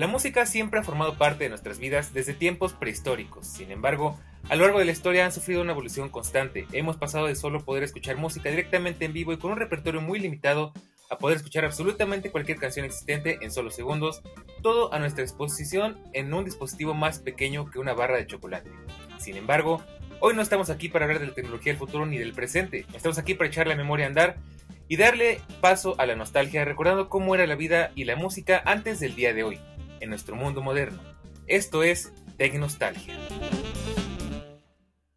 [0.00, 3.46] La música siempre ha formado parte de nuestras vidas desde tiempos prehistóricos.
[3.46, 4.18] Sin embargo,
[4.48, 6.66] a lo largo de la historia han sufrido una evolución constante.
[6.72, 10.18] Hemos pasado de solo poder escuchar música directamente en vivo y con un repertorio muy
[10.18, 10.72] limitado
[11.10, 14.22] a poder escuchar absolutamente cualquier canción existente en solo segundos,
[14.62, 18.70] todo a nuestra disposición en un dispositivo más pequeño que una barra de chocolate.
[19.18, 19.84] Sin embargo,
[20.20, 23.18] hoy no estamos aquí para hablar de la tecnología del futuro ni del presente, estamos
[23.18, 24.38] aquí para echar la memoria a andar
[24.88, 28.98] y darle paso a la nostalgia recordando cómo era la vida y la música antes
[28.98, 29.60] del día de hoy
[30.00, 31.00] en nuestro mundo moderno.
[31.46, 33.16] Esto es Tecnostalgia.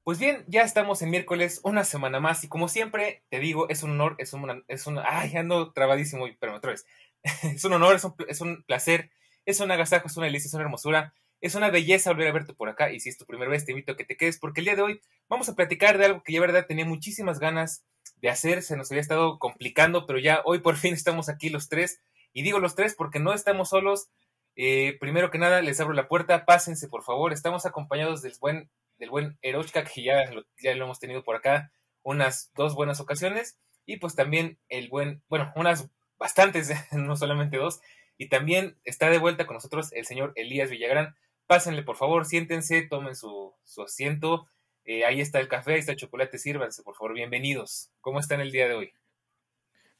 [0.03, 3.83] Pues bien, ya estamos en miércoles, una semana más, y como siempre te digo, es
[3.83, 6.85] un honor, es un, es un, ay, ando trabadísimo, pero otra vez.
[7.43, 9.11] es un honor, es un, es un placer,
[9.45, 12.53] es un agasajo, es una delicia, es una hermosura, es una belleza volver a verte
[12.53, 14.59] por acá, y si es tu primera vez, te invito a que te quedes, porque
[14.59, 17.85] el día de hoy vamos a platicar de algo que ya verdad tenía muchísimas ganas
[18.17, 21.69] de hacer, se nos había estado complicando, pero ya hoy por fin estamos aquí los
[21.69, 22.01] tres,
[22.33, 24.09] y digo los tres porque no estamos solos,
[24.55, 27.33] eh, primero que nada, les abro la puerta, pásense por favor.
[27.33, 31.35] Estamos acompañados del buen, del buen Erochka, que ya lo, ya lo hemos tenido por
[31.35, 31.71] acá
[32.03, 33.57] unas dos buenas ocasiones.
[33.85, 37.81] Y pues también el buen, bueno, unas bastantes, no solamente dos.
[38.17, 41.15] Y también está de vuelta con nosotros el señor Elías Villagrán.
[41.47, 44.47] Pásenle por favor, siéntense, tomen su, su asiento.
[44.85, 47.89] Eh, ahí está el café, ahí está el chocolate, sírvanse por favor, bienvenidos.
[48.01, 48.93] ¿Cómo están el día de hoy?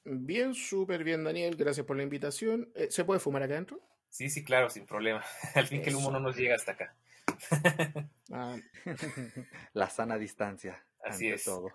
[0.06, 1.56] Bien, súper bien, Daniel.
[1.56, 2.70] Gracias por la invitación.
[2.76, 3.82] Eh, ¿Se puede fumar acá adentro?
[4.14, 5.24] Sí, sí, claro, sin problema.
[5.56, 6.96] Al fin que el humo no nos llega hasta acá.
[8.36, 8.58] Ah.
[9.74, 10.84] La sana distancia.
[11.04, 11.44] Así es.
[11.44, 11.72] Todo.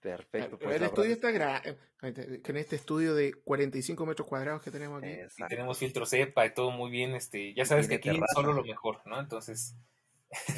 [0.00, 0.58] Perfecto.
[0.58, 1.78] Pues el estudio está grande.
[2.42, 5.16] Con este estudio de 45 metros cuadrados que tenemos aquí.
[5.38, 7.14] Y tenemos filtro cepa y todo muy bien.
[7.14, 9.18] Este, ya sabes que aquí es solo lo mejor, ¿no?
[9.18, 9.76] Entonces,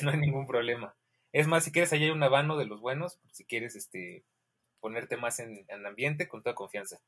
[0.02, 0.96] no hay ningún problema.
[1.30, 3.20] Es más, si quieres, allá hay un habano de los buenos.
[3.30, 4.24] Si quieres este,
[4.80, 7.00] ponerte más en, en ambiente, con toda confianza.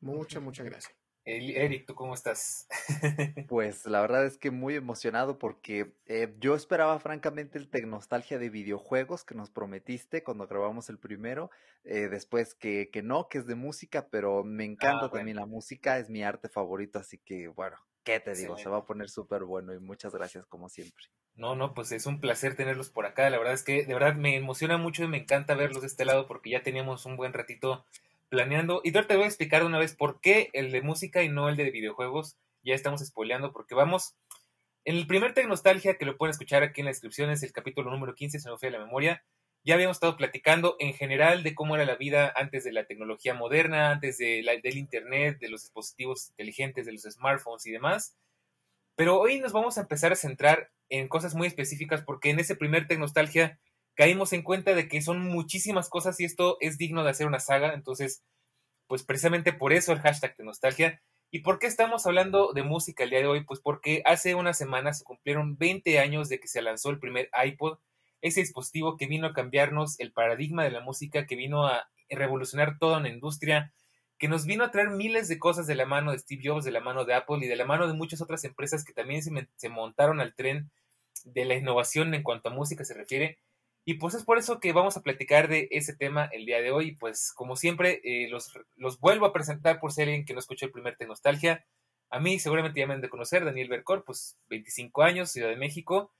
[0.00, 0.94] Muchas, muchas gracias.
[1.24, 2.66] Eric, ¿tú cómo estás?
[3.48, 8.48] pues la verdad es que muy emocionado porque eh, yo esperaba francamente el Tecnostalgia de
[8.48, 11.50] videojuegos que nos prometiste cuando grabamos el primero,
[11.84, 15.46] eh, después que, que, no, que es de música, pero me encanta ah, también la
[15.46, 18.56] música, es mi arte favorito, así que bueno, ¿qué te digo?
[18.56, 21.04] Se va a poner súper bueno y muchas gracias como siempre.
[21.34, 24.14] No, no, pues es un placer tenerlos por acá, la verdad es que de verdad
[24.14, 27.32] me emociona mucho y me encanta verlos de este lado porque ya teníamos un buen
[27.32, 27.84] ratito
[28.30, 28.80] planeando.
[28.82, 31.50] Y te voy a explicar de una vez por qué el de música y no
[31.50, 32.38] el de videojuegos.
[32.62, 34.14] Ya estamos spoileando porque vamos.
[34.86, 37.90] En el primer Tecnostalgia, que lo pueden escuchar aquí en la descripción, es el capítulo
[37.90, 39.22] número 15, se me fue la memoria.
[39.62, 43.34] Ya habíamos estado platicando en general de cómo era la vida antes de la tecnología
[43.34, 48.16] moderna, antes de la, del Internet, de los dispositivos inteligentes, de los smartphones y demás.
[48.96, 52.56] Pero hoy nos vamos a empezar a centrar en cosas muy específicas porque en ese
[52.56, 53.60] primer Tecnostalgia
[54.00, 57.38] caímos en cuenta de que son muchísimas cosas y esto es digno de hacer una
[57.38, 58.24] saga, entonces,
[58.86, 61.02] pues precisamente por eso el hashtag de nostalgia.
[61.30, 63.44] ¿Y por qué estamos hablando de música el día de hoy?
[63.44, 67.28] Pues porque hace unas semanas se cumplieron 20 años de que se lanzó el primer
[67.44, 67.76] iPod,
[68.22, 72.78] ese dispositivo que vino a cambiarnos el paradigma de la música, que vino a revolucionar
[72.78, 73.74] toda una industria,
[74.16, 76.70] que nos vino a traer miles de cosas de la mano de Steve Jobs, de
[76.70, 79.68] la mano de Apple y de la mano de muchas otras empresas que también se
[79.68, 80.70] montaron al tren
[81.24, 83.36] de la innovación en cuanto a música se refiere
[83.84, 86.70] y pues es por eso que vamos a platicar de ese tema el día de
[86.70, 86.92] hoy.
[86.96, 90.66] Pues como siempre, eh, los, los, vuelvo a presentar por si alguien que no escuchó
[90.66, 91.64] el primer Nostalgia.
[92.10, 95.56] A mí seguramente ya me han de conocer, Daniel Bercor, pues 25 años, Ciudad de
[95.56, 96.12] México.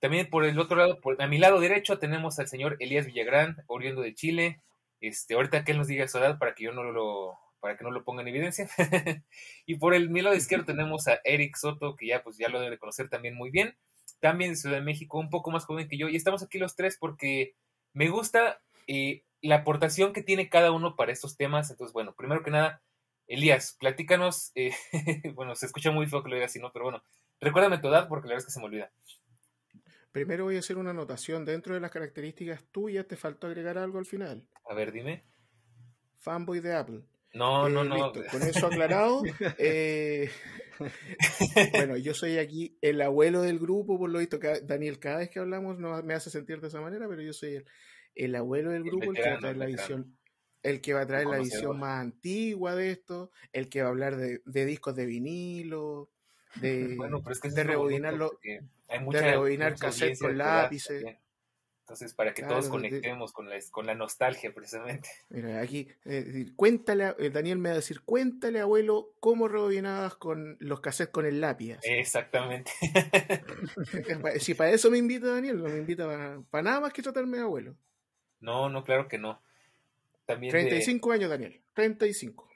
[0.00, 4.02] También por el otro lado, a mi lado derecho tenemos al señor Elías Villagrán, oriundo
[4.02, 4.62] de Chile.
[5.00, 7.84] Este, ahorita que él nos diga su edad para que yo no lo, para que
[7.84, 8.68] no lo ponga en evidencia.
[9.66, 12.60] y por el mi lado izquierdo tenemos a Eric Soto, que ya pues ya lo
[12.60, 13.76] debe conocer también muy bien
[14.22, 16.76] también de Ciudad de México, un poco más joven que yo, y estamos aquí los
[16.76, 17.56] tres porque
[17.92, 21.70] me gusta eh, la aportación que tiene cada uno para estos temas.
[21.70, 22.80] Entonces, bueno, primero que nada,
[23.26, 24.72] Elías, platícanos, eh,
[25.34, 26.72] bueno, se escucha muy feo que lo diga así, ¿no?
[26.72, 27.02] Pero bueno,
[27.40, 28.92] recuérdame tu edad porque la verdad es que se me olvida.
[30.12, 31.44] Primero voy a hacer una anotación.
[31.44, 34.46] Dentro de las características tuyas, te faltó agregar algo al final.
[34.70, 35.24] A ver, dime.
[36.18, 37.02] Fanboy de Apple.
[37.34, 37.94] No, no, Eh, no.
[38.12, 39.22] listo, Con eso aclarado.
[39.58, 40.30] eh,
[41.72, 44.38] bueno, yo soy aquí el abuelo del grupo, por lo visto.
[44.64, 47.56] Daniel, cada vez que hablamos no me hace sentir de esa manera, pero yo soy
[47.56, 47.64] el,
[48.14, 50.18] el abuelo del El grupo, el que va a traer la visión.
[50.62, 53.90] El que va a traer la visión más antigua de esto, el que va a
[53.90, 56.10] hablar de, de discos de vinilo,
[56.60, 58.30] de, Bueno, pero es que eso de lo
[58.88, 61.02] hay mucha, rebobinar mucha cassette audiencia con lápices.
[61.02, 61.21] también.
[61.92, 65.10] Entonces, para que todos de- conectemos con la, con la nostalgia, precisamente.
[65.28, 70.56] Mira, aquí, eh, cuéntale, eh, Daniel me va a decir, cuéntale, abuelo, cómo rebobinabas con
[70.58, 71.76] los cassettes con el lápiz.
[71.82, 72.72] Exactamente.
[74.40, 76.06] si para eso me invita Daniel, no me invita
[76.50, 77.76] para, nada más que tratarme de abuelo.
[78.40, 79.42] No, no, claro que no.
[80.24, 82.48] También de- 35 años, Daniel, 35.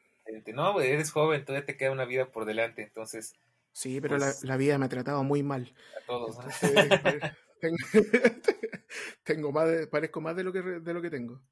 [0.47, 3.35] de- no, güey, eres joven, todavía te queda una vida por delante, entonces,
[3.73, 5.75] Sí, pero Pues- la, la vida me ha tratado muy mal.
[6.03, 6.44] a todos, ¿no?
[6.44, 7.32] Entonces, pare-
[9.25, 11.43] tengo, más de- parezco más de lo que de lo que tengo.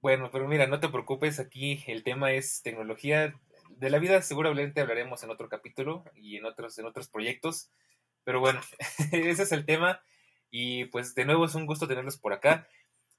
[0.00, 3.34] Bueno, pero mira, no te preocupes, aquí el tema es tecnología.
[3.70, 7.70] De la vida seguramente hablaremos en otro capítulo y en otros, en otros proyectos.
[8.24, 8.60] Pero bueno,
[9.12, 10.00] ese es el tema.
[10.50, 12.68] Y pues de nuevo es un gusto tenerlos por acá.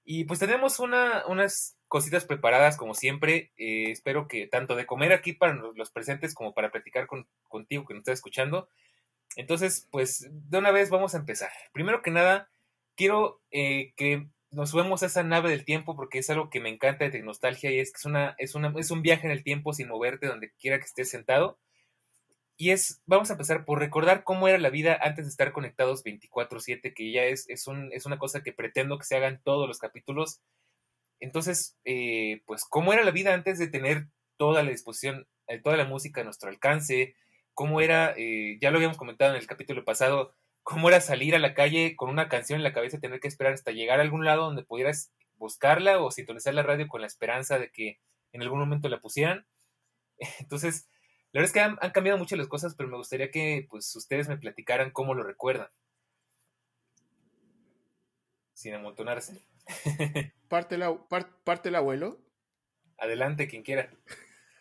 [0.05, 3.53] Y pues tenemos una, unas cositas preparadas como siempre.
[3.57, 7.85] Eh, espero que tanto de comer aquí para los presentes como para platicar con, contigo
[7.85, 8.69] que nos estás escuchando.
[9.37, 11.51] Entonces, pues de una vez vamos a empezar.
[11.71, 12.49] Primero que nada,
[12.95, 16.69] quiero eh, que nos subamos a esa nave del tiempo porque es algo que me
[16.69, 19.43] encanta de Tecnostalgia y es que es, una, es, una, es un viaje en el
[19.43, 21.59] tiempo sin moverte donde quiera que estés sentado.
[22.57, 26.03] Y es, vamos a empezar por recordar cómo era la vida antes de estar conectados
[26.03, 29.67] 24/7, que ya es, es, un, es una cosa que pretendo que se hagan todos
[29.67, 30.41] los capítulos.
[31.19, 34.07] Entonces, eh, pues, ¿cómo era la vida antes de tener
[34.37, 37.15] toda la disposición, eh, toda la música a nuestro alcance?
[37.57, 41.39] ¿Cómo era, eh, ya lo habíamos comentado en el capítulo pasado, cómo era salir a
[41.39, 44.03] la calle con una canción en la cabeza y tener que esperar hasta llegar a
[44.03, 47.99] algún lado donde pudieras buscarla o sintonizar la radio con la esperanza de que
[48.31, 49.47] en algún momento la pusieran?
[50.39, 50.87] Entonces,
[51.31, 53.95] la verdad es que han, han cambiado mucho las cosas, pero me gustaría que pues
[53.95, 55.69] ustedes me platicaran cómo lo recuerdan.
[58.53, 59.41] Sin amontonarse.
[60.47, 60.77] Parte,
[61.09, 62.19] par- parte el abuelo.
[62.99, 63.89] Adelante, quien quiera.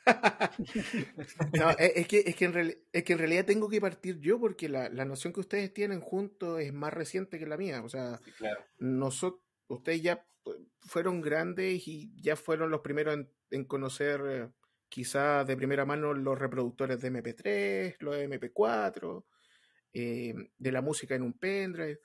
[1.59, 4.39] No, es, que, es, que en reali- es que en realidad tengo que partir yo
[4.39, 7.83] porque la, la noción que ustedes tienen juntos es más reciente que la mía.
[7.83, 8.65] O sea, Sí, claro.
[8.79, 10.27] nosotros, ustedes ya
[10.81, 14.49] fueron grandes y ya fueron los primeros en, en conocer eh,
[14.89, 19.27] quizá de primera mano los reproductores de MP3, los de MP4,
[19.93, 22.01] eh, de la música en un pendrive.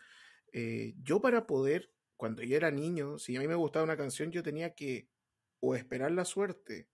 [0.54, 4.32] Eh, yo para poder, cuando yo era niño, si a mí me gustaba una canción,
[4.32, 5.10] yo tenía que
[5.60, 6.88] o esperar la suerte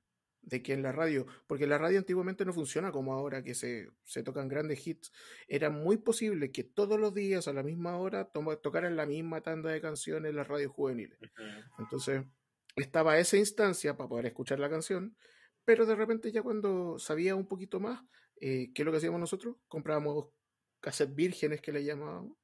[0.48, 3.90] de que en la radio, porque la radio antiguamente no funciona como ahora, que se,
[4.06, 5.12] se tocan grandes hits,
[5.50, 9.72] era muy posible que todos los días a la misma hora tocaran la misma tanda
[9.72, 11.20] de canciones las radios juveniles.
[11.78, 12.24] Entonces,
[12.78, 15.18] estaba esa instancia para poder escuchar la canción,
[15.66, 18.02] pero de repente ya cuando sabía un poquito más,
[18.40, 19.58] eh, ¿qué es lo que hacíamos nosotros?
[19.68, 20.30] Comprábamos
[20.80, 22.38] cassettes vírgenes que le llamábamos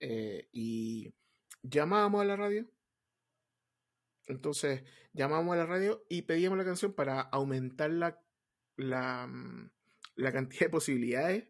[0.00, 1.14] eh, y
[1.62, 2.68] llamábamos a la radio.
[4.26, 4.82] Entonces,
[5.12, 8.22] llamábamos a la radio y pedíamos la canción para aumentar la,
[8.76, 9.70] la, mm,
[10.16, 11.48] la cantidad de posibilidades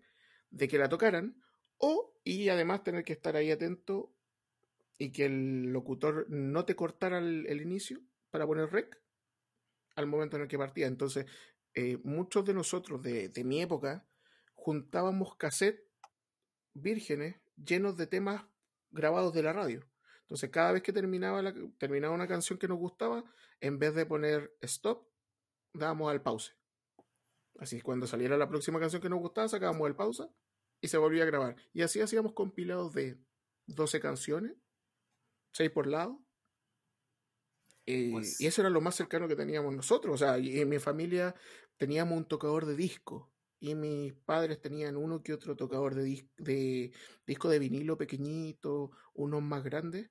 [0.50, 1.40] de que la tocaran
[1.78, 4.14] o y además tener que estar ahí atento
[4.98, 8.00] y que el locutor no te cortara el, inicio
[8.30, 9.02] para poner rec
[9.96, 10.86] al momento en el que partía.
[10.86, 11.26] Entonces,
[11.74, 14.06] eh, muchos de nosotros de, de mi época
[14.54, 15.84] juntábamos cassettes
[16.72, 18.44] vírgenes llenos de temas
[18.90, 19.84] grabados de la radio.
[20.24, 23.24] Entonces, cada vez que terminaba, la, terminaba una canción que nos gustaba,
[23.60, 25.06] en vez de poner stop,
[25.74, 26.56] dábamos al pause.
[27.58, 30.28] Así, cuando saliera la próxima canción que nos gustaba, sacábamos el pausa
[30.80, 31.56] y se volvía a grabar.
[31.72, 33.18] Y así hacíamos compilados de
[33.66, 34.56] 12 canciones,
[35.52, 36.20] 6 por lado.
[37.86, 40.14] Eh, Pues- y eso era lo más cercano que teníamos nosotros.
[40.14, 41.34] O sea, y en mi familia
[41.76, 43.30] teníamos un tocador de disco.
[43.60, 46.92] Y mis padres tenían uno que otro tocador de, dis- de
[47.26, 50.10] disco de vinilo pequeñito, unos más grandes.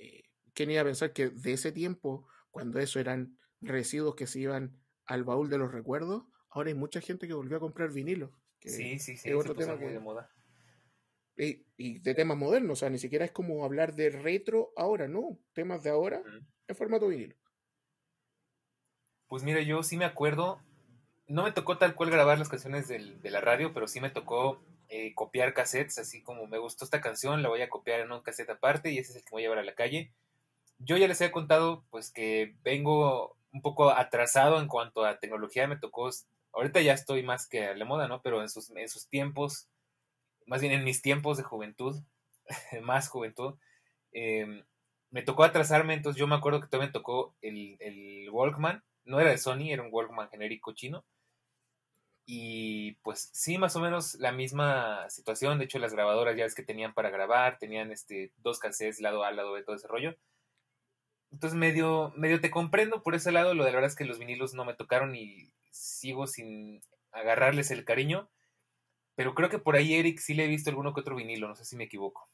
[0.00, 0.22] Eh,
[0.54, 4.80] ¿Quién iba a pensar que de ese tiempo, cuando eso eran residuos que se iban
[5.06, 8.32] al baúl de los recuerdos, ahora hay mucha gente que volvió a comprar vinilo.
[8.58, 10.30] que- Sí, sí, sí, es otro tema muy que- de moda.
[11.36, 15.08] y, y de temas modernos, o sea, ni siquiera es como hablar de retro ahora,
[15.08, 16.22] no, temas de ahora
[16.68, 17.36] en formato vinilo.
[19.28, 20.60] Pues mira, yo sí me acuerdo,
[21.26, 24.10] no me tocó tal cual grabar las canciones del- de la radio, pero sí me
[24.10, 28.10] tocó eh, copiar cassettes, así como me gustó esta canción, la voy a copiar en
[28.10, 30.12] un cassette aparte y ese es el que voy a llevar a la calle.
[30.78, 35.68] Yo ya les he contado pues que vengo un poco atrasado en cuanto a tecnología,
[35.68, 36.10] me tocó,
[36.52, 38.20] ahorita ya estoy más que a la moda, ¿no?
[38.22, 39.68] Pero en sus, en sus tiempos,
[40.46, 42.02] más bien en mis tiempos de juventud,
[42.82, 43.54] más juventud,
[44.12, 44.64] eh,
[45.10, 49.20] me tocó atrasarme, entonces yo me acuerdo que todavía me tocó el, el Walkman, no
[49.20, 51.04] era de Sony, era un Walkman genérico chino.
[52.26, 55.58] Y pues sí, más o menos la misma situación.
[55.58, 59.24] De hecho, las grabadoras ya es que tenían para grabar, tenían este, dos cassettes lado
[59.24, 60.16] A, lado B, todo ese rollo.
[61.32, 63.54] Entonces medio, medio te comprendo por ese lado.
[63.54, 66.80] Lo de la verdad es que los vinilos no me tocaron y sigo sin
[67.12, 68.30] agarrarles el cariño.
[69.16, 71.54] Pero creo que por ahí, Eric, sí le he visto alguno que otro vinilo, no
[71.54, 72.28] sé si me equivoco.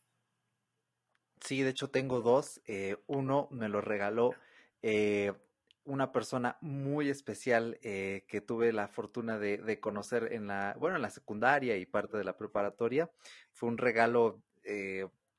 [1.41, 2.61] Sí, de hecho tengo dos.
[2.67, 4.35] Eh, uno me lo regaló
[4.83, 5.33] eh,
[5.87, 11.03] una persona muy especial eh, que tuve la fortuna de, conocer en la, bueno, en
[11.03, 13.11] la secundaria y parte de la preparatoria.
[13.53, 14.43] Fue un regalo,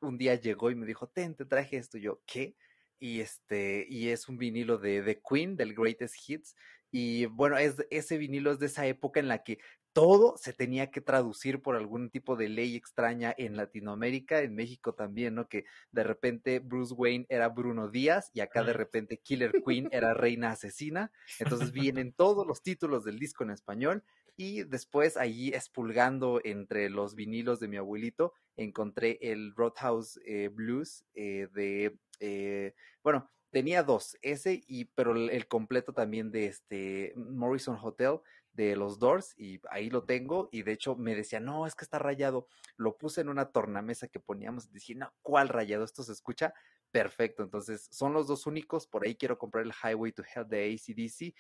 [0.02, 1.98] un día llegó y me dijo, ten, te traje esto.
[1.98, 2.56] Y yo, ¿qué?
[3.00, 6.56] Y este, y es un vinilo de, de Queen, del Greatest Hits.
[6.92, 9.60] Y bueno, es, ese vinilo es de esa época en la que
[9.98, 14.94] todo se tenía que traducir por algún tipo de ley extraña en Latinoamérica, en México
[14.94, 15.50] también, ¿no?
[15.50, 20.14] Que de repente Bruce Wayne era Bruno Díaz y acá de repente Killer Queen era
[20.14, 21.12] Reina Asesina.
[21.40, 24.04] Entonces vienen todos los títulos del disco en español
[24.36, 31.06] y después allí expulgando entre los vinilos de mi abuelito encontré el Roadhouse eh, Blues
[31.16, 37.80] eh, de, eh, bueno, tenía dos, ese y pero el completo también de este Morrison
[37.82, 38.20] Hotel
[38.58, 41.86] de los Doors y ahí lo tengo y de hecho me decía, no, es que
[41.86, 42.48] está rayado.
[42.76, 45.86] Lo puse en una tornamesa que poníamos y decía, no, ¿cuál rayado?
[45.86, 46.54] Esto se escucha
[46.92, 47.44] perfecto.
[47.44, 48.88] Entonces son los dos únicos.
[48.88, 51.36] Por ahí quiero comprar el Highway to Hell de ACDC.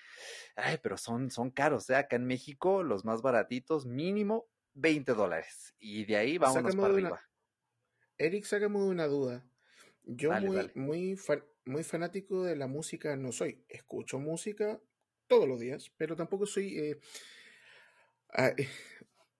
[0.55, 1.89] Ay, pero son, son caros.
[1.89, 1.95] ¿eh?
[1.95, 5.73] Acá en México los más baratitos, mínimo 20 dólares.
[5.79, 7.21] Y de ahí vámonos para arriba.
[8.19, 9.43] Eric, sácame una duda.
[10.03, 11.19] Yo muy, Muy,
[11.65, 13.65] muy fanático de la música no soy.
[13.67, 14.79] Escucho música,
[15.27, 16.99] todos los días, pero tampoco soy, eh,
[18.33, 18.67] ah, eh,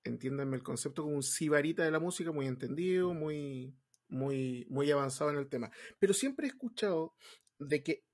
[0.03, 3.75] entiéndanme el concepto como un sibarita de la música, muy entendido, muy,
[4.08, 5.72] muy, muy avanzado en el tema.
[6.00, 7.15] Pero siempre he escuchado
[7.60, 8.06] de que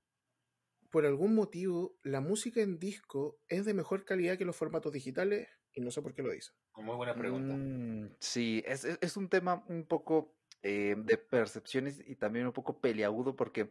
[0.90, 5.48] por algún motivo la música en disco es de mejor calidad que los formatos digitales
[5.72, 6.54] y no sé por qué lo dicen.
[6.76, 7.54] Muy buena pregunta.
[7.56, 12.80] Mm, sí, es, es, un tema un poco eh, de percepciones y también un poco
[12.80, 13.70] peliagudo porque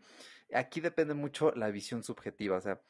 [0.53, 2.57] aquí depende mucho la visión subjetiva.
[2.57, 2.81] O sea,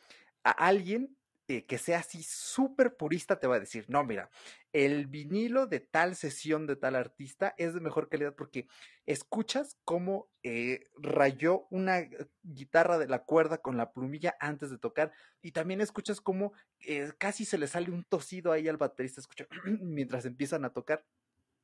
[0.44, 1.18] a alguien
[1.50, 4.30] eh, que sea así súper purista te va a decir, no, mira,
[4.72, 8.66] el vinilo de tal sesión de tal artista es de mejor calidad porque
[9.06, 14.78] escuchas cómo eh, rayó una eh, guitarra de la cuerda con la plumilla antes de
[14.78, 16.54] tocar y también escuchas cómo
[17.18, 19.46] casi se le sale un tosido ahí al baterista, escucha,
[19.82, 21.06] mientras empiezan a tocar.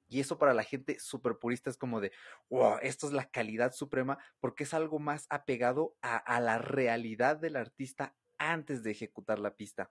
[0.09, 2.11] Y eso para la gente súper purista es como de,
[2.49, 7.55] wow, esto es la calidad suprema porque es algo más apegado a la realidad del
[7.55, 9.89] artista antes de ejecutar la pista.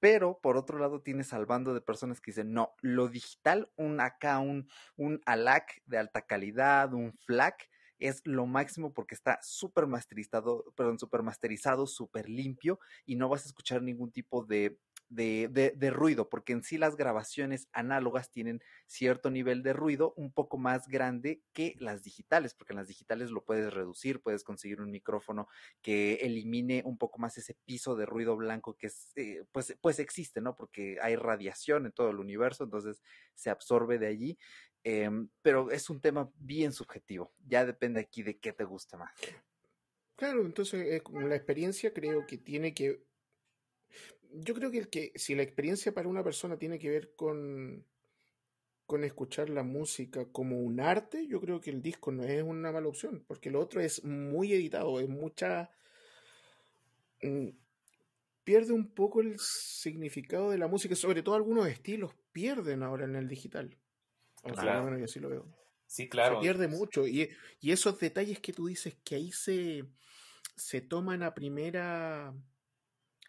[0.00, 4.00] Pero por otro lado tienes al bando de personas que dicen, no, lo digital, un
[4.00, 4.66] acá, un,
[5.26, 7.68] ALAC de alta calidad, un FLAC,
[8.00, 13.44] es lo máximo porque está súper masterizado, perdón, súper masterizado, súper limpio y no vas
[13.44, 14.76] a escuchar ningún tipo de
[15.12, 20.32] de, de, ruido, porque en sí las grabaciones análogas tienen cierto nivel de ruido un
[20.32, 24.80] poco más grande que las digitales, porque en las digitales lo puedes reducir, puedes conseguir
[24.80, 25.48] un micrófono
[25.82, 30.40] que elimine un poco más ese piso de ruido blanco que eh, pues, pues existe,
[30.40, 30.56] ¿no?
[30.56, 33.02] Porque hay radiación en todo el universo, entonces
[33.34, 34.38] se absorbe de allí.
[34.84, 39.12] Em, pero es un tema bien subjetivo, ya depende aquí de qué te guste más.
[40.16, 43.04] Claro, entonces eh, la experiencia creo que tiene que
[44.34, 47.84] yo creo que, el que si la experiencia para una persona tiene que ver con,
[48.86, 52.72] con escuchar la música como un arte, yo creo que el disco no es una
[52.72, 55.70] mala opción, porque lo otro es muy editado, es mucha...
[57.22, 57.50] Mm,
[58.44, 63.16] pierde un poco el significado de la música, sobre todo algunos estilos pierden ahora en
[63.16, 63.76] el digital.
[64.42, 64.98] Claro.
[64.98, 65.46] yo así lo veo.
[65.86, 66.36] Sí, claro.
[66.36, 67.06] Se pierde mucho.
[67.06, 69.84] Y, y, esos detalles que tú dices que ahí se,
[70.56, 72.34] se toman a primera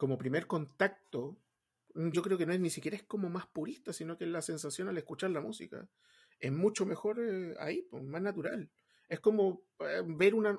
[0.03, 1.37] como primer contacto,
[1.93, 4.29] mm, yo creo que no es ni siquiera es como más purista, sino que es
[4.29, 5.87] la sensación al escuchar la música.
[6.41, 8.69] Es mucho mejor eh, ahí, pues, más natural.
[9.07, 10.57] Es como eh, ver una,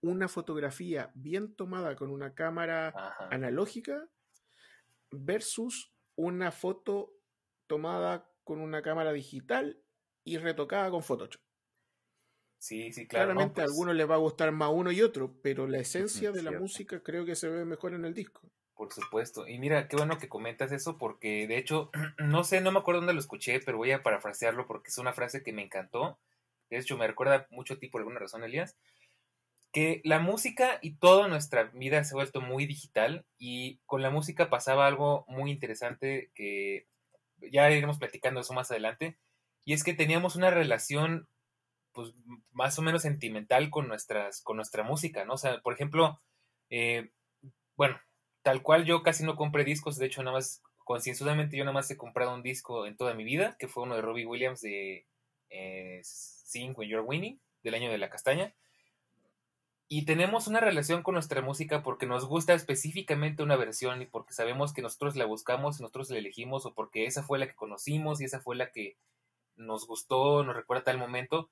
[0.00, 2.94] una fotografía bien tomada con una cámara
[3.30, 4.08] analógica
[5.10, 7.12] versus una foto
[7.66, 9.78] tomada con una cámara digital
[10.24, 11.42] y retocada con Photoshop.
[12.64, 13.26] Sí, sí, claro.
[13.26, 16.32] Claramente a pues algunos les va a gustar más uno y otro, pero la esencia
[16.32, 18.40] de la música creo que se ve mejor en el disco.
[18.74, 19.46] Por supuesto.
[19.46, 23.02] Y mira, qué bueno que comentas eso, porque de hecho, no sé, no me acuerdo
[23.02, 26.18] dónde lo escuché, pero voy a parafrasearlo porque es una frase que me encantó.
[26.70, 28.78] De hecho, me recuerda mucho a ti por alguna razón, Elías.
[29.70, 34.08] Que la música y toda nuestra vida se ha vuelto muy digital y con la
[34.08, 36.86] música pasaba algo muy interesante que
[37.42, 39.18] ya iremos platicando eso más adelante.
[39.66, 41.28] Y es que teníamos una relación
[41.94, 42.12] pues
[42.52, 45.34] más o menos sentimental con nuestras, con nuestra música, ¿no?
[45.34, 46.20] O sea, por ejemplo,
[46.68, 47.10] eh,
[47.76, 47.98] bueno,
[48.42, 51.90] tal cual yo casi no compré discos, de hecho nada más, concienzudamente yo nada más
[51.90, 55.06] he comprado un disco en toda mi vida, que fue uno de Robbie Williams de
[55.50, 58.54] eh, Sing When You're Winning, del año de la castaña.
[59.86, 64.32] Y tenemos una relación con nuestra música porque nos gusta específicamente una versión y porque
[64.32, 68.20] sabemos que nosotros la buscamos nosotros la elegimos o porque esa fue la que conocimos
[68.20, 68.96] y esa fue la que
[69.56, 71.50] nos gustó, nos recuerda tal momento.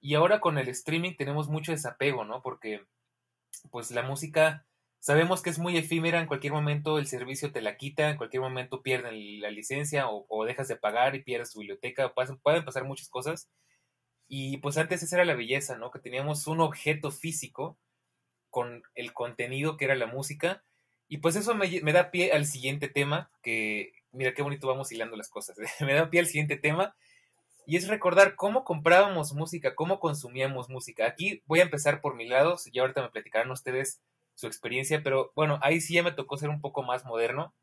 [0.00, 2.42] Y ahora con el streaming tenemos mucho desapego, ¿no?
[2.42, 2.84] Porque
[3.70, 4.66] pues la música
[5.00, 8.42] sabemos que es muy efímera, en cualquier momento el servicio te la quita, en cualquier
[8.42, 13.08] momento pierden la licencia o, dejas de pagar y pierdes tu biblioteca, pueden pasar muchas
[13.08, 13.48] cosas.
[14.28, 15.90] Y pues antes esa era la belleza, ¿no?
[15.90, 17.78] Que teníamos un objeto físico
[18.50, 20.64] con el contenido que era la música.
[21.08, 25.16] Y pues eso me da pie al siguiente tema, que mira qué bonito vamos hilando
[25.16, 25.56] las cosas.
[25.80, 26.94] me da pie al siguiente tema,
[27.68, 31.06] y es recordar cómo comprábamos música, cómo consumíamos música.
[31.06, 34.00] Aquí voy a empezar por mi lado, y ahorita me platicarán ustedes
[34.34, 37.54] su experiencia, pero bueno, ahí sí ya me tocó ser un poco más moderno.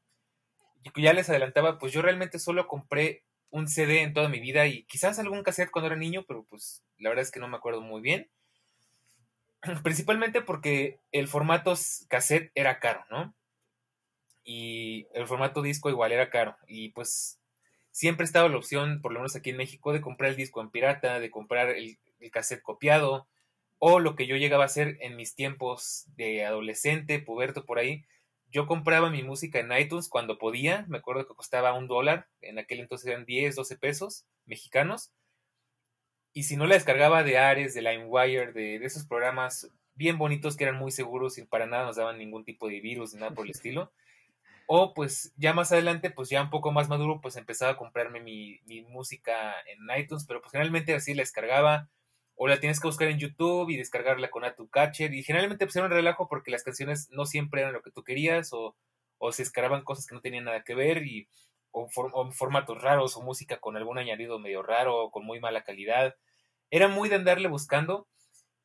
[0.84, 4.68] Y ya les adelantaba, pues yo realmente solo compré un CD en toda mi vida
[4.68, 7.58] y quizás algún cassette cuando era niño, pero pues la verdad es que no me
[7.58, 8.30] acuerdo muy bien.
[9.84, 11.74] Principalmente porque el formato
[12.10, 13.34] cassette era caro, ¿no?
[14.44, 16.56] Y el formato disco igual era caro.
[16.68, 17.40] Y pues
[17.96, 20.70] siempre estaba la opción, por lo menos aquí en México, de comprar el disco en
[20.70, 21.98] pirata, de comprar el,
[22.30, 23.26] cassette copiado,
[23.80, 28.04] o lo que yo llegaba a hacer en mis tiempos de adolescente, puberto por ahí,
[28.52, 32.60] yo compraba mi música en iTunes cuando podía, me acuerdo que costaba un dólar, en
[32.60, 35.14] aquel entonces eran 10, 12 pesos mexicanos,
[36.34, 40.58] y si no la descargaba de Ares, de LimeWire, de, de esos programas bien bonitos
[40.58, 43.34] que eran muy seguros y para nada nos daban ningún tipo de virus ni nada
[43.34, 43.94] por el estilo,
[44.68, 48.20] o pues ya más adelante, pues ya un poco más maduro, pues empezaba a comprarme
[48.22, 51.90] mi, mi música en iTunes, pero pues generalmente así la descargaba,
[52.36, 55.86] o la tienes que buscar en YouTube y descargarla con Catcher y generalmente pues era
[55.86, 58.76] un relajo porque las canciones no siempre eran lo que tú querías, o,
[59.18, 61.30] o se descargaban cosas que no tenían nada que ver, y,
[61.72, 65.64] o, o formatos raros, o música con algún añadido medio raro, o con muy mala
[65.64, 66.16] calidad.
[66.72, 68.08] Era muy de andarle buscando,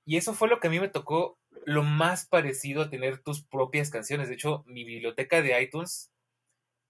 [0.07, 3.45] y eso fue lo que a mí me tocó lo más parecido a tener tus
[3.45, 4.29] propias canciones.
[4.29, 6.11] De hecho, mi biblioteca de iTunes,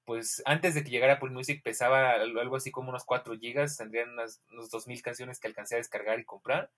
[0.05, 4.11] pues antes de que llegara Apple Music pesaba algo así como unos 4 gigas, tendrían
[4.11, 6.70] unas, unos 2000 canciones que alcancé a descargar y comprar.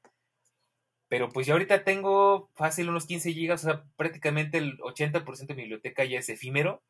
[1.09, 5.55] Pero pues ya ahorita tengo fácil unos 15 gigas, o sea, prácticamente el 80% de
[5.55, 6.83] mi biblioteca ya es efímero.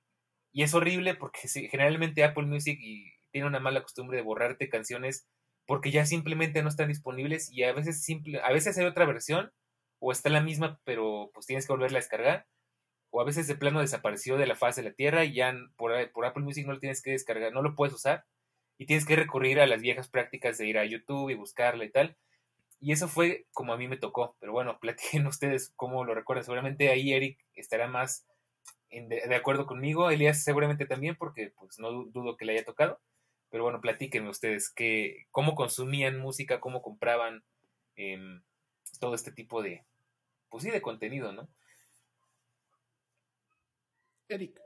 [0.52, 2.78] Y es horrible porque generalmente Apple Music
[3.32, 5.26] tiene una mala costumbre de borrarte canciones
[5.66, 9.52] porque ya simplemente no están disponibles y a veces simple, a veces hay otra versión
[10.04, 12.46] o está la misma, pero pues tienes que volverla a descargar,
[13.10, 15.92] o a veces de plano desapareció de la faz de la Tierra y ya por,
[16.10, 18.24] por Apple Music no lo tienes que descargar, no lo puedes usar,
[18.78, 21.92] y tienes que recurrir a las viejas prácticas de ir a YouTube y buscarla y
[21.92, 22.16] tal.
[22.80, 26.44] Y eso fue como a mí me tocó, pero bueno, platiquen ustedes cómo lo recuerdan.
[26.44, 28.26] Seguramente ahí Eric estará más
[28.90, 33.00] de, acuerdo conmigo, Elías seguramente también, porque pues no dudo que le haya tocado.
[33.50, 37.44] Pero bueno, platíquenme ustedes que, cómo consumían música, cómo compraban
[37.94, 38.18] eh,
[38.98, 39.84] todo este tipo de,
[40.52, 41.48] pues sí, de contenido, ¿no?
[44.28, 44.60] Eric.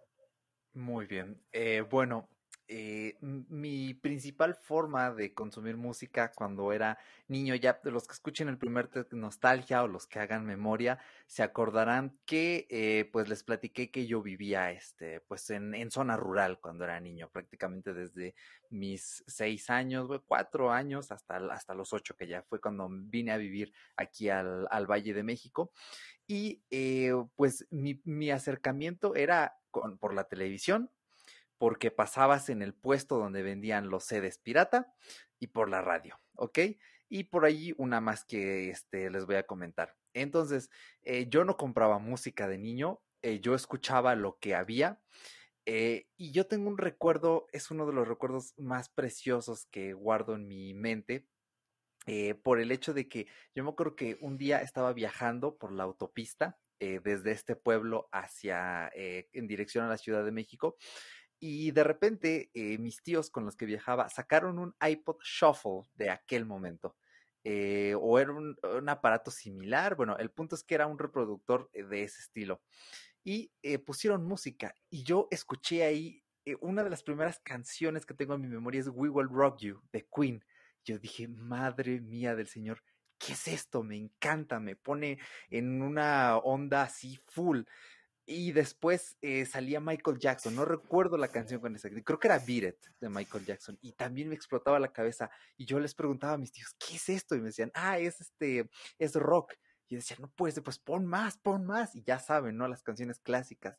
[0.75, 1.43] Muy bien.
[1.53, 2.29] Eh, bueno,
[2.69, 6.99] eh, mi principal forma de consumir música cuando era
[7.29, 12.19] niño, ya los que escuchen el primer nostalgia o los que hagan memoria, se acordarán
[12.25, 16.85] que eh, pues les platiqué que yo vivía este, pues en, en, zona rural cuando
[16.85, 18.35] era niño, prácticamente desde
[18.71, 23.37] mis seis años, cuatro años hasta, hasta los ocho, que ya fue cuando vine a
[23.37, 25.73] vivir aquí al, al Valle de México.
[26.27, 29.57] Y eh, pues mi, mi acercamiento era
[30.01, 30.91] por la televisión,
[31.59, 34.93] porque pasabas en el puesto donde vendían los CDs pirata
[35.39, 36.59] y por la radio, ¿ok?
[37.09, 39.97] Y por allí una más que este, les voy a comentar.
[40.13, 40.71] Entonces,
[41.03, 45.01] eh, yo no compraba música de niño, eh, yo escuchaba lo que había.
[45.67, 50.35] Eh, y yo tengo un recuerdo, es uno de los recuerdos más preciosos que guardo
[50.35, 51.27] en mi mente,
[52.45, 55.83] por el hecho de que yo me acuerdo que un día estaba viajando por la
[55.83, 60.77] autopista desde este pueblo hacia, en dirección a la Ciudad de México,
[61.39, 66.11] y de repente eh, mis tíos con los que viajaba sacaron un iPod Shuffle de
[66.11, 66.97] aquel momento.
[67.45, 68.57] Eh, o era un,
[68.89, 69.95] aparato similar.
[69.95, 72.61] Bueno, el punto es que era un reproductor eh, de ese estilo.
[73.23, 73.51] Y
[73.85, 74.73] pusieron música.
[74.89, 76.23] Y yo escuché ahí
[76.61, 79.83] una de las primeras canciones que tengo en mi memoria es We Will Rock You
[79.93, 80.45] de Queen.
[80.85, 82.85] Yo dije, madre mía del Señor,
[83.19, 83.83] ¿qué es esto?
[83.83, 85.19] Me encanta, me pone
[85.51, 87.63] en una onda así full.
[88.29, 92.41] Y después eh, salía Michael Jackson, no recuerdo la canción con esa, creo que era
[92.41, 95.31] Beat It de Michael Jackson, y también me explotaba la cabeza.
[95.57, 97.37] Y yo les preguntaba a mis tíos, ¿qué es esto?
[97.37, 99.55] Y me decían, ah, es este, es rock.
[99.87, 101.95] Y yo decía, no puede ser, pues pon más, pon más.
[101.95, 102.67] Y ya saben, ¿no?
[102.67, 103.79] Las canciones clásicas.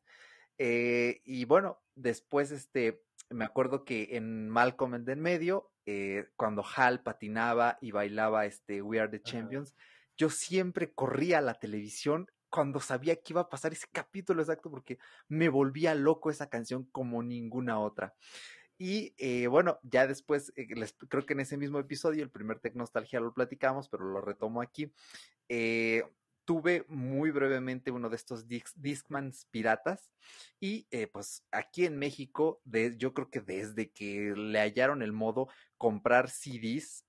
[0.57, 6.63] Eh, y bueno, después este, me acuerdo que en Malcolm en en medio, eh, cuando
[6.63, 9.75] Hal patinaba y bailaba este We Are the Champions,
[10.17, 14.69] yo siempre corría a la televisión cuando sabía que iba a pasar ese capítulo exacto
[14.69, 18.15] porque me volvía loco esa canción como ninguna otra.
[18.77, 20.67] Y eh, bueno, ya después, eh,
[21.09, 24.91] creo que en ese mismo episodio, el primer Tecnostalgia lo platicamos, pero lo retomo aquí.
[25.49, 26.03] Eh,
[26.47, 30.09] tuve muy brevemente uno de estos Discmans piratas
[30.61, 32.61] y pues aquí en México,
[32.97, 37.05] yo creo que desde que le hallaron el modo comprar CDs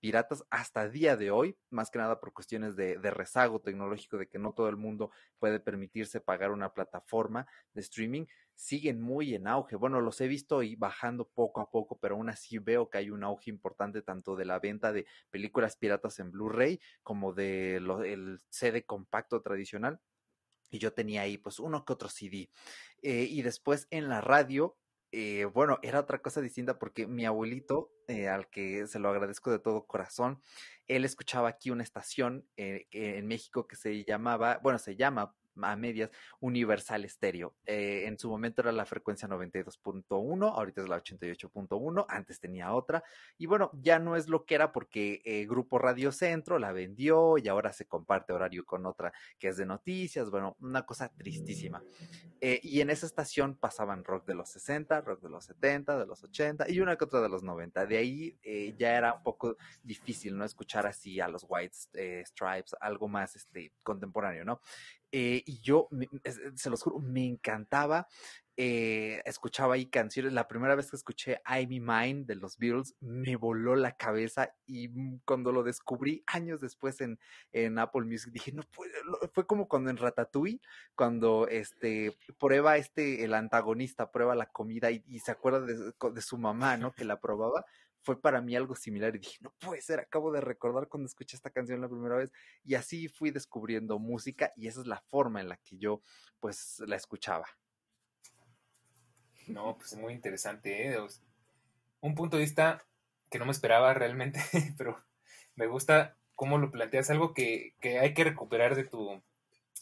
[0.00, 4.26] piratas hasta día de hoy, más que nada por cuestiones de, de, rezago tecnológico, de
[4.26, 8.24] que no todo el mundo puede permitirse pagar una plataforma de streaming,
[8.58, 9.76] siguen muy en auge.
[9.76, 13.10] Bueno, los he visto y bajando poco a poco, pero aún así veo que hay
[13.10, 18.84] un auge importante tanto de la venta de películas piratas en Blu-ray como del CD
[18.84, 20.00] compacto tradicional.
[20.70, 22.50] Y yo tenía ahí pues uno que otro CD.
[23.00, 24.76] Eh, y después en la radio,
[25.12, 29.52] eh, bueno, era otra cosa distinta porque mi abuelito, eh, al que se lo agradezco
[29.52, 30.42] de todo corazón,
[30.88, 36.10] él escuchaba aquí una estación en México que se llamaba, bueno, se llama a medias
[36.40, 37.54] Universal Stereo.
[37.66, 43.02] Eh, en su momento era la frecuencia 92.1, ahorita es la 88.1, antes tenía otra.
[43.36, 47.38] Y bueno, ya no es lo que era porque eh, Grupo Radio Centro la vendió
[47.38, 50.30] y ahora se comparte horario con otra que es de noticias.
[50.30, 51.82] Bueno, una cosa tristísima.
[52.40, 56.06] Eh, y en esa estación pasaban rock de los 60, rock de los 70, de
[56.06, 57.86] los 80 y una que otra de los 90.
[57.86, 58.38] De ahí
[58.76, 60.44] ya era un poco difícil, ¿no?
[60.44, 61.76] Escuchar así a los White
[62.24, 64.60] Stripes, algo más este, contemporáneo, ¿no?
[65.12, 65.88] Eh, y yo,
[66.54, 68.06] se los juro, me encantaba.
[68.60, 70.32] Eh, escuchaba ahí canciones.
[70.32, 74.90] La primera vez que escuché I'm Mine de los Beatles me voló la cabeza y
[75.24, 77.20] cuando lo descubrí años después en,
[77.52, 78.92] en Apple Music dije, no puede,
[79.32, 80.60] fue como cuando en Ratatouille,
[80.96, 86.76] cuando este prueba este, el antagonista, prueba la comida y, se acuerda de, su mamá,
[86.76, 86.92] ¿no?
[86.92, 87.64] Que la probaba
[88.02, 91.36] fue para mí algo similar y dije, no puede ser, acabo de recordar cuando escuché
[91.36, 92.30] esta canción la primera vez
[92.64, 96.00] y así fui descubriendo música y esa es la forma en la que yo
[96.40, 97.46] pues la escuchaba.
[99.46, 100.98] No, pues muy interesante, ¿eh?
[102.00, 102.86] Un punto de vista
[103.30, 104.40] que no me esperaba realmente,
[104.78, 105.02] pero
[105.54, 109.22] me gusta cómo lo planteas, algo que, que hay que recuperar de tu,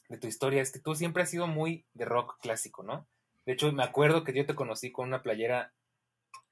[0.09, 3.07] de tu historia, es que tú siempre has sido muy de rock clásico, ¿no?
[3.45, 5.73] De hecho, me acuerdo que yo te conocí con una playera,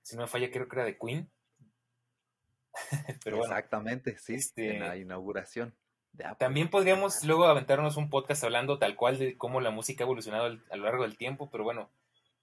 [0.02, 1.30] si no me falla, creo que era de Queen,
[3.24, 5.74] Pero Exactamente, sí, en la este inauguración.
[6.38, 10.44] También podríamos luego aventarnos un podcast hablando tal cual de cómo la música ha evolucionado
[10.46, 11.90] a lo largo del tiempo, pero bueno,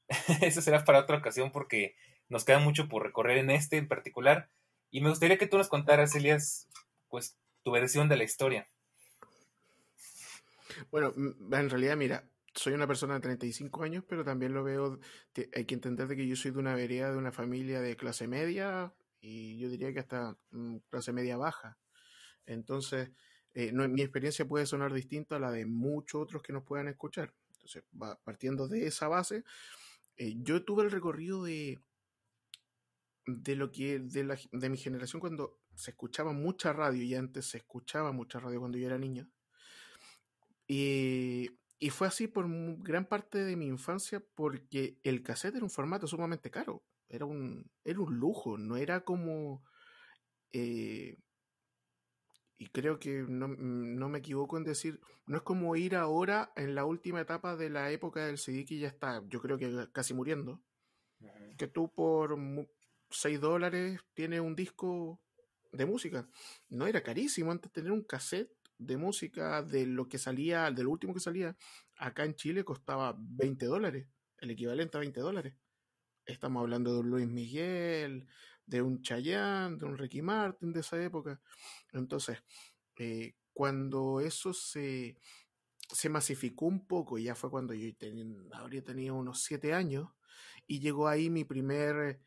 [0.41, 1.95] eso será para otra ocasión porque
[2.27, 4.49] nos queda mucho por recorrer en este en particular.
[4.89, 6.67] Y me gustaría que tú nos contaras, Elias,
[7.09, 8.67] pues tu versión de la historia.
[10.89, 14.99] Bueno, en realidad, mira, soy una persona de 35 años, pero también lo veo,
[15.55, 18.27] hay que entender de que yo soy de una vereda, de una familia de clase
[18.27, 21.77] media, y yo diría que hasta mm, clase media baja.
[22.45, 23.11] Entonces,
[23.53, 27.33] eh, mi experiencia puede sonar distinta a la de muchos otros que nos puedan escuchar.
[27.53, 27.83] Entonces,
[28.23, 29.43] partiendo de esa base,
[30.17, 31.79] eh, yo tuve el recorrido de,
[33.27, 37.45] de lo que de, la, de mi generación cuando se escuchaba mucha radio y antes
[37.45, 39.29] se escuchaba mucha radio cuando yo era niño.
[40.67, 42.47] Y, y fue así por
[42.81, 47.69] gran parte de mi infancia porque el cassette era un formato sumamente caro era un,
[47.83, 49.63] era un lujo, no era como...
[50.53, 51.17] Eh,
[52.57, 56.75] y creo que no, no, me equivoco en decir, no es como ir ahora en
[56.75, 60.13] la última etapa de la época del CD que ya está, yo creo que casi
[60.13, 60.61] muriendo,
[61.57, 62.37] que tú por
[63.09, 65.19] 6 dólares tienes un disco
[65.71, 66.29] de música.
[66.69, 71.15] No era carísimo antes tener un cassette de música de lo que salía, del último
[71.15, 71.55] que salía,
[71.97, 75.55] acá en Chile costaba 20 dólares, el equivalente a 20 dólares.
[76.25, 78.27] Estamos hablando de un Luis Miguel,
[78.65, 81.41] de un Chayanne, de un Ricky Martin de esa época.
[81.91, 82.43] Entonces,
[82.97, 85.17] eh, cuando eso se,
[85.91, 87.89] se masificó un poco, ya fue cuando yo
[88.53, 90.09] habría tenido unos siete años,
[90.67, 92.21] y llegó ahí mi primer,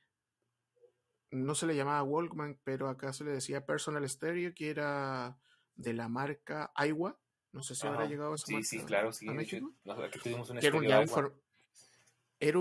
[1.31, 5.39] no se le llamaba Walkman, pero acá se le decía Personal Stereo, que era
[5.75, 7.19] de la marca Aiwa.
[7.53, 9.29] No sé si habrá llegado a esa sí, Sí, claro, sí.
[9.29, 11.33] aquí tuvimos un era un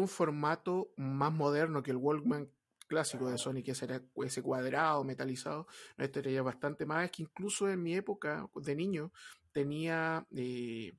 [0.08, 2.50] formato más moderno que el Walkman
[2.88, 5.68] clásico de Sony, que era ese cuadrado metalizado.
[5.98, 9.12] Este era ya bastante más, es que incluso en mi época de niño
[9.52, 10.94] tenía eh,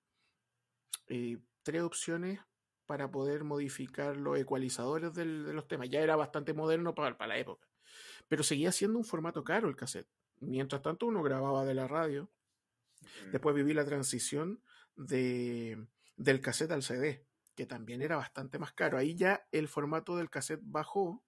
[1.09, 2.41] eh, tres opciones
[2.87, 5.89] para poder modificar los ecualizadores de los temas.
[5.89, 7.67] Ya era bastante moderno para, para la época.
[8.29, 10.09] Pero seguía siendo un formato caro el cassette.
[10.41, 12.29] Mientras tanto uno grababa de la radio.
[13.33, 14.61] Después viví la transición
[14.97, 18.99] de, del cassette al CD que también era bastante más caro.
[18.99, 21.23] Ahí ya el formato del cassette bajó,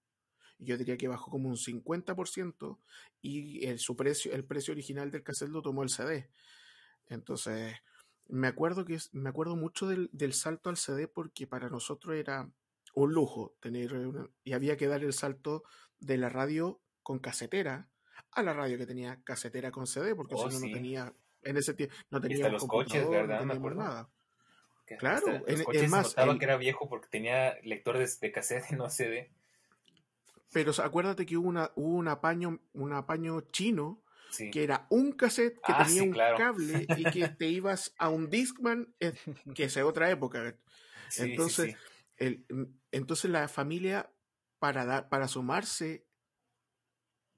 [0.59, 2.81] yo diría que bajó como un 50%
[3.23, 6.31] y el, su precio, el precio original del cassette lo tomó el CD.
[7.09, 7.77] Entonces,
[8.29, 12.51] me acuerdo que me acuerdo mucho del, del salto al CD porque para nosotros era
[12.95, 13.93] un lujo tener
[14.43, 15.63] y había que dar el salto
[15.99, 17.91] de la radio con casetera
[18.33, 20.67] a la radio que tenía casetera con CD porque Oh, si no sí.
[20.67, 23.45] no tenía en ese tiempo no tenía los coches, computador, ¿verdad?
[23.45, 24.11] no teníamos nada.
[24.87, 27.09] Que Claro, hasta en- los es coches se más, notaba el- que era viejo porque
[27.09, 29.31] tenía lector de, de cassette y no CD.
[30.53, 34.51] Pero acuérdate que hubo una hubo un apaño un apaño chino Sí.
[34.51, 36.37] que era un cassette que Ah, tenía sí, un claro.
[36.37, 39.15] cable y que te ibas a un Discman, eh,
[39.55, 40.57] que es otra época.
[41.09, 41.77] Sí, sí, entonces.
[42.17, 44.11] El, mm, entonces la familia,
[44.59, 46.07] para, dar, para sumarse,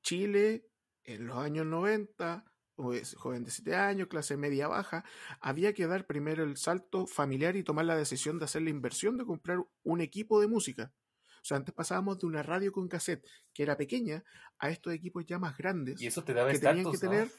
[0.03, 0.69] Chile
[1.05, 5.05] en los años 90, pues, joven de 7 años, clase media baja,
[5.41, 9.17] había que dar primero el salto familiar y tomar la decisión de hacer la inversión
[9.19, 10.93] de comprar un equipo de música.
[11.41, 14.25] O sea, antes pasábamos de una radio con cassette que era pequeña
[14.59, 16.99] a estos equipos ya más grandes Y eso te daba que tenían que ¿no?
[16.99, 17.31] tener.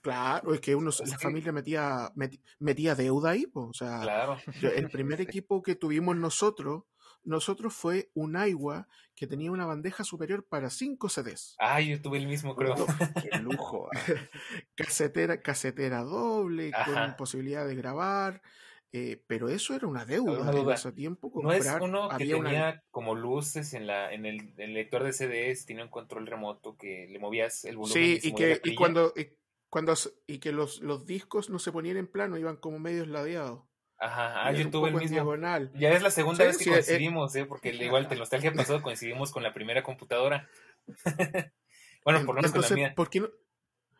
[0.00, 2.12] Claro, es que uno, Es la familia metía,
[2.60, 4.38] metía deuda ahí, po, o sea, Claro.
[4.62, 6.84] el primer equipo que tuvimos nosotros,
[7.28, 11.54] nosotros fue un Aiwa que tenía una bandeja superior para 5 CDs.
[11.58, 12.74] Ah, yo tuve el mismo, creo.
[13.30, 13.88] Qué lujo.
[14.74, 16.92] Casetera, casetera doble, Ajá.
[17.08, 18.42] con posibilidad de grabar.
[18.92, 21.30] eh, pero eso era una deuda Una en ese tiempo.
[21.42, 24.72] ¿No es comprar- uno que había una- tenía como luces en la en el, el
[24.72, 28.36] lector de CDs, tenía un control remoto que le movías el volumen Sí, y la
[28.36, 29.26] que y cuando, y,
[29.68, 29.92] cuando
[30.26, 33.64] y que los, los discos no se ponían en plano, iban como medios ladeados.
[34.00, 35.14] Ajá, ah, yo tuve el en mismo.
[35.14, 35.72] diagonal.
[35.74, 37.46] Ya es la segunda Sí, vez que sí, eh, coincidimos, ¿eh?
[37.46, 40.48] Porque igual de nostalgia pasado coincidimos con la primera computadora.
[42.04, 42.94] bueno, por lo menos con la Entonces, mía.
[42.94, 43.28] ¿por qué no?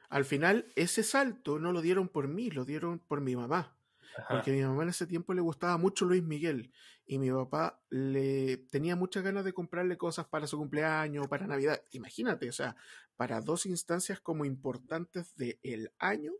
[0.08, 3.76] Al final, ese salto no lo dieron por mí, lo dieron por mi mamá.
[4.16, 4.26] Ajá.
[4.28, 6.72] Porque a mi mamá en ese tiempo le gustaba mucho Luis Miguel.
[7.04, 11.46] Y mi papá le tenía muchas ganas de comprarle cosas para su cumpleaños o para
[11.46, 11.82] Navidad.
[11.90, 12.76] Imagínate, o sea,
[13.16, 16.32] para dos instancias como importantes del año,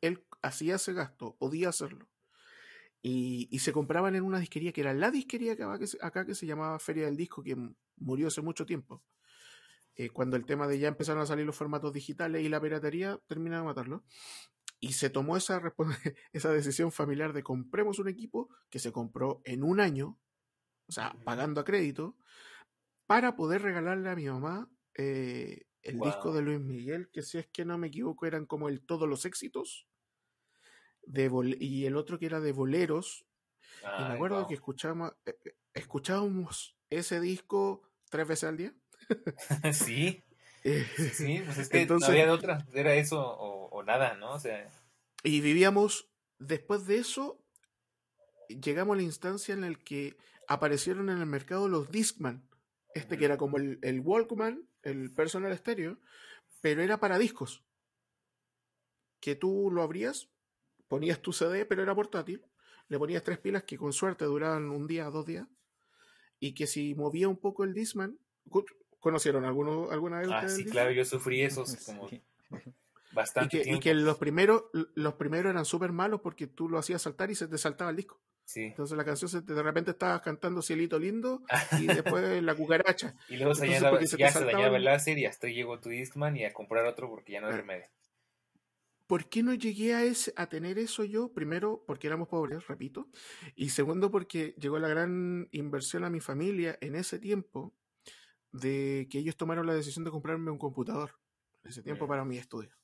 [0.00, 2.06] él hacía ese gasto, podía hacerlo.
[3.02, 5.98] Y, y se compraban en una disquería que era la disquería que acá, que se-
[6.02, 7.56] acá que se llamaba Feria del Disco, que
[7.96, 9.04] murió hace mucho tiempo.
[9.96, 13.18] Eh, cuando el tema de ya empezaron a salir los formatos digitales y la piratería
[13.26, 14.04] terminaba de matarlo.
[14.80, 15.60] Y se tomó esa,
[16.32, 20.20] esa decisión familiar de compremos un equipo que se compró en un año,
[20.88, 22.16] o sea, pagando a crédito,
[23.06, 26.02] para poder regalarle a mi mamá eh, el Wow.
[26.02, 29.08] disco de Luis Miguel, que si es que no me equivoco eran como el Todos
[29.08, 29.87] los éxitos,
[31.08, 33.24] de bol- y el otro que era de boleros,
[33.82, 38.74] y me acuerdo que escuchamos, eh, eh, escuchábamos ese disco tres veces al día.
[39.72, 40.22] sí,
[40.64, 42.66] Eh, sí, sí, pues es que Entonces- no había de otra.
[42.74, 44.32] Era eso o, o nada, ¿no?
[44.32, 44.68] O sea,
[45.22, 47.40] Y vivíamos, después de eso,
[48.48, 50.16] llegamos a la instancia en la que
[50.48, 52.42] aparecieron en el mercado los Discman.
[52.92, 55.96] Este que era como el, el Walkman, el personal stereo,
[56.60, 57.62] pero era para discos.
[59.20, 60.28] Que tú lo abrías,
[60.88, 62.42] ponías tu CD, pero era portátil,
[62.88, 65.46] le ponías tres pilas que con suerte duraban un día, dos días,
[66.40, 68.64] y que si movía un poco el Discman, cu-
[68.98, 72.22] ¿conocieron alguno, alguna vez ah, sí, claro, yo sufrí esos como Sí.
[73.10, 76.78] Y bastante que, y que los primeros, los primeros eran súper malos porque tú lo
[76.78, 78.20] hacías saltar y se te saltaba el disco.
[78.44, 78.64] Sí.
[78.64, 81.42] Entonces la canción se te- de repente estabas cantando Cielito Lindo
[81.80, 83.14] y después la cucaracha.
[83.28, 85.88] Y luego se Entonces, te ya se dañaba el láser y hasta ahí llegó tu
[85.88, 87.56] Discman y a comprar otro porque ya no hay Ah.
[87.58, 87.86] remedio.
[89.08, 91.32] ¿Por qué no llegué a, ese, a tener eso yo?
[91.32, 93.08] Primero, porque éramos pobres, repito.
[93.56, 97.74] Y segundo, porque llegó la gran inversión a mi familia en ese tiempo
[98.52, 101.18] de que ellos tomaron la decisión de comprarme un computador.
[101.64, 102.76] En ese tiempo para mi estudio.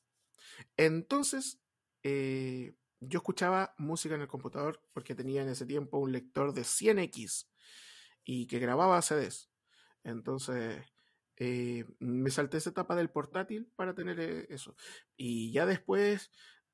[0.78, 1.60] Entonces,
[2.02, 6.62] eh, yo escuchaba música en el computador porque tenía en ese tiempo un lector de
[6.62, 7.50] 100X
[8.24, 9.50] y que grababa CDs.
[10.04, 10.82] Entonces,
[11.36, 14.76] eh, me salté esa etapa del portátil para tener eh, eso.
[15.16, 16.30] Y ya después,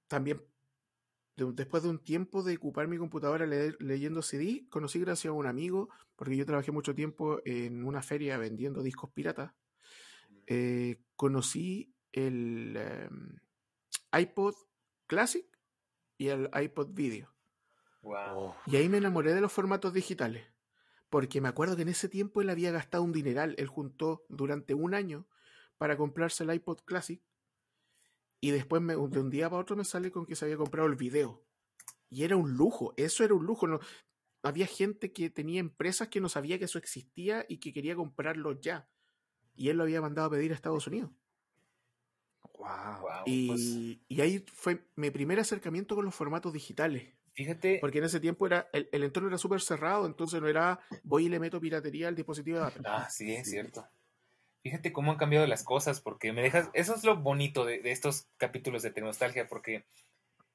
[0.06, 0.42] también,
[1.36, 5.34] de- después de un tiempo de ocupar mi computadora leer- leyendo CD, conocí gracias a
[5.34, 9.52] un amigo, porque yo trabajé mucho tiempo en una feria vendiendo discos piratas.
[10.52, 13.38] eh, conocí el em,
[14.18, 14.54] iPod
[15.06, 15.46] Classic
[16.18, 17.32] y el iPod Video.
[18.02, 18.16] Wow.
[18.34, 20.44] Oh, Y ahí me enamoré de los formatos digitales.
[21.10, 23.54] Porque me acuerdo que en ese tiempo él había gastado un dineral.
[23.58, 25.28] Él juntó durante un año
[25.78, 27.22] para comprarse el iPod Classic.
[28.40, 30.88] Y después me- de un día para otro me sale con que se había comprado
[30.88, 31.46] el video.
[32.10, 32.94] Y era un lujo.
[32.96, 33.66] Eso era un lujo.
[33.68, 33.80] No,
[34.42, 38.60] había gente que tenía empresas que no sabía que eso existía y que quería comprarlo
[38.60, 38.90] ya.
[39.54, 41.12] Y él lo había mandado a pedir a Estados Unidos.
[42.58, 43.02] wow.
[43.02, 47.14] Wow, Y, pues, y ahí fue mi primer acercamiento con los formatos digitales.
[47.34, 47.78] Fíjate.
[47.80, 51.26] Porque en ese tiempo era el, el entorno era súper cerrado, entonces no era voy
[51.26, 52.82] y le meto piratería al dispositivo de Apple.
[52.86, 53.88] Ah, sí, es cierto.
[54.62, 56.68] Fíjate cómo han cambiado las cosas, porque me dejas.
[56.74, 59.86] Eso es lo bonito de, de estos capítulos de Tecnostalgia, porque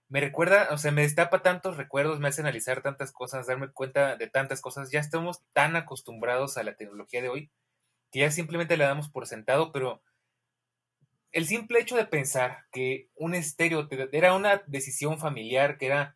[0.08, 4.16] me recuerda, o sea, me destapa tantos recuerdos, me hace analizar tantas cosas, darme cuenta
[4.16, 4.92] de tantas cosas.
[4.92, 7.52] Ya estamos tan acostumbrados a la tecnología de hoy
[8.12, 10.02] que ya simplemente la damos por sentado, pero
[11.32, 16.16] el simple hecho de pensar que un estéreo era una decisión familiar, que era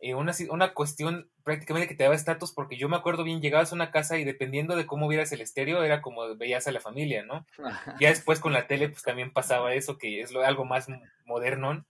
[0.00, 3.72] eh, una, una, cuestión prácticamente que te daba estatus, porque yo me acuerdo bien, llegabas
[3.72, 6.80] a una casa y dependiendo de cómo vieras el estéreo, era como veías a la
[6.80, 7.46] familia, ¿no?
[8.00, 10.86] ya después con la tele, pues también pasaba eso, que es lo, algo más
[11.24, 11.84] moderno.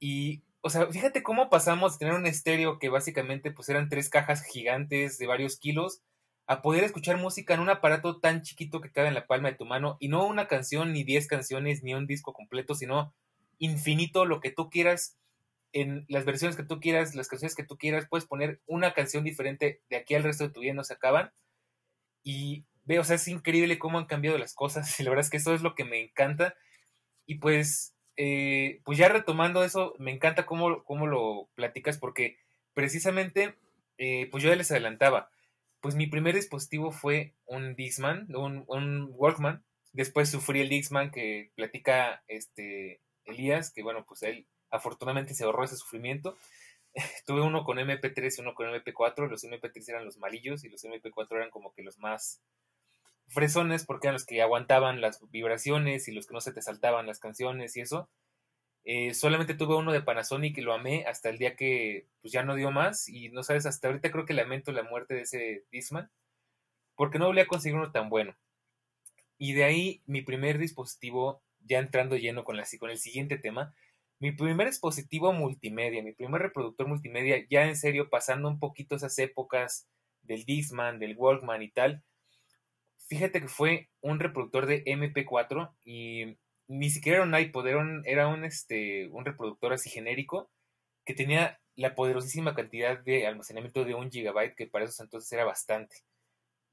[0.00, 4.08] Y, o sea, fíjate cómo pasamos de tener un estéreo que básicamente pues eran tres
[4.08, 6.00] cajas gigantes de varios kilos,
[6.46, 9.56] a poder escuchar música en un aparato tan chiquito que cabe en la palma de
[9.56, 13.14] tu mano, y no una canción, ni diez canciones, ni un disco completo, sino
[13.58, 15.18] infinito, lo que tú quieras
[15.72, 19.24] en las versiones que tú quieras, las canciones que tú quieras, puedes poner una canción
[19.24, 21.32] diferente de aquí al resto de tu vida, no se acaban.
[22.22, 25.30] Y veo, o sea, es increíble cómo han cambiado las cosas, y la verdad es
[25.30, 26.54] que eso es lo que me encanta.
[27.26, 32.38] Y pues, eh, pues ya retomando eso, me encanta cómo, cómo lo platicas, porque
[32.74, 33.56] precisamente,
[33.98, 35.30] eh, pues yo ya les adelantaba,
[35.80, 41.50] pues mi primer dispositivo fue un Dixman, un, un Walkman, después sufrí el Dixman que
[41.56, 46.36] platica este Elías, que bueno, pues él afortunadamente se ahorró ese sufrimiento.
[47.26, 49.28] Tuve uno con MP3 y uno con MP4.
[49.28, 52.42] Los MP3 eran los malillos y los MP4 eran como que los más
[53.28, 57.06] fresones porque eran los que aguantaban las vibraciones y los que no se te saltaban
[57.06, 58.10] las canciones y eso.
[58.84, 62.42] Eh, solamente tuve uno de Panasonic y lo amé hasta el día que pues ya
[62.42, 65.64] no dio más y no sabes, hasta ahorita creo que lamento la muerte de ese
[65.70, 66.10] Disman
[66.96, 68.36] porque no volví a conseguir uno tan bueno.
[69.38, 73.74] Y de ahí mi primer dispositivo, ya entrando lleno con, la, con el siguiente tema,
[74.22, 79.18] mi primer dispositivo multimedia, mi primer reproductor multimedia, ya en serio, pasando un poquito esas
[79.18, 79.88] épocas
[80.22, 82.04] del Discman, del Walkman y tal,
[83.08, 88.02] fíjate que fue un reproductor de MP4 y ni siquiera era un iPod, era un,
[88.06, 90.52] era un, este, un reproductor así genérico
[91.04, 95.44] que tenía la poderosísima cantidad de almacenamiento de un gigabyte, que para esos entonces era
[95.44, 95.96] bastante.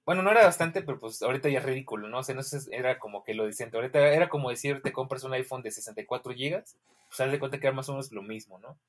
[0.10, 2.18] Bueno, no era bastante, pero pues ahorita ya es ridículo, ¿no?
[2.18, 2.42] O sea, no
[2.72, 3.78] era como que lo decente.
[3.78, 7.60] Ahorita era como decir, te compras un iPhone de 64 GB, pues haz de cuenta
[7.60, 8.80] que era más o menos lo mismo, ¿no?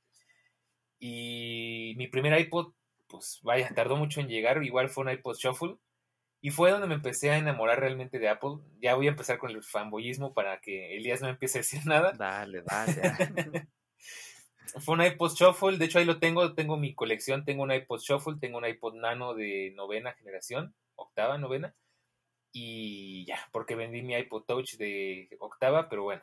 [0.98, 2.72] Y mi primer iPod,
[3.06, 5.76] pues vaya, tardó mucho en llegar, igual fue un iPod Shuffle.
[6.40, 8.56] Y fue donde me empecé a enamorar realmente de Apple.
[8.80, 12.12] Ya voy a empezar con el fanboyismo para que Elías no empiece a decir nada.
[12.12, 13.68] Dale, dale.
[14.80, 18.00] fue un iPod Shuffle, de hecho ahí lo tengo, tengo mi colección, tengo un iPod
[18.00, 21.74] Shuffle, tengo un iPod Nano de novena generación octava, novena.
[22.52, 26.22] Y ya, porque vendí mi iPod Touch de octava, pero bueno.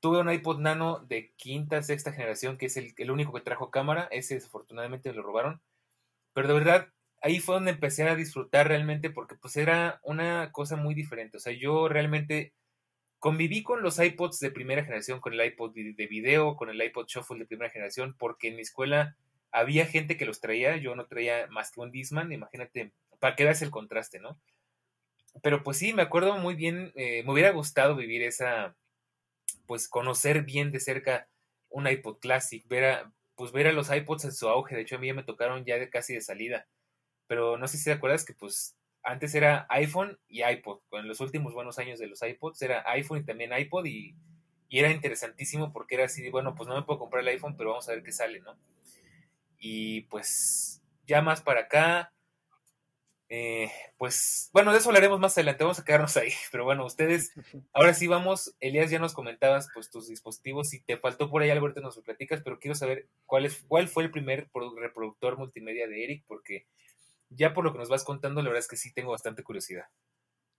[0.00, 3.70] Tuve un iPod Nano de quinta, sexta generación, que es el, el único que trajo
[3.70, 4.08] cámara.
[4.10, 5.62] Ese desafortunadamente me lo robaron.
[6.34, 6.88] Pero de verdad,
[7.22, 11.38] ahí fue donde empecé a disfrutar realmente, porque pues era una cosa muy diferente.
[11.38, 12.52] O sea, yo realmente
[13.18, 17.06] conviví con los iPods de primera generación, con el iPod de video, con el iPod
[17.06, 19.16] Shuffle de primera generación, porque en mi escuela
[19.50, 23.44] había gente que los traía, yo no traía más que un Disman, imagínate para que
[23.44, 24.40] veas el contraste, ¿no?
[25.42, 28.76] Pero pues sí, me acuerdo muy bien, eh, me hubiera gustado vivir esa,
[29.66, 31.28] pues conocer bien de cerca
[31.68, 34.96] un iPod Classic, ver a, pues ver a los iPods en su auge, de hecho
[34.96, 36.68] a mí ya me tocaron ya de casi de salida,
[37.26, 41.20] pero no sé si te acuerdas que pues antes era iPhone y iPod, en los
[41.20, 44.14] últimos buenos años de los iPods era iPhone y también iPod y,
[44.68, 47.70] y era interesantísimo porque era así, bueno, pues no me puedo comprar el iPhone, pero
[47.70, 48.56] vamos a ver qué sale, ¿no?
[49.58, 52.13] Y pues ya más para acá,
[53.36, 53.68] eh,
[53.98, 57.32] pues bueno, de eso hablaremos más adelante, vamos a quedarnos ahí, pero bueno, ustedes,
[57.72, 61.50] ahora sí vamos, Elías ya nos comentabas pues tus dispositivos, si te faltó por ahí
[61.50, 65.36] algo, ahorita nos lo platicas, pero quiero saber cuál, es, cuál fue el primer reproductor
[65.36, 66.68] multimedia de Eric, porque
[67.28, 69.86] ya por lo que nos vas contando, la verdad es que sí tengo bastante curiosidad.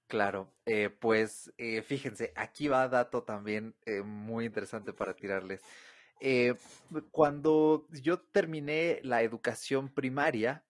[0.08, 3.74] Claro, eh, pues eh, fíjense, aquí va dato también
[4.04, 5.62] muy interesante para tirarles.
[7.12, 10.66] cuando yo terminé la educación primaria,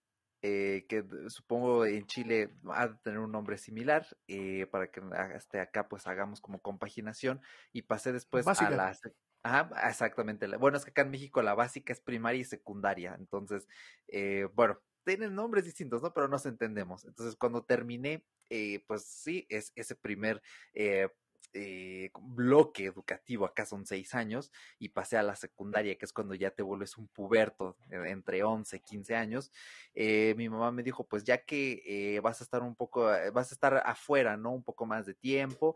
[0.47, 5.01] eh, que supongo en Chile ha de tener un nombre similar, eh, para que
[5.33, 7.41] hasta acá pues hagamos como compaginación
[7.73, 8.95] y pasé después a la...
[9.41, 10.45] Ajá, exactamente.
[10.57, 13.67] Bueno, es que acá en México la básica es primaria y secundaria, entonces,
[14.07, 16.13] eh, bueno, tienen nombres distintos, ¿no?
[16.13, 17.05] Pero nos entendemos.
[17.05, 18.23] Entonces, cuando terminé,
[18.85, 20.43] pues sí, es ese primer
[21.55, 26.35] eh, bloque educativo, acá son seis años, y pasé a la secundaria, que es cuando
[26.35, 29.51] ya te vuelves un puberto, eh, entre 11, 15 años,
[29.93, 33.55] eh, mi mamá me dijo, pues ya que vas a estar un poco, vas a
[33.55, 34.51] estar afuera, ¿no?
[34.51, 35.75] Un poco más de tiempo,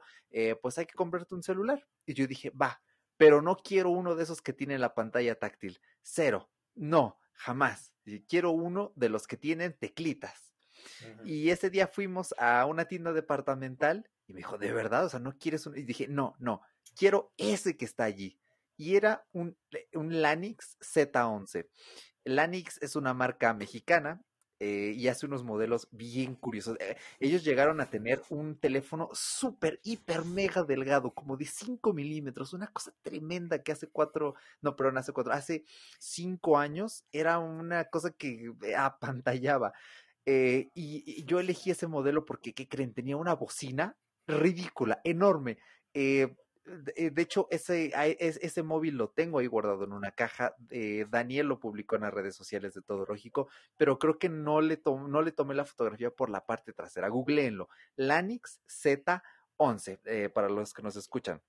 [0.61, 1.85] pues hay que comprarte un celular.
[2.05, 2.81] Y yo dije, va,
[3.17, 6.49] pero no quiero uno de esos que tiene la pantalla táctil, cero
[6.79, 7.93] no, jamás.
[8.27, 10.53] Quiero uno de los que tienen teclitas.
[11.25, 15.05] Y ese día fuimos a una tienda departamental y me dijo, ¿de verdad?
[15.05, 15.75] O sea, ¿no quieres un...?
[15.75, 16.61] Y dije, no, no,
[16.95, 18.39] quiero ese que está allí.
[18.77, 19.57] Y era un,
[19.93, 21.67] un Lanix Z11.
[22.23, 24.21] Lanix es una marca mexicana
[24.59, 26.77] eh, y hace unos modelos bien curiosos.
[26.79, 32.53] Eh, ellos llegaron a tener un teléfono súper, hiper, mega delgado, como de 5 milímetros,
[32.53, 35.63] una cosa tremenda que hace cuatro, no, perdón, hace cuatro, hace
[35.97, 39.73] cinco años era una cosa que apantallaba.
[40.25, 42.93] Eh, y, yo elegí ese modelo porque, ¿qué creen?
[42.93, 43.97] Tenía una bocina
[44.29, 45.57] ridícula, enorme.
[45.93, 46.35] Eh,
[46.95, 50.55] eh, de hecho, ese, ese móvil lo tengo ahí guardado en una caja.
[51.09, 54.79] Daniel lo publicó en las redes sociales de Todo Lógico, pero creo que no le,
[54.85, 57.09] no le tomé la fotografía por la parte trasera.
[57.09, 57.69] Googleenlo.
[57.95, 61.41] Lanix Z11, para los que nos escuchan.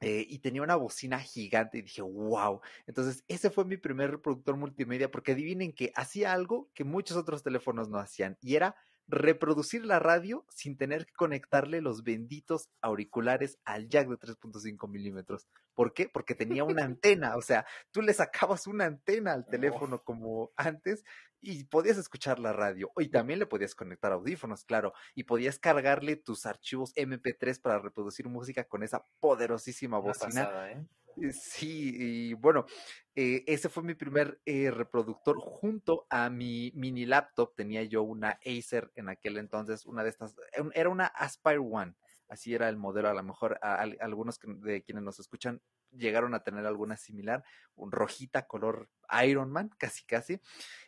[0.00, 2.60] Eh, y tenía una bocina gigante y dije, wow.
[2.86, 7.42] Entonces, ese fue mi primer reproductor multimedia porque adivinen que hacía algo que muchos otros
[7.42, 8.76] teléfonos no hacían y era
[9.06, 15.48] reproducir la radio sin tener que conectarle los benditos auriculares al jack de 3.5 milímetros.
[15.74, 16.08] ¿Por qué?
[16.08, 21.04] Porque tenía una antena, o sea, tú le sacabas una antena al teléfono como antes
[21.40, 22.90] y podías escuchar la radio.
[22.96, 28.28] Y también le podías conectar audífonos, claro, y podías cargarle tus archivos MP3 para reproducir
[28.28, 30.70] música con esa poderosísima bocina.
[30.70, 30.78] ¿eh?
[30.78, 30.86] Eh,
[31.32, 32.66] sí, y bueno,
[33.14, 37.54] eh, ese fue mi primer eh, reproductor junto a mi mini laptop.
[37.54, 40.34] Tenía yo una Acer en aquel entonces, una de estas,
[40.74, 41.94] era una Aspire One,
[42.28, 43.08] así era el modelo.
[43.08, 45.60] A lo mejor algunos de quienes nos escuchan
[45.90, 47.44] llegaron a tener alguna similar,
[47.76, 48.90] un rojita color
[49.24, 50.40] Iron Man, casi casi.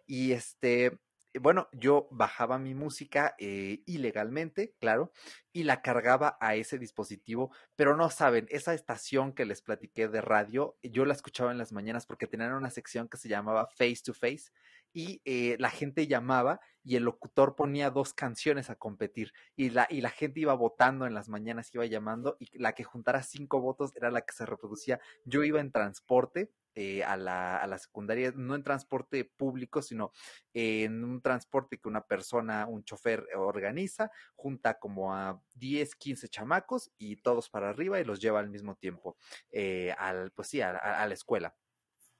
[0.07, 0.99] Y este, eh,
[1.41, 5.13] bueno, yo bajaba mi música eh, ilegalmente, claro,
[5.53, 10.21] y la cargaba a ese dispositivo, pero no saben, esa estación que les platiqué de
[10.21, 14.03] radio, yo la escuchaba en las mañanas porque tenían una sección que se llamaba Face
[14.05, 14.51] to Face
[14.93, 19.87] y eh, la gente llamaba y el locutor ponía dos canciones a competir y la,
[19.91, 23.61] y la gente iba votando en las mañanas, iba llamando y la que juntara cinco
[23.61, 25.01] votos era la que se reproducía.
[25.25, 30.13] Yo iba en transporte eh, a, la, a, la, secundaria, no en transporte público, sino
[30.53, 36.93] en un transporte que una persona, un chofer organiza, junta como a 10, 15 chamacos
[36.99, 39.17] y todos para arriba y los lleva al mismo tiempo,
[39.51, 41.57] eh, al, pues sí, a, la escuela.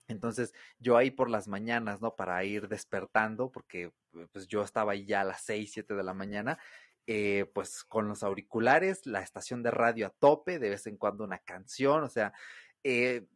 [0.09, 2.17] Entonces, yo ahí por las mañanas, ¿no?
[2.17, 3.93] Para ir despertando, porque
[4.33, 6.59] pues yo estaba ahí ya a las 6, 7 de la mañana,
[7.07, 11.25] eh, pues con los auriculares, la estación de radio a tope, de vez en cuando
[11.25, 12.33] una canción, o sea,
[12.83, 13.27] eh,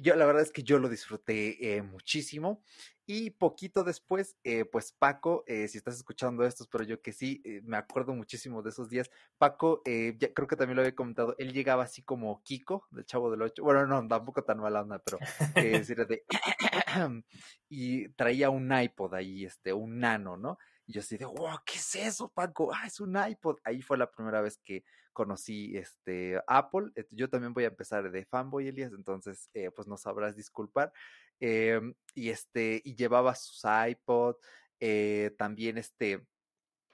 [0.00, 2.62] yo la verdad es que yo lo disfruté eh, muchísimo
[3.06, 7.42] y poquito después, eh, pues Paco, eh, si estás escuchando esto, pero yo que sí,
[7.64, 9.10] me acuerdo muchísimo de esos días.
[9.36, 13.30] Paco, ya, creo que también lo había comentado, él llegaba así como Kiko, del Chavo
[13.30, 13.62] del Ocho.
[13.62, 15.18] Bueno, no, tampoco tan mala onda, pero
[15.86, 16.24] decir de...
[17.68, 20.58] y traía un iPod ahí, este, un nano, ¿no?
[20.86, 22.70] Y yo así de, wow, ¿qué es eso, Paco?
[22.72, 23.58] Ah, es un iPod.
[23.64, 24.84] Ahí fue la primera vez que
[25.14, 26.90] conocí este Apple.
[27.10, 30.92] Yo también voy a empezar de fanboy, Elias, entonces eh, pues no sabrás disculpar.
[31.40, 34.36] Em, y este, y llevaba sus iPod,
[34.80, 36.26] eh, también este,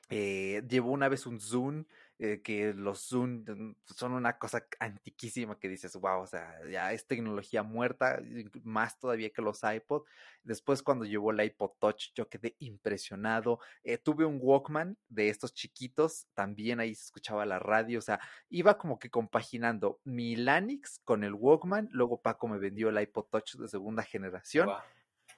[0.09, 1.85] eh, llevó una vez un Zoom
[2.23, 7.07] eh, que los Zoom son una cosa antiquísima que dices, wow, o sea, ya es
[7.07, 8.21] tecnología muerta,
[8.63, 10.03] más todavía que los iPod.
[10.43, 13.59] Después cuando llevó el iPod Touch, yo quedé impresionado.
[13.85, 18.21] Eh, tuve un Walkman de estos chiquitos, también ahí se escuchaba la radio, o sea,
[18.51, 23.29] iba como que compaginando mi Lanix con el Walkman, luego Paco me vendió el iPod
[23.31, 24.69] Touch de segunda generación.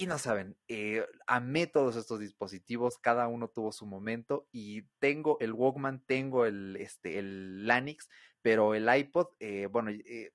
[0.03, 5.39] Y no saben, eh, amé todos estos dispositivos, cada uno tuvo su momento y tengo
[5.39, 8.09] el Walkman, tengo el, este, el Lanix,
[8.43, 10.33] pero el iPod, eh, bueno, eh,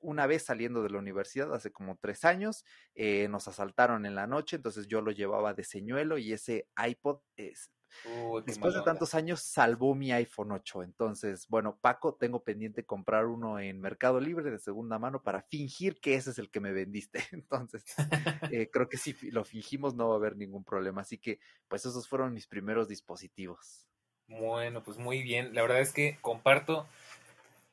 [0.00, 2.64] una vez saliendo de la universidad, hace como tres años,
[3.28, 7.20] nos asaltaron en la noche, entonces yo lo llevaba de señuelo y ese iPod
[8.04, 10.82] es, Después de tantos años salvó mi iPhone 8.
[10.82, 16.00] Entonces, bueno, Paco, tengo pendiente comprar uno en Mercado Libre de segunda mano para fingir
[16.00, 17.20] que ese es el que me vendiste.
[17.32, 17.84] Entonces,
[18.52, 21.02] eh, creo que si lo fingimos no va a haber ningún problema.
[21.02, 23.86] Así que, pues esos fueron mis primeros dispositivos.
[24.28, 25.54] Bueno, pues muy bien.
[25.54, 26.86] La verdad es que comparto.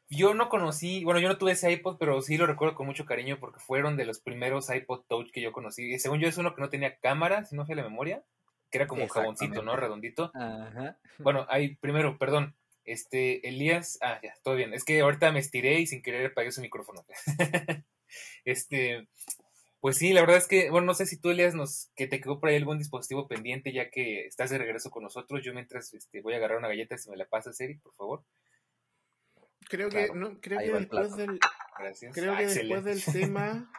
[0.07, 3.05] Yo no conocí, bueno, yo no tuve ese iPod, pero sí lo recuerdo con mucho
[3.05, 5.93] cariño porque fueron de los primeros iPod Touch que yo conocí.
[5.93, 8.23] Y según yo es uno que no tenía cámara, si no fue la memoria
[8.75, 9.77] que era como un jaboncito, ¿no?
[9.77, 10.31] Redondito.
[10.33, 10.97] Ajá.
[11.19, 14.73] Bueno, ahí, primero, perdón, este, Elías, ah, ya, todo bien.
[14.73, 17.05] Es que ahorita me estiré y sin querer apagué su micrófono.
[18.43, 19.07] este,
[19.79, 22.19] pues sí, la verdad es que, bueno, no sé si tú, Elías, nos, que te
[22.19, 25.41] quedó por ahí algún dispositivo pendiente ya que estás de regreso con nosotros.
[25.41, 28.23] Yo mientras este, voy a agarrar una galleta, si me la pasas, Eric, por favor.
[29.69, 31.39] Creo que, no, creo que después del,
[31.79, 32.13] Gracias.
[32.13, 33.71] Creo que después del tema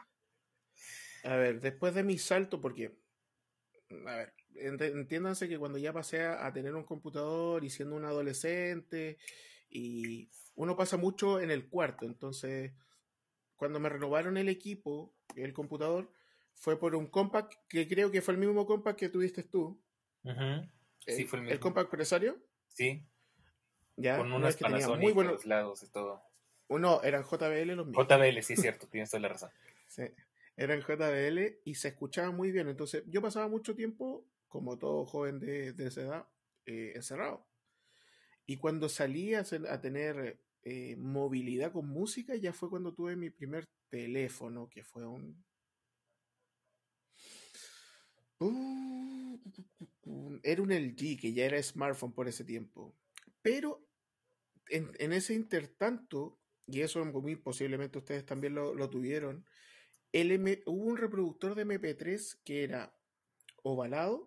[1.22, 2.97] A ver, después de mi salto, porque,
[4.07, 9.18] a ver, entiéndanse que cuando ya pasé a, tener un computador y siendo un adolescente,
[9.68, 12.72] y uno pasa mucho en el cuarto, entonces,
[13.57, 16.11] cuando me renovaron el equipo, el computador,
[16.54, 19.80] fue por un compact que creo que fue el mismo compact que tuviste tú.
[21.07, 21.52] Sí, fue el mismo.
[21.52, 22.38] ¿El compact presario?
[22.68, 23.07] Sí.
[23.96, 26.22] Ya, con unos Panasonic muy buenos lados y todo.
[26.68, 28.07] No, eran JBL los mismos.
[28.07, 29.50] JBL, sí, es cierto, tienes toda la razón.
[29.86, 30.02] sí,
[30.57, 32.68] eran JBL y se escuchaba muy bien.
[32.68, 36.28] Entonces, yo pasaba mucho tiempo, como todo joven de, esa edad,
[36.66, 37.47] eh, encerrado.
[38.47, 39.44] Y cuando salí a,
[39.80, 45.44] tener eh, movilidad con música, ya fue cuando tuve mi primer teléfono, que fue un.
[50.42, 52.94] Era un LG, que ya era smartphone por ese tiempo.
[53.42, 53.86] Pero
[54.68, 59.44] en, ese intertanto, y eso muy posiblemente ustedes también lo, tuvieron,
[60.12, 62.97] el hubo un reproductor de MP3 que era
[63.62, 64.24] ovalado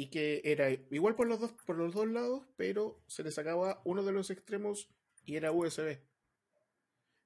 [0.00, 3.82] y que era igual por los dos, por los dos lados, pero se le sacaba
[3.84, 4.88] uno de los extremos
[5.24, 5.98] y era USB,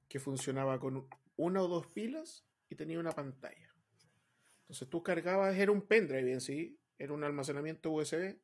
[0.09, 1.07] que funcionaba con
[1.37, 3.75] una o dos pilas y tenía una pantalla.
[4.63, 8.39] Entonces tú cargabas, era un pendrive en sí, era un almacenamiento USB,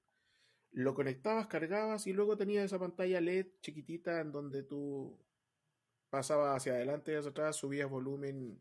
[0.72, 5.18] lo conectabas, cargabas y luego tenías esa pantalla LED chiquitita en donde tú
[6.10, 8.60] pasaba hacia adelante y hacia atrás, subías volumen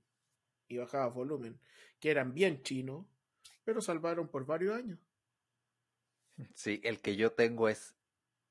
[0.69, 1.59] y bajabas volumen,
[1.99, 3.05] que eran bien chinos,
[3.65, 4.97] pero salvaron por varios años.
[6.53, 7.95] Sí, el que yo tengo es,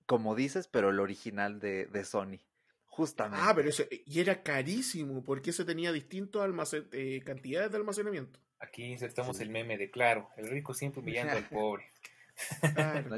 [0.07, 2.39] como dices, pero el original de, de Sony.
[2.87, 3.45] Justamente.
[3.47, 8.41] Ah, pero ese, y era carísimo, porque ese tenía distintas almacen, eh, cantidades de almacenamiento.
[8.59, 11.85] Aquí insertamos el meme de claro, el rico siempre humillando al pobre.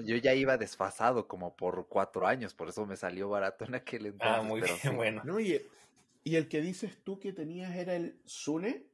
[0.04, 4.06] yo ya iba desfasado como por cuatro años, por eso me salió barato en aquel
[4.06, 4.38] ah, entonces.
[4.38, 5.22] Ah, muy bien, bueno.
[5.24, 5.64] No, y,
[6.24, 8.84] el que dices tú que tenías era el Sune.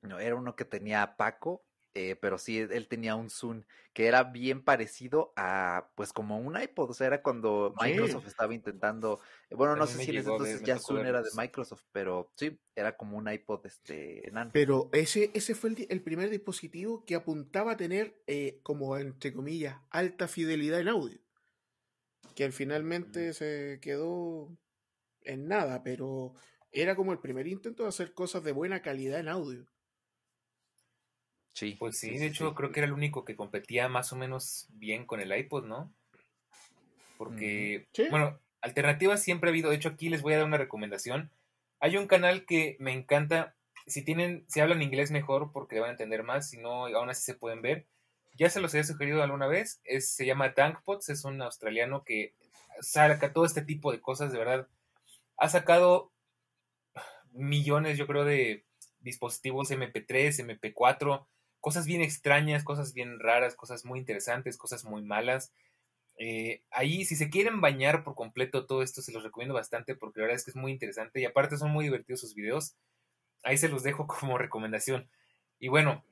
[0.00, 1.64] No, era uno que tenía Paco
[1.94, 6.60] eh, pero sí, él tenía un Zoom que era bien parecido a, pues como un
[6.60, 10.28] iPod, o sea, era cuando Microsoft estaba intentando, eh, bueno, no sé si en ese
[10.30, 14.50] entonces ya Zoom era de Microsoft, pero sí, era como un iPod este enano.
[14.52, 19.76] Pero ese, ese fue el, primer dispositivo que apuntaba a tener, eh, como entre comillas,
[19.90, 21.20] alta fidelidad en audio,
[22.34, 23.34] que finalmente mm.
[23.34, 24.48] se quedó
[25.22, 26.34] en nada, pero
[26.72, 29.64] era como el primer intento de hacer cosas de buena calidad en audio.
[31.54, 31.76] Sí.
[31.78, 35.06] Pues sí, de hecho creo que era el único que competía más o menos bien
[35.06, 35.92] con el iPod, ¿no?
[37.16, 39.70] Porque, bueno, alternativas siempre ha habido.
[39.70, 41.30] De hecho, aquí les voy a dar una recomendación.
[41.78, 43.54] Hay un canal que me encanta.
[43.86, 47.22] Si tienen, si hablan inglés mejor porque van a entender más, si no, aún así
[47.22, 47.86] se pueden ver.
[48.36, 49.80] Ya se los he sugerido alguna vez.
[49.84, 52.34] Es, se llama Dankpots, es un australiano que
[52.80, 54.66] saca todo este tipo de cosas, de verdad.
[55.36, 56.10] Ha sacado
[57.30, 58.64] millones, yo creo, de
[59.00, 61.26] dispositivos MP3, MP4
[61.64, 65.50] cosas bien extrañas, cosas bien raras, cosas muy interesantes, cosas muy malas.
[66.18, 70.20] Eh, ahí, si se quieren bañar por completo todo esto, se los recomiendo bastante porque
[70.20, 72.76] la verdad es que es muy interesante y aparte son muy divertidos sus videos.
[73.42, 75.08] Ahí se los dejo como recomendación.
[75.58, 76.04] Y bueno,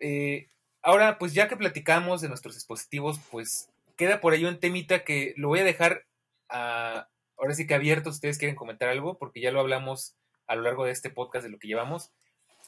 [0.00, 0.48] eh,
[0.82, 5.32] ahora pues ya que platicamos de nuestros dispositivos, pues queda por ahí un temita que
[5.36, 6.06] lo voy a dejar
[6.48, 8.10] ahora sí que abierto.
[8.10, 10.16] Ustedes quieren comentar algo porque ya lo hablamos
[10.48, 12.10] a lo largo de este podcast de lo que llevamos.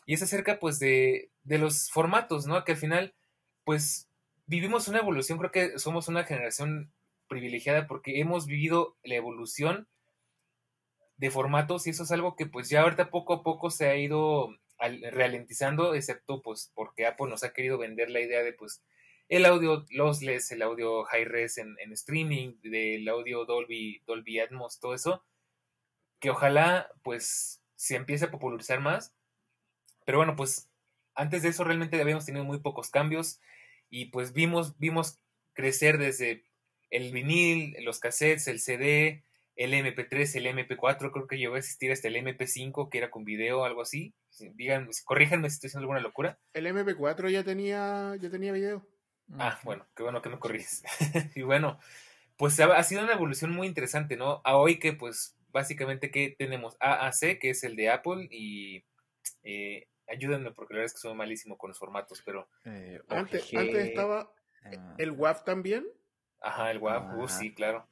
[0.06, 2.64] Y es acerca, pues, de, de los formatos, ¿no?
[2.64, 3.14] Que al final,
[3.64, 4.08] pues,
[4.46, 6.92] vivimos una evolución, creo que somos una generación
[7.28, 9.86] privilegiada porque hemos vivido la evolución
[11.16, 13.96] de formatos y eso es algo que pues ya ahorita poco a poco se ha
[13.96, 14.56] ido
[15.12, 18.82] ralentizando, excepto pues porque Apple nos ha querido vender la idea de pues
[19.28, 24.80] el audio lossless, el audio high res en, en streaming, del audio Dolby, Dolby Atmos,
[24.80, 25.22] todo eso,
[26.18, 29.14] que ojalá pues se empiece a popularizar más
[30.10, 30.68] pero bueno, pues
[31.14, 33.38] antes de eso realmente habíamos tenido muy pocos cambios
[33.90, 35.20] y pues vimos, vimos
[35.52, 36.42] crecer desde
[36.90, 39.22] el vinil, los cassettes, el CD,
[39.54, 43.24] el MP3, el MP4, creo que llegó a existir hasta el MP5 que era con
[43.24, 44.12] video o algo así.
[44.54, 46.40] Digan, corríjanme si estoy haciendo alguna locura.
[46.54, 48.84] El MP4 ya tenía, ya tenía video.
[49.38, 50.82] Ah, bueno, qué bueno que me corriges.
[51.36, 51.78] y bueno,
[52.36, 54.40] pues ha, sido una evolución muy interesante, ¿no?
[54.42, 58.84] A hoy que pues básicamente que tenemos AAC, que es el de Apple, y
[59.42, 62.48] eh, Ayúdenme porque la verdad es que soy malísimo con los formatos, pero...
[62.64, 64.32] Eh, antes, estaba
[64.64, 64.94] ah.
[64.98, 65.86] el WAV también.
[66.40, 67.86] Ajá, el WAV, uh, sí, claro.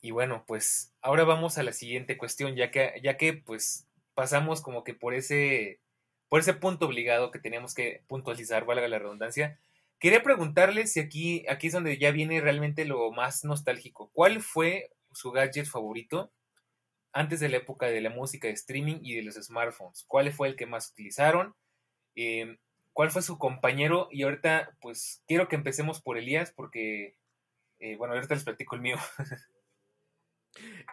[0.00, 4.60] Y bueno, pues ahora vamos a la siguiente cuestión, ya que, ya que pues pasamos
[4.60, 5.80] como que por ese,
[6.28, 9.58] por ese punto obligado que teníamos que puntualizar, valga la redundancia.
[9.98, 14.10] Quería preguntarle si aquí, aquí es donde ya viene realmente lo más nostálgico.
[14.12, 16.30] ¿Cuál fue su gadget favorito
[17.14, 20.04] antes de la época de la música de streaming y de los smartphones.
[20.08, 21.54] ¿Cuál fue el que más utilizaron?
[22.16, 22.58] Em,
[22.92, 24.08] ¿Cuál fue su compañero?
[24.10, 27.16] Y ahorita, pues, quiero que empecemos por Elías porque,
[27.78, 28.96] eh, bueno, ahorita les platico el mío.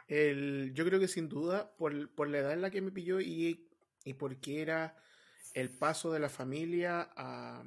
[0.08, 3.20] el, yo creo que sin duda, por, por, la edad en la que me pilló
[3.20, 3.68] y,
[4.06, 4.96] y porque era
[5.54, 7.64] el paso de la familia a,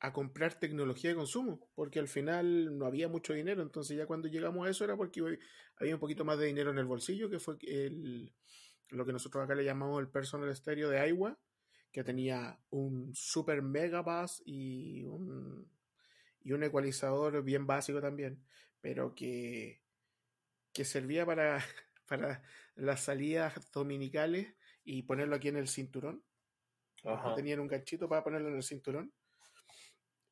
[0.00, 4.28] a comprar tecnología de consumo, porque al final no había mucho dinero, entonces ya cuando
[4.28, 5.38] llegamos a eso era porque
[5.76, 8.32] había un poquito más de dinero en el bolsillo, que fue el,
[8.90, 11.38] lo que nosotros acá le llamamos el personal estéreo de Iowa,
[11.92, 15.68] que tenía un super mega bass y un,
[16.40, 18.44] y un ecualizador bien básico también,
[18.80, 19.82] pero que,
[20.72, 21.58] que servía para,
[22.08, 22.42] para
[22.76, 26.22] las salidas dominicales y ponerlo aquí en el cinturón.
[27.36, 29.12] Tenían un ganchito para ponerlo en el cinturón.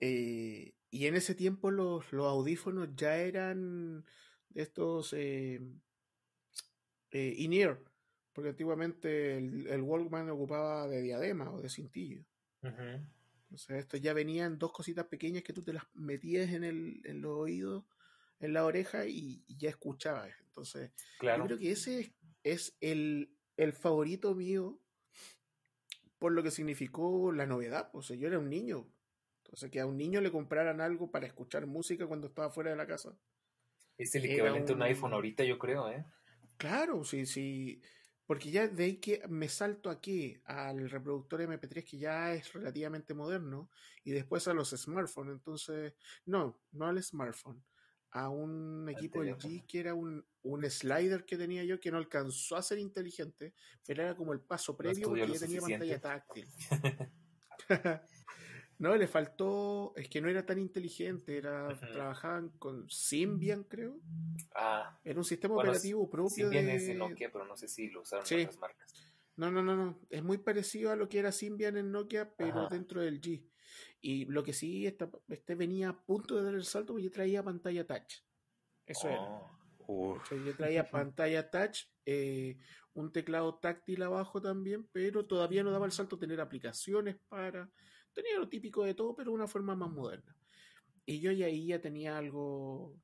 [0.01, 4.05] Eh, y en ese tiempo los, los, audífonos ya eran
[4.55, 5.61] estos eh,
[7.11, 7.81] eh, in-ear,
[8.33, 12.25] porque antiguamente el, el, Walkman ocupaba de diadema o de cintillo.
[13.53, 17.01] O sea, estos ya venían dos cositas pequeñas que tú te las metías en, el,
[17.05, 17.85] en los oídos,
[18.41, 20.31] en la oreja y, ya escuchabas.
[20.47, 20.91] Entonces,
[21.23, 24.81] yo creo que ese es el, el favorito mío
[26.19, 27.91] por lo que significó la novedad.
[27.93, 28.87] O sea, yo era un niño.
[29.47, 32.77] Entonces, que a un niño le compraran algo para escuchar música cuando estaba fuera de
[32.77, 33.17] la casa.
[33.97, 36.05] Es el equivalente a un iPhone ahorita, yo creo, ¿eh?
[36.57, 37.81] Claro, sí, sí.
[38.27, 43.15] Porque ya de ahí que me salto aquí al reproductor MP3 que ya es relativamente
[43.15, 43.71] moderno
[44.03, 45.35] y después a los smartphones.
[45.35, 45.95] Entonces,
[46.25, 47.65] no, no al smartphone,
[48.11, 52.57] a un equipo LG que era un, un, slider que tenía yo que no alcanzó
[52.57, 53.55] a ser inteligente,
[53.87, 56.49] pero era como el paso previo porque ya tenía pantalla táctil.
[58.79, 63.99] No, le faltó, es que no era tan inteligente, era, trabajaban con Symbian, creo.
[64.55, 64.99] Ah.
[65.03, 68.27] Era un sistema operativo propio Symbian es de Nokia, pero no sé si lo usaron
[68.27, 68.43] sí.
[68.43, 68.95] otras marcas.
[69.37, 69.99] No, no, no, no.
[70.11, 73.47] Es muy parecido a lo que era Symbian en Nokia, pero dentro del G.
[74.01, 77.87] Y lo que sí, este venía a punto de dar el salto porque traía pantalla
[77.87, 78.23] touch.
[78.87, 79.21] Eso era.
[79.89, 80.21] Oh.
[80.31, 82.59] yo traía pantalla touch, eh,
[82.95, 87.71] un teclado táctil abajo también, pero todavía no daba el salto a tener aplicaciones para
[88.17, 90.35] tenía lo típico de todo, pero de una forma más moderna.
[91.05, 92.99] Y yo ya ahí ya tenía algo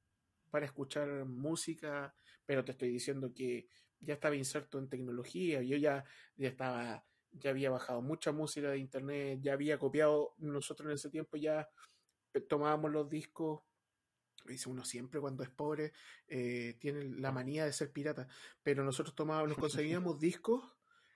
[0.51, 2.15] para escuchar música,
[2.47, 3.69] pero te estoy diciendo que
[4.01, 6.05] ya estaba inserto en tecnología, yo ya,
[6.37, 11.11] ya estaba, ya había bajado mucha música de internet, ya había copiado, nosotros en ese
[11.11, 11.69] tiempo ya
[12.49, 13.61] tomábamos los discos,
[14.47, 15.93] dice uno siempre cuando es pobre,
[16.27, 18.27] eh, tiene la manía de ser pirata,
[18.63, 20.65] pero nosotros tomábamos, conseguíamos discos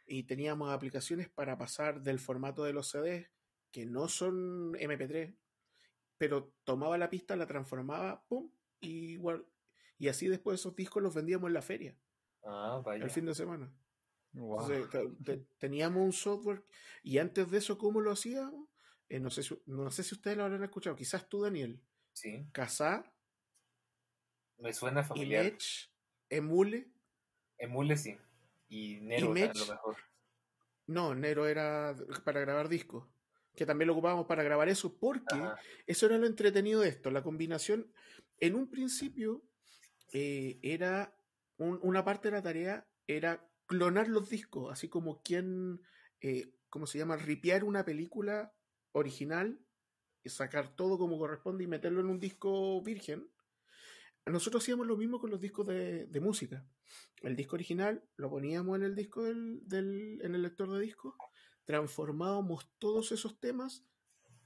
[0.07, 3.36] y teníamos aplicaciones para pasar del formato de los CDs
[3.71, 5.37] que no son MP3,
[6.19, 8.51] pero tomaba la pista, la transformaba, pum,
[8.81, 9.47] y igual.
[9.99, 11.97] Y así después esos discos los vendíamos en la feria.
[12.45, 13.05] Ah, vaya.
[13.05, 13.73] El fin de semana.
[15.59, 16.64] teníamos un software.
[17.03, 18.69] Y antes de eso, ¿cómo lo hacíamos?
[19.09, 20.97] Eh, no, sé si, no sé si ustedes lo habrán escuchado.
[20.97, 21.81] Quizás tú, Daniel.
[22.12, 22.47] Sí.
[22.53, 23.12] Casá.
[24.59, 25.53] Me suena familiar.
[26.29, 26.89] Emule.
[27.59, 28.17] Emule, sí.
[28.69, 29.97] Y Nero, a lo mejor.
[30.87, 31.95] No, Nero era
[32.25, 33.07] para grabar discos
[33.57, 35.36] que también lo ocupábamos para grabar eso, porque
[35.86, 37.11] eso era lo entretenido de esto.
[37.11, 37.90] La combinación,
[38.38, 39.42] en un principio,
[40.12, 41.18] eh, era
[41.59, 45.80] una parte de la tarea era clonar los discos, así como quien,
[46.20, 47.16] eh, ¿cómo se llama?
[47.16, 48.52] Ripiar una película
[48.92, 49.59] original,
[50.26, 53.30] y sacar todo como corresponde y meterlo en un disco virgen.
[54.26, 56.66] Nosotros hacíamos lo mismo con los discos de, música.
[57.22, 61.14] El disco original lo poníamos en el disco del, en el lector de discos
[61.67, 63.85] transformábamos todos esos temas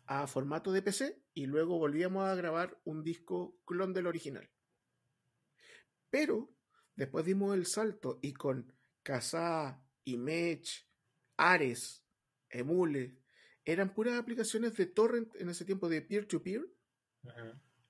[0.07, 4.51] a formato de PC y luego volvíamos a grabar un disco clon del original.
[6.11, 6.53] Pero
[6.97, 10.89] después dimos el salto y con Kazaa, Image,
[11.37, 12.05] Ares,
[12.49, 13.21] Emule,
[13.65, 16.67] eran puras aplicaciones de torrent en ese tiempo de peer-to-peer.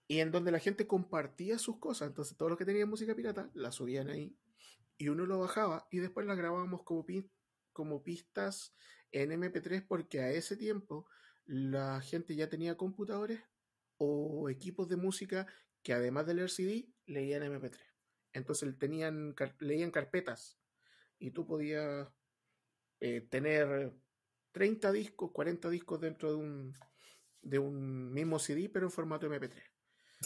[0.06, 2.08] Y en donde la gente compartía sus cosas.
[2.08, 4.36] Entonces, todos los que tenían música pirata la subían ahí.
[4.98, 7.06] Y uno lo bajaba y después la grabábamos como,
[7.72, 8.74] como pistas
[9.12, 11.06] en MP3 porque a ese tiempo
[11.46, 13.40] la gente ya tenía computadores
[13.96, 15.46] o equipos de música
[15.82, 17.78] que además del leer CD leían MP3.
[18.32, 20.58] Entonces tenían, leían carpetas
[21.18, 22.08] y tú podías
[23.00, 23.92] eh, tener
[24.52, 26.74] 30 discos, 40 discos dentro de un,
[27.42, 29.62] de un mismo CD pero en formato MP3.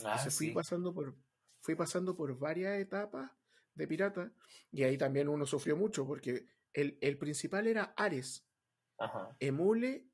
[0.05, 1.17] Ah, fui pasando por
[1.61, 3.31] fui pasando por varias etapas
[3.75, 4.33] de pirata
[4.71, 8.47] y ahí también uno sufrió mucho porque el, el principal era Ares,
[9.41, 10.07] Emule,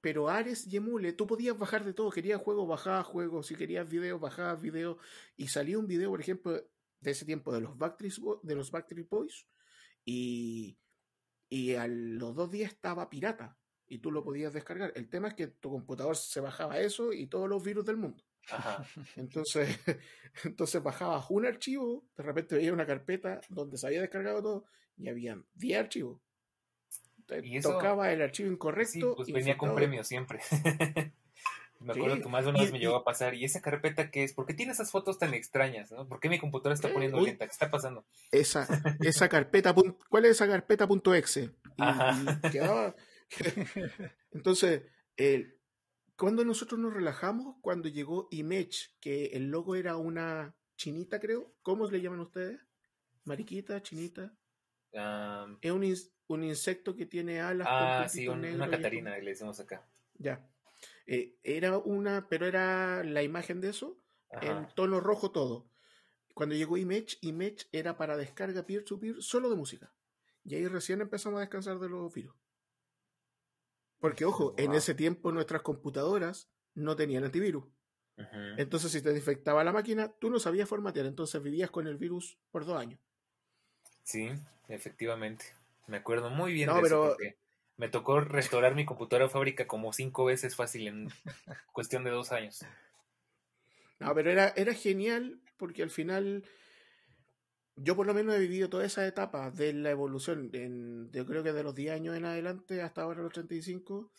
[0.00, 2.10] pero Ares y Emule, tú podías bajar de todo.
[2.10, 3.48] Querías juegos, bajabas juegos.
[3.48, 4.96] Si querías videos, bajabas videos.
[5.36, 6.52] Y salía un video, por ejemplo,
[7.00, 9.46] de ese tiempo de los Backstreet, de los Backstreet Boys
[10.04, 10.78] y,
[11.48, 14.92] y a los dos días estaba pirata y tú lo podías descargar.
[14.94, 18.24] El tema es que tu computador se bajaba eso y todos los virus del mundo.
[19.16, 19.78] Entonces,
[20.44, 24.64] entonces bajabas un archivo, de repente veía una carpeta donde se había descargado todo
[24.96, 26.20] y habían 10 archivos.
[27.42, 28.92] ¿Y tocaba el archivo incorrecto.
[28.92, 30.40] Sí, pues venía con premio siempre.
[31.80, 33.34] me acuerdo que más de una vez me llegó a pasar.
[33.34, 34.32] ¿Y esa carpeta qué es?
[34.32, 35.92] ¿Por qué tiene esas fotos tan extrañas?
[35.92, 36.08] ¿no?
[36.08, 37.44] ¿Por qué mi computadora está poniendo lenta?
[37.44, 38.06] ¿Qué está pasando?
[38.32, 38.66] Esa,
[39.00, 39.74] esa carpeta,
[40.08, 41.50] ¿cuál es esa carpeta .exe?
[44.32, 44.82] Entonces,
[45.16, 45.57] el,
[46.18, 51.54] cuando nosotros nos relajamos, cuando llegó Image, que el logo era una chinita, creo.
[51.62, 52.60] ¿Cómo le llaman ustedes?
[53.24, 53.80] ¿Mariquita?
[53.82, 54.34] ¿Chinita?
[55.60, 55.94] es un,
[56.26, 57.68] un, insecto que tiene alas.
[57.70, 59.86] Ah, sí, una Catarina, le decimos acá.
[60.14, 60.44] Ya.
[61.06, 63.96] Eh, era una, pero era la imagen de eso,
[64.40, 65.70] en tono rojo todo.
[66.34, 69.92] Cuando llegó Image, Image era para descarga peer-to-peer solo de música.
[70.44, 72.34] Y ahí recién empezamos a descansar de los virus.
[74.00, 77.64] Porque, ojo, en ese tiempo nuestras computadoras no tenían antivirus.
[78.56, 82.36] Entonces, si te infectaba la máquina, tú no sabías formatear, entonces vivías con el virus
[82.50, 83.00] por dos años.
[84.02, 84.30] Sí,
[84.68, 85.44] efectivamente.
[85.86, 87.36] Me acuerdo muy bien de eso porque
[87.76, 91.08] me tocó restaurar mi computadora fábrica como cinco veces fácil en
[91.72, 92.64] cuestión de dos años.
[94.00, 96.44] No, pero era, era genial porque al final
[97.80, 101.42] yo por lo menos he vivido toda esa etapa de la evolución, en, yo creo
[101.42, 104.10] que de los 10 años en adelante hasta ahora los 35,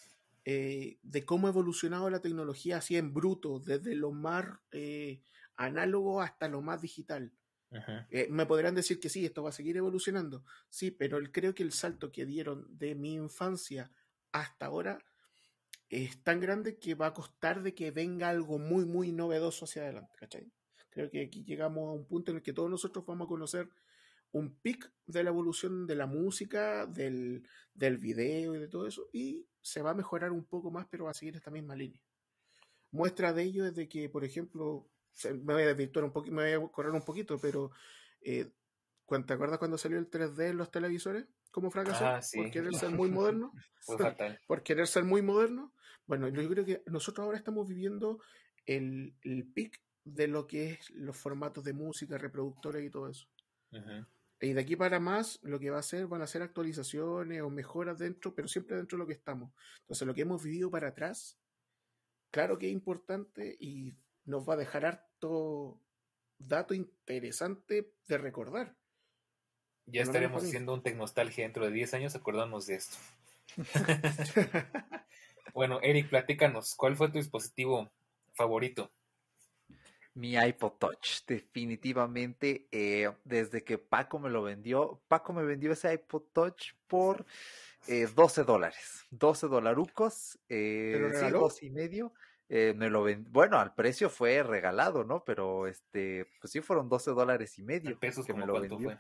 [0.46, 5.22] eh, de cómo ha evolucionado la tecnología así en bruto, desde lo más eh,
[5.56, 7.34] análogo hasta lo más digital.
[8.10, 11.62] Eh, me podrán decir que sí, esto va a seguir evolucionando, sí, pero creo que
[11.62, 13.92] el salto que dieron de mi infancia
[14.32, 14.98] hasta ahora
[15.90, 19.84] es tan grande que va a costar de que venga algo muy, muy novedoso hacia
[19.84, 20.52] adelante, ¿cachai?
[20.90, 23.70] Creo que aquí llegamos a un punto en el que todos nosotros vamos a conocer
[24.32, 29.08] un pic de la evolución de la música, del, del video y de todo eso,
[29.12, 32.02] y se va a mejorar un poco más, pero va a seguir esta misma línea.
[32.92, 34.88] Muestra de ello es de que, por ejemplo,
[35.26, 37.72] me voy a desvirtuar un poquito, me voy a correr un poquito, pero
[38.22, 38.52] eh,
[39.26, 41.26] ¿te acuerdas cuando salió el 3D en los televisores?
[41.52, 42.06] ¿Cómo fracasó?
[42.06, 43.54] Ah, por querer ser muy moderno.
[44.48, 45.74] por querer ser muy moderno.
[46.06, 48.20] Bueno, yo creo que nosotros ahora estamos viviendo
[48.66, 53.28] el, el pic de lo que es los formatos de música, reproductores y todo eso.
[54.42, 57.50] Y de aquí para más, lo que va a hacer van a ser actualizaciones o
[57.50, 59.52] mejoras dentro, pero siempre dentro de lo que estamos.
[59.82, 61.38] Entonces, lo que hemos vivido para atrás,
[62.32, 63.96] claro que es importante y
[64.26, 65.82] nos va a dejar harto
[66.38, 68.78] dato interesante de recordar.
[69.86, 72.98] Ya estaremos haciendo un Tecnostalgia dentro de 10 años, acordamos de esto.
[75.54, 77.92] bueno, Eric, platícanos, ¿cuál fue tu dispositivo
[78.34, 78.92] favorito?
[80.20, 85.94] Mi iPod Touch, definitivamente, eh, desde que Paco me lo vendió, Paco me vendió ese
[85.94, 87.26] iPod Touch por
[87.88, 91.10] 12 eh, dólares, 12 dolarucos, eh,
[91.58, 92.12] sí, y medio.
[92.50, 95.24] Eh, me lo bueno, al precio fue regalado, ¿no?
[95.24, 97.98] Pero este, pues sí fueron 12 dólares y medio.
[97.98, 98.90] pesos que me lo vendió.
[98.90, 98.98] Fue?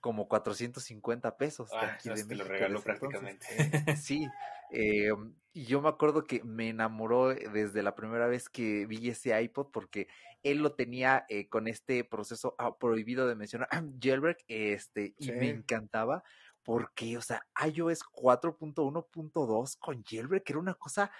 [0.00, 1.70] Como 450 pesos.
[1.72, 3.46] Ah, de lo regaló prácticamente.
[3.96, 4.26] sí,
[4.70, 5.10] eh,
[5.52, 9.70] y yo me acuerdo que me enamoró desde la primera vez que vi ese iPod
[9.70, 10.08] porque
[10.42, 13.68] él lo tenía eh, con este proceso ah, prohibido de mencionar,
[14.00, 16.22] jailbreak, este, y me encantaba
[16.62, 21.10] porque, o sea, iOS 4.1.2 con jailbreak era una cosa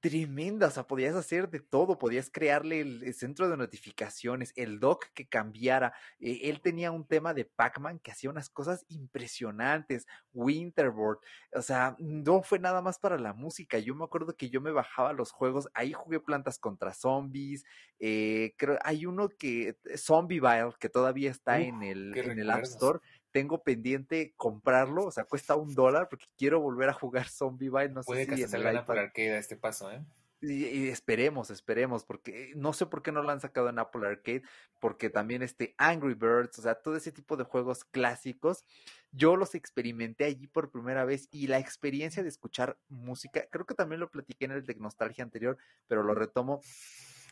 [0.00, 5.04] tremenda, o sea, podías hacer de todo, podías crearle el, centro de notificaciones, el doc
[5.14, 11.18] que cambiara, eh, él tenía un tema de Pac-Man que hacía unas cosas impresionantes, Winterboard,
[11.52, 14.72] o sea, no fue nada más para la música, yo me acuerdo que yo me
[14.72, 17.64] bajaba los juegos, ahí jugué plantas contra zombies,
[17.98, 23.00] eh, creo, hay uno que, Zombieville, que todavía está en el, en el App Store,
[23.32, 28.02] tengo pendiente comprarlo, o sea, cuesta un dólar porque quiero volver a jugar Zombie No
[28.02, 30.04] Puede sé que si se salga por Arcade a este paso, ¿eh?
[30.42, 34.42] Y, esperemos, esperemos, porque no sé por qué no lo han sacado en Apple Arcade,
[34.78, 38.64] porque también este Angry Birds, o sea, todo ese tipo de juegos clásicos,
[39.12, 43.74] yo los experimenté allí por primera vez y la experiencia de escuchar música, creo que
[43.74, 46.62] también lo platiqué en el de Nostalgia anterior, pero lo retomo.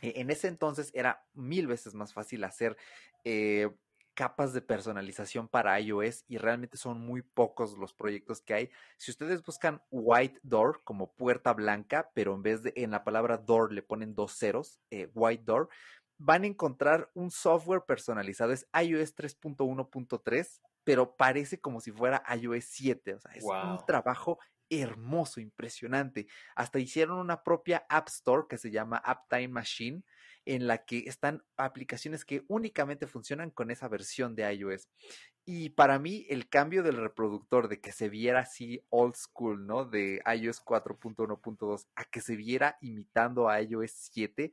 [0.02, 2.76] E, en ese entonces era mil veces más fácil hacer
[3.24, 3.70] eh,
[4.18, 8.70] capas de personalización para iOS y realmente son muy pocos los proyectos que hay.
[8.96, 13.36] Si ustedes buscan White Door como puerta blanca, pero en vez de en la palabra
[13.38, 15.68] door le ponen dos ceros, eh, White Door,
[16.16, 18.52] van a encontrar un software personalizado.
[18.52, 23.14] Es iOS 3.1.3, pero parece como si fuera iOS 7.
[23.14, 26.26] O sea, es un trabajo hermoso, impresionante.
[26.56, 30.02] Hasta hicieron una propia App Store que se llama App Time Machine
[30.48, 34.88] en la que están aplicaciones que únicamente funcionan con esa versión de iOS.
[35.44, 39.84] Y para mí el cambio del reproductor de que se viera así old school, ¿no?
[39.84, 44.52] De iOS 4.1.2 a que se viera imitando a iOS 7,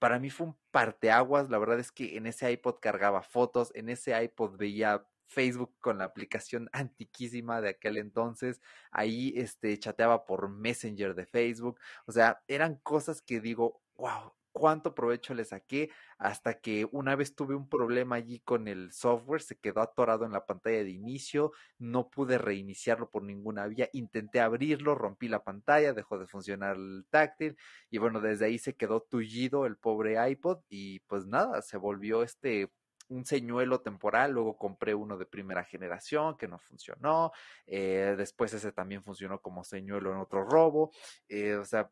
[0.00, 1.48] para mí fue un parteaguas.
[1.48, 5.98] La verdad es que en ese iPod cargaba fotos, en ese iPod veía Facebook con
[5.98, 8.60] la aplicación antiquísima de aquel entonces.
[8.90, 11.78] Ahí este, chateaba por Messenger de Facebook.
[12.06, 17.34] O sea, eran cosas que digo, wow, cuánto provecho le saqué hasta que una vez
[17.34, 21.52] tuve un problema allí con el software, se quedó atorado en la pantalla de inicio,
[21.78, 27.06] no pude reiniciarlo por ninguna vía, intenté abrirlo, rompí la pantalla, dejó de funcionar el
[27.10, 27.56] táctil
[27.90, 32.22] y bueno, desde ahí se quedó tullido el pobre iPod y pues nada, se volvió
[32.22, 32.70] este
[33.10, 37.32] un señuelo temporal, luego compré uno de primera generación que no funcionó,
[37.66, 40.92] eh, después ese también funcionó como señuelo en otro robo,
[41.28, 41.90] eh, o sea,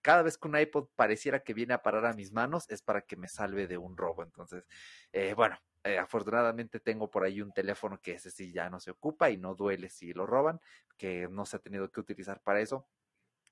[0.00, 3.02] cada vez que un iPod pareciera que viene a parar a mis manos es para
[3.02, 4.64] que me salve de un robo, entonces,
[5.12, 5.58] eh, bueno,
[5.98, 9.54] afortunadamente tengo por ahí un teléfono que ese sí ya no se ocupa y no
[9.54, 10.60] duele si lo roban,
[10.96, 12.86] que no se ha tenido que utilizar para eso,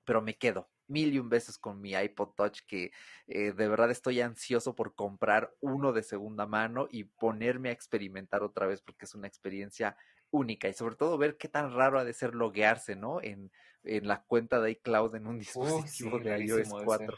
[0.09, 2.91] pero me quedo mil y un veces con mi iPod Touch que
[3.27, 8.41] eh, de verdad estoy ansioso por comprar uno de segunda mano y ponerme a experimentar
[8.41, 9.95] otra vez porque es una experiencia
[10.31, 13.21] única y sobre todo ver qué tan raro ha de ser loguearse, ¿no?
[13.21, 13.51] En,
[13.83, 17.15] en la cuenta de iCloud en un dispositivo de iOS 4.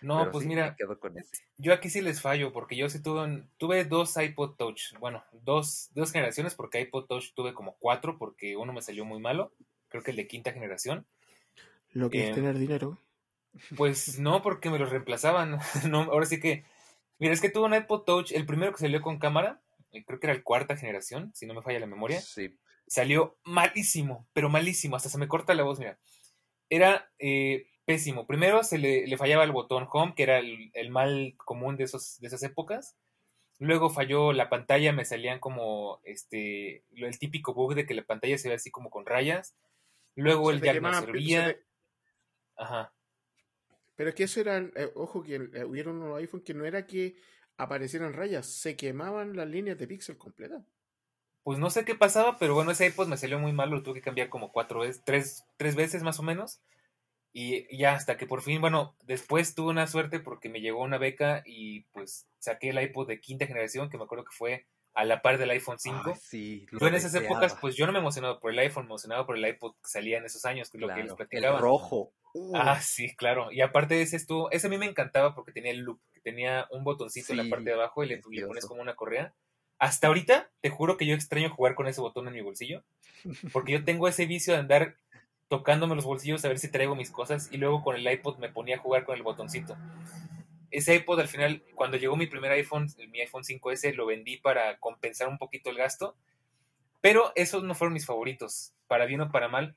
[0.00, 0.74] No, pues mira,
[1.58, 5.90] yo aquí sí les fallo porque yo sí tuve, tuve dos iPod Touch, bueno, dos,
[5.92, 9.52] dos generaciones porque iPod Touch tuve como cuatro porque uno me salió muy malo,
[9.88, 11.06] creo que el de quinta generación
[11.92, 12.98] lo que es em, tener dinero.
[13.76, 15.58] Pues no, porque me los reemplazaban.
[15.88, 16.64] no, ahora sí que.
[17.18, 19.60] Mira, es que tuvo un iPod Touch, el primero que salió con cámara,
[19.92, 22.20] eh, creo que era el cuarta generación, si no me falla la memoria.
[22.20, 22.56] Sí.
[22.86, 25.98] Salió malísimo, pero malísimo, hasta se me corta la voz, mira.
[26.70, 28.26] Era eh, pésimo.
[28.26, 32.28] Primero se le, fallaba el botón home, que era el, mal común de, esos, de
[32.28, 32.96] esas épocas.
[33.58, 38.38] Luego falló la pantalla, me salían como este el típico bug de que la pantalla
[38.38, 39.56] se ve así como con rayas.
[40.14, 41.56] Luego el jack no servía.
[42.58, 42.92] Ajá.
[43.96, 46.86] Pero es que eso era, eh, ojo, que eh, hubieron unos iPhone que no era
[46.86, 47.16] que
[47.56, 50.62] aparecieran rayas, se quemaban las líneas de píxel completas.
[51.42, 53.94] Pues no sé qué pasaba, pero bueno, ese iPod me salió muy mal, lo tuve
[53.94, 56.60] que cambiar como cuatro veces, tres, tres veces más o menos.
[57.32, 60.98] Y ya hasta que por fin, bueno, después tuve una suerte porque me llegó una
[60.98, 65.04] beca y pues saqué el iPod de quinta generación, que me acuerdo que fue a
[65.04, 66.16] la par del iPhone 5.
[66.20, 69.26] sí, yo en esas épocas, pues yo no me emocionaba por el iPhone, me emocionaba
[69.26, 71.56] por el iPod que salía en esos años, que es lo que les platicaba.
[71.56, 72.12] El rojo.
[72.54, 73.50] Ah, sí, claro.
[73.52, 76.20] Y aparte de ese estuvo, ese a mí me encantaba porque tenía el loop, que
[76.20, 79.34] tenía un botoncito en la parte de abajo y le, le, pones como una correa.
[79.78, 82.84] Hasta ahorita, te juro que yo extraño jugar con ese botón en mi bolsillo,
[83.52, 84.96] porque yo tengo ese vicio de andar
[85.48, 88.50] tocándome los bolsillos a ver si traigo mis cosas y luego con el iPod me
[88.50, 89.76] ponía a jugar con el botoncito
[90.70, 94.78] ese iPod al final, cuando llegó mi primer iPhone, mi iPhone 5S, lo vendí para
[94.78, 96.16] compensar un poquito el gasto.
[97.00, 99.76] Pero esos no fueron mis favoritos, para bien o para mal.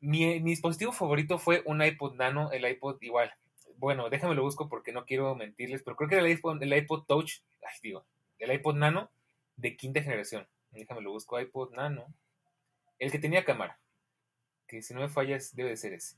[0.00, 3.32] Mi, dispositivo favorito fue un iPod Nano, el iPod igual.
[3.76, 6.74] Bueno, déjame lo busco porque no quiero mentirles, pero creo que era el iPod, el
[6.74, 8.04] iPod Touch, ay, digo,
[8.38, 9.10] el iPod Nano
[9.56, 10.46] de quinta generación.
[10.70, 12.06] Déjame lo busco, iPod Nano.
[12.98, 13.78] El que tenía cámara,
[14.66, 16.16] que si no me fallas debe de ser ese.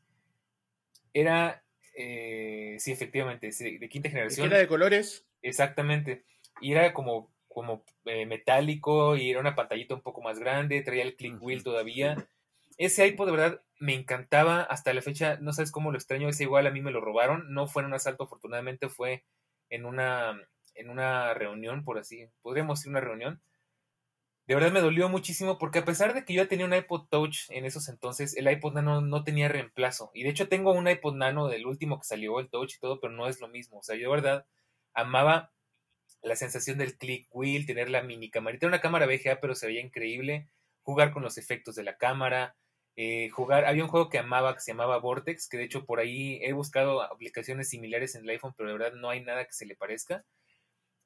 [1.15, 1.63] Era
[1.95, 4.47] eh, sí, efectivamente, de quinta generación.
[4.47, 5.27] Era de colores.
[5.43, 6.25] Exactamente.
[6.61, 11.03] Y era como, como eh, metálico y era una pantallita un poco más grande, traía
[11.03, 12.17] el click wheel todavía.
[12.79, 16.45] Ese iPod de verdad me encantaba hasta la fecha, no sabes cómo lo extraño, ese
[16.45, 19.25] igual a mí me lo robaron, no fue en un asalto, afortunadamente fue
[19.71, 20.39] en una,
[20.75, 23.43] en una reunión, por así, podríamos decir una reunión,
[24.47, 27.49] de verdad me dolió muchísimo porque a pesar de que yo tenía un iPod Touch
[27.51, 30.11] en esos entonces, el iPod Nano no tenía reemplazo.
[30.15, 33.01] Y de hecho tengo un iPod Nano del último que salió, el Touch y todo,
[33.01, 33.79] pero no es lo mismo.
[33.79, 34.47] O sea, yo de verdad
[34.95, 35.53] amaba
[36.23, 38.67] la sensación del click wheel, tener la mini camarita.
[38.67, 40.49] Era una cámara VGA, pero se veía increíble.
[40.83, 42.57] Jugar con los efectos de la cámara.
[42.97, 45.99] Eh, jugar, había un juego que amaba que se llamaba Vortex, que de hecho por
[46.01, 49.53] ahí he buscado aplicaciones similares en el iPhone, pero de verdad no hay nada que
[49.53, 50.25] se le parezca.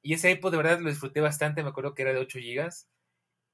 [0.01, 2.69] Y ese iPod de verdad lo disfruté bastante, me acuerdo que era de 8 GB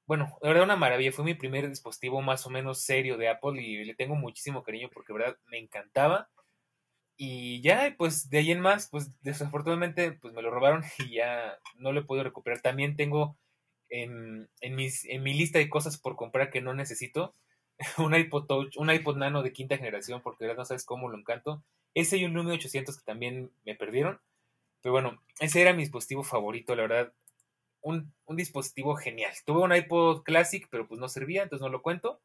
[0.06, 3.62] bueno, de verdad una maravilla, fue mi primer dispositivo más o menos serio de Apple
[3.62, 6.28] y le tengo muchísimo cariño porque de verdad me encantaba.
[7.16, 11.58] Y ya, pues de ahí en más, pues desafortunadamente pues me lo robaron y ya
[11.76, 12.60] no lo he podido recuperar.
[12.60, 13.38] También tengo
[13.88, 17.34] en, en, mis, en mi lista de cosas por comprar que no necesito
[17.98, 21.08] un iPod Touch, un iPod Nano de quinta generación porque de verdad no sabes cómo
[21.08, 21.62] lo encanto.
[21.94, 24.20] Ese y un Lumia 800 que también me perdieron.
[24.80, 27.12] Pero bueno, ese era mi dispositivo favorito, la verdad
[27.84, 29.32] un, dispositivo genial.
[29.44, 32.20] Tuve un iPod Classic, pero pues no servía, entonces no lo cuento.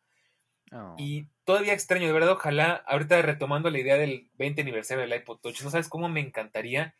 [0.72, 0.96] Oh.
[0.98, 5.40] Y todavía extraño, de verdad, ojalá, ahorita retomando la idea del 20 aniversario del iPod
[5.40, 6.96] Touch, no sabes cómo me encantaría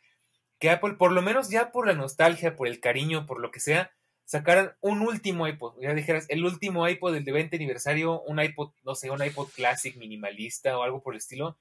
[0.58, 3.60] que Apple, por lo menos ya por la nostalgia, por el cariño, por lo que
[3.60, 3.92] sea,
[4.30, 5.74] sacaran un último iPod.
[5.80, 9.48] Ya dijeras, el último iPod del de 20 aniversario, un iPod, no sé, un iPod
[9.48, 11.58] Classic minimalista o algo por el estilo.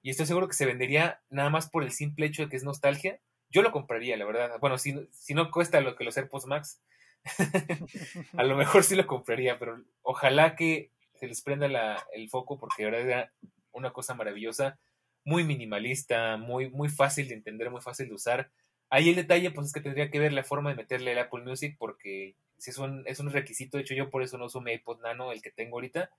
[0.00, 2.64] Y estoy seguro que se vendería nada más por el simple hecho de que es
[2.64, 3.20] nostalgia.
[3.50, 4.58] Yo lo compraría, la verdad.
[4.58, 6.82] Bueno, si, si no cuesta lo que los AirPods Max,
[8.38, 12.58] a lo mejor sí lo compraría, pero ojalá que se les prenda la, el foco
[12.58, 13.32] porque de verdad era
[13.70, 14.78] una cosa maravillosa,
[15.24, 18.50] muy minimalista, muy, muy fácil de entender, muy fácil de usar.
[18.90, 21.44] Ahí el detalle, pues es que tendría que ver la forma de meterle el Apple
[21.44, 24.60] Music, porque si es un, es un requisito, de hecho yo por eso no uso
[24.60, 26.10] mi iPod Nano, el que tengo ahorita,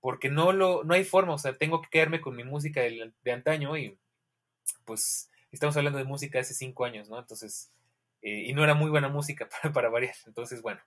[0.00, 3.12] porque no lo, no hay forma, o sea, tengo que quedarme con mi música de,
[3.22, 3.98] de antaño y
[4.84, 7.18] pues estamos hablando de música hace cinco años, ¿no?
[7.18, 7.70] Entonces,
[8.22, 10.80] eh, y no era muy buena música para, para variar, entonces bueno.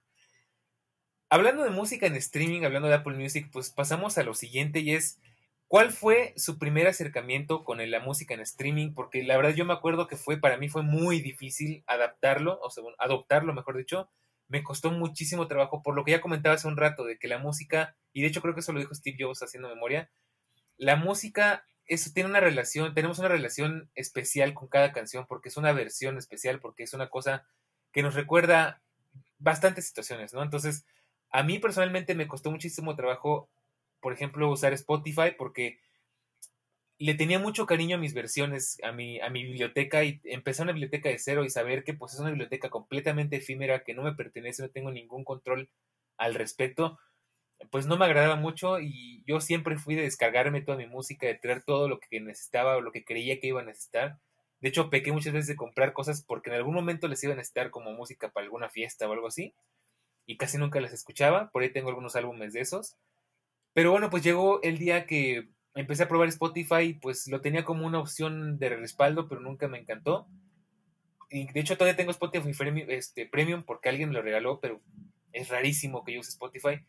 [1.31, 4.95] Hablando de música en streaming, hablando de Apple Music, pues pasamos a lo siguiente y
[4.95, 5.19] es
[5.69, 8.95] ¿Cuál fue su primer acercamiento con la música en streaming?
[8.95, 12.71] Porque la verdad yo me acuerdo que fue, para mí fue muy difícil adaptarlo, o
[12.71, 14.09] sea, adoptarlo, mejor dicho.
[14.47, 17.37] Me costó muchísimo trabajo, por lo que ya comentaba hace un rato, de que la
[17.37, 20.09] música, y de hecho creo que eso lo dijo Steve Jobs haciendo memoria,
[20.75, 25.57] la música eso tiene una relación, tenemos una relación especial con cada canción, porque es
[25.57, 27.45] una versión especial, porque es una cosa
[27.91, 28.81] que nos recuerda
[29.37, 30.41] bastantes situaciones, ¿no?
[30.41, 30.87] Entonces,
[31.29, 33.51] a mí personalmente me costó muchísimo trabajo
[34.01, 35.79] por ejemplo, usar Spotify porque
[36.99, 40.73] le tenía mucho cariño a mis versiones, a mi, a mi biblioteca y empecé una
[40.73, 44.13] biblioteca de cero y saber que pues es una biblioteca completamente efímera, que no me
[44.13, 45.69] pertenece, no tengo ningún control
[46.17, 46.99] al respecto,
[47.71, 51.35] pues no me agradaba mucho y yo siempre fui de descargarme toda mi música, de
[51.35, 54.19] traer todo lo que necesitaba o lo que creía que iba a necesitar.
[54.59, 57.37] De hecho, pequé muchas veces de comprar cosas porque en algún momento les iba a
[57.37, 59.53] necesitar como música para alguna fiesta o algo así
[60.25, 61.49] y casi nunca las escuchaba.
[61.51, 62.97] Por ahí tengo algunos álbumes de esos
[63.79, 67.87] pero bueno, pues llegó el día que empecé a probar Spotify, pues lo tenía como
[67.87, 70.27] una opción de respaldo, pero nunca me encantó.
[71.29, 74.81] Y de hecho todavía tengo Spotify Premium, este, Premium porque alguien me lo regaló, pero
[75.31, 76.81] es rarísimo que yo use Spotify.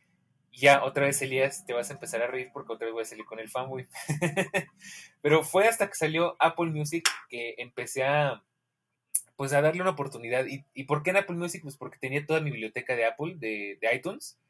[0.51, 3.07] Ya otra vez, Elías, te vas a empezar a reír porque otra vez voy a
[3.07, 3.86] salir con el fanboy.
[5.22, 8.43] pero fue hasta que salió Apple Music que empecé a,
[9.36, 10.45] pues a darle una oportunidad.
[10.47, 11.62] ¿Y, ¿Y por qué en Apple Music?
[11.62, 14.41] Pues porque tenía toda mi biblioteca de Apple, de iTunes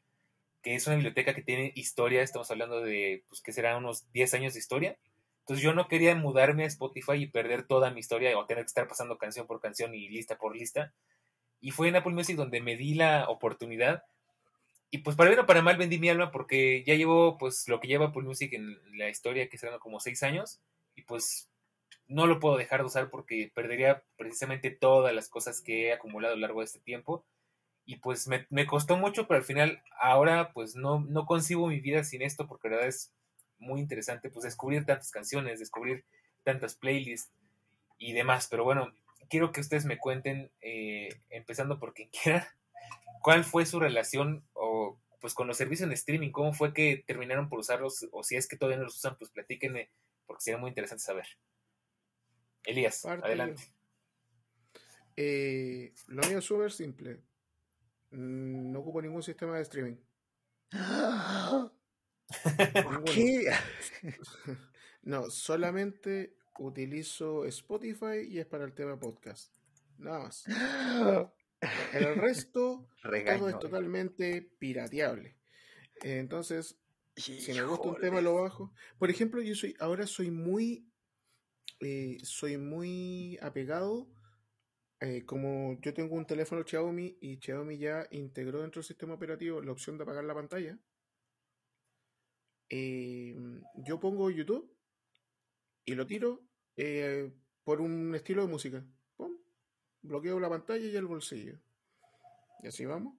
[0.61, 4.33] que es una biblioteca que tiene historia, estamos hablando de, pues, que será unos 10
[4.35, 4.97] años de historia.
[5.39, 8.67] Entonces yo no quería mudarme a Spotify y perder toda mi historia o tener que
[8.67, 10.93] estar pasando canción por canción y lista por lista.
[11.59, 14.03] Y fue en Apple Music donde me di la oportunidad.
[14.91, 17.79] Y pues para bien o para mal vendí mi alma porque ya llevo pues lo
[17.79, 20.61] que lleva Apple Music en la historia que serán como 6 años.
[20.95, 21.49] Y pues
[22.07, 26.33] no lo puedo dejar de usar porque perdería precisamente todas las cosas que he acumulado
[26.33, 27.25] a lo largo de este tiempo
[27.91, 31.81] y pues me, me, costó mucho, pero al final ahora pues no, no concibo mi
[31.81, 33.13] vida sin esto porque la verdad es
[33.59, 36.05] muy interesante pues descubrir tantas canciones, descubrir
[36.45, 37.33] tantas playlists
[37.97, 38.93] y demás, pero bueno,
[39.29, 42.55] quiero que ustedes me cuenten, eh, empezando por quien quiera,
[43.21, 47.49] cuál fue su relación o pues con los servicios en streaming, cómo fue que terminaron
[47.49, 49.91] por usarlos o si es que todavía no los usan, pues platíquenme
[50.25, 51.27] porque sería muy interesante saber.
[52.63, 53.63] Elías, adelante.
[55.17, 57.19] Eh, lo mío es súper simple.
[58.11, 59.97] Mm, no ocupo ningún sistema de streaming.
[62.83, 63.51] ¿Por qué?
[65.03, 69.55] no, solamente utilizo Spotify y es para el tema podcast.
[69.97, 70.45] Nada más.
[71.93, 75.37] El resto, todo es totalmente pirateable.
[76.01, 76.77] Entonces,
[77.15, 78.73] si me gusta un tema, lo bajo.
[78.97, 80.87] Por ejemplo, yo soy, ahora soy muy,
[81.79, 84.07] eh, soy muy apegado
[85.03, 89.59] eh, como yo tengo un teléfono Xiaomi y Xiaomi ya integró dentro del sistema operativo
[89.59, 90.77] la opción de apagar la pantalla,
[92.69, 93.35] eh,
[93.77, 94.71] yo pongo YouTube
[95.85, 96.43] y lo tiro
[96.77, 97.33] eh,
[97.63, 98.85] por un estilo de música.
[100.03, 101.59] Bloqueo la pantalla y el bolsillo.
[102.61, 103.15] Y así vamos.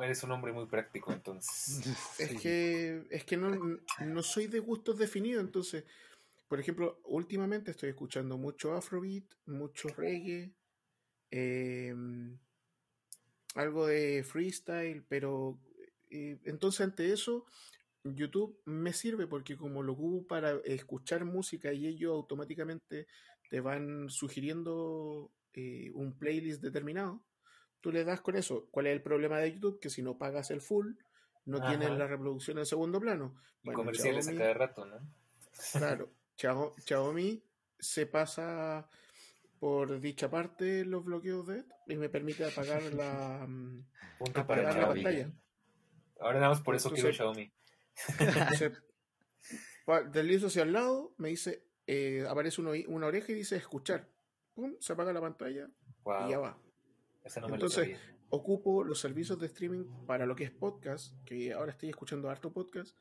[0.00, 1.82] Eres un hombre muy práctico entonces.
[2.20, 3.50] Es que, es que no,
[3.98, 5.84] no soy de gustos definidos, entonces,
[6.46, 10.54] por ejemplo, últimamente estoy escuchando mucho Afrobeat, mucho reggae,
[11.36, 12.38] Em,
[13.56, 15.58] algo de freestyle, pero
[16.08, 17.44] eh, entonces ante eso
[18.04, 23.08] YouTube me sirve porque como lo ocupo para escuchar música y ellos automáticamente
[23.50, 27.24] te van sugiriendo eh, un playlist determinado,
[27.80, 28.68] tú le das con eso.
[28.70, 29.80] ¿Cuál es el problema de YouTube?
[29.80, 30.92] Que si no pagas el full,
[31.46, 33.34] no tienes la reproducción en segundo plano.
[33.64, 35.00] Bueno, comerciales a cada rato, ¿no?
[35.72, 37.42] Claro, Xiaomi
[37.76, 38.88] se pasa
[39.64, 43.82] por dicha parte los bloqueos de y me permite apagar la, mm,
[44.34, 45.32] apagar la pantalla.
[46.20, 47.50] Ahora nada más por eso quiero Xiaomi.
[50.12, 54.10] deslizo hacia al lado, me dice, eh, aparece una oreja y dice escuchar.
[54.52, 55.70] pum, se apaga la pantalla
[56.26, 56.58] y ya va.
[57.40, 57.98] no Entonces,
[58.28, 62.52] ocupo los servicios de streaming para lo que es podcast, que ahora estoy escuchando harto
[62.52, 62.98] podcast,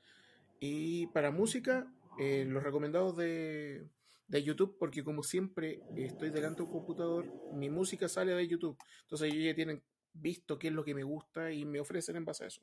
[0.61, 3.86] y para música, eh, los recomendados de,
[4.28, 8.78] de YouTube, porque como siempre estoy delante de un computador, mi música sale de YouTube.
[9.01, 12.26] Entonces ellos ya tienen visto qué es lo que me gusta y me ofrecen en
[12.26, 12.61] base a eso.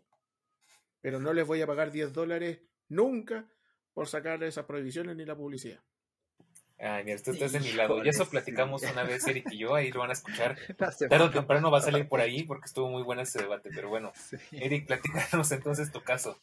[1.01, 3.51] Pero no les voy a pagar 10 dólares nunca
[3.93, 5.81] por sacar esas prohibiciones ni la publicidad.
[6.83, 8.03] Ay, mira, tú estás de mi lado.
[8.03, 10.57] Y eso platicamos una vez, Eric y yo, ahí lo van a escuchar.
[10.79, 13.69] Tarde o temprano va a salir por ahí porque estuvo muy bueno ese debate.
[13.75, 14.13] Pero bueno,
[14.53, 16.41] Eric, platícanos entonces tu caso.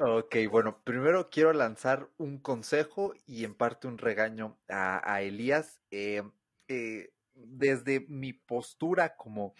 [0.00, 5.80] Ok, bueno, primero quiero lanzar un consejo y en parte un regaño a, Elías.
[5.90, 6.22] Eh,
[6.68, 9.54] eh, desde mi postura como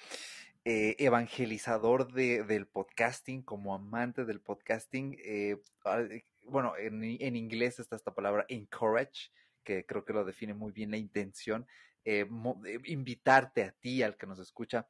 [0.64, 5.18] eh, evangelizador de, del podcasting, como amante del podcasting,
[6.46, 9.32] bueno, en, en, inglés está esta palabra encourage,
[9.64, 11.66] que creo que lo define muy bien la intención,
[12.04, 12.28] eh,
[12.84, 14.86] invitarte a ti, al que nos escucha,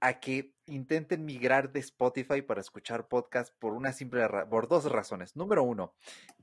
[0.00, 5.36] a que intenten migrar de Spotify para escuchar podcast por una simple por dos razones.
[5.36, 5.94] Número uno,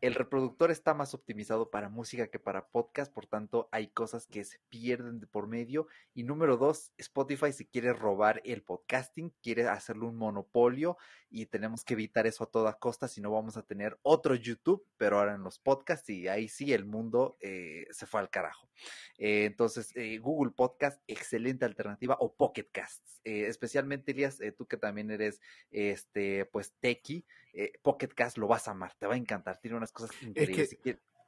[0.01, 4.43] el reproductor está más optimizado para música que para podcast, por tanto hay cosas que
[4.43, 5.87] se pierden de por medio.
[6.13, 10.97] Y número dos, Spotify si quiere robar el podcasting, quiere hacerlo un monopolio
[11.29, 14.85] y tenemos que evitar eso a toda costa, si no vamos a tener otro YouTube,
[14.97, 18.69] pero ahora en los podcasts y ahí sí el mundo eh, se fue al carajo.
[19.17, 25.11] Eh, entonces, eh, Google Podcast, excelente alternativa, o Pocket Casts, especialmente eh, tú que también
[25.11, 25.41] eres,
[25.71, 29.77] este, pues, tequi, eh, Pocket Cast lo vas a amar, te va a encantar, tiene
[29.77, 30.77] unas cosas increíbles.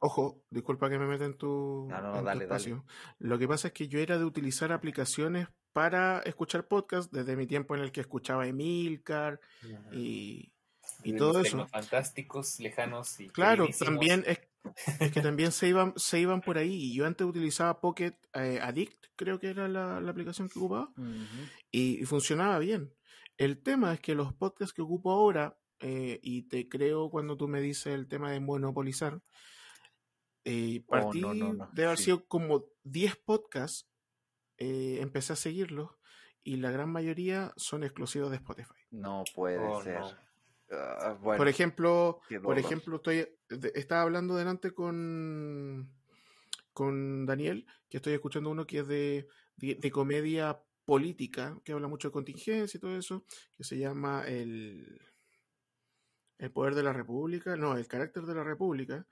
[0.02, 1.90] Ojo, disculpa que me meta en tu,
[2.40, 2.86] espacio.
[3.18, 7.48] Lo que pasa es que yo era de utilizar aplicaciones para escuchar podcast desde mi
[7.48, 9.42] tiempo en el que escuchaba Emilcar
[9.92, 10.54] y,
[11.04, 11.68] y todo eso.
[11.68, 14.40] Fantásticos, lejanos y Claro, también es,
[15.00, 16.74] es, que también se iban, se iban por ahí.
[16.74, 20.94] Y yo antes utilizaba Pocket eh, Addict, creo que era la, aplicación que ocupaba,
[21.72, 22.94] y, funcionaba bien.
[23.38, 27.48] El tema es que los podcasts que ocupo ahora, eh, y te creo cuando tú
[27.48, 29.22] me dices el tema de monopolizar,
[30.46, 31.22] eh, oh, partí
[31.74, 33.90] de haber sido como 10 podcasts,
[34.58, 35.92] eh, empecé a seguirlos,
[36.44, 38.74] y la gran mayoría son exclusivos de Spotify.
[38.92, 40.02] No puede oh, ser.
[40.72, 43.28] Ah, por ejemplo, por ejemplo, estoy
[43.74, 45.90] estaba hablando delante con
[46.80, 52.08] con Daniel, que estoy escuchando uno que es de, de, comedia política, que habla mucho
[52.08, 53.26] de contingencia y todo eso,
[53.58, 55.02] que se llama el,
[56.38, 59.06] el poder de la República, no, el carácter de la República,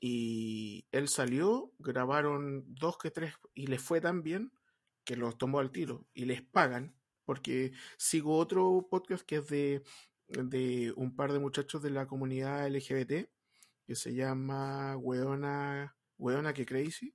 [0.00, 4.52] y él salió, grabaron dos que tres y les fue tan bien
[5.04, 9.84] que los tomó al tiro y les pagan, porque sigo otro podcast que es de,
[10.42, 13.28] de un par de muchachos de la comunidad LGBT,
[13.86, 17.14] que se llama Weona, Weona que Crazy,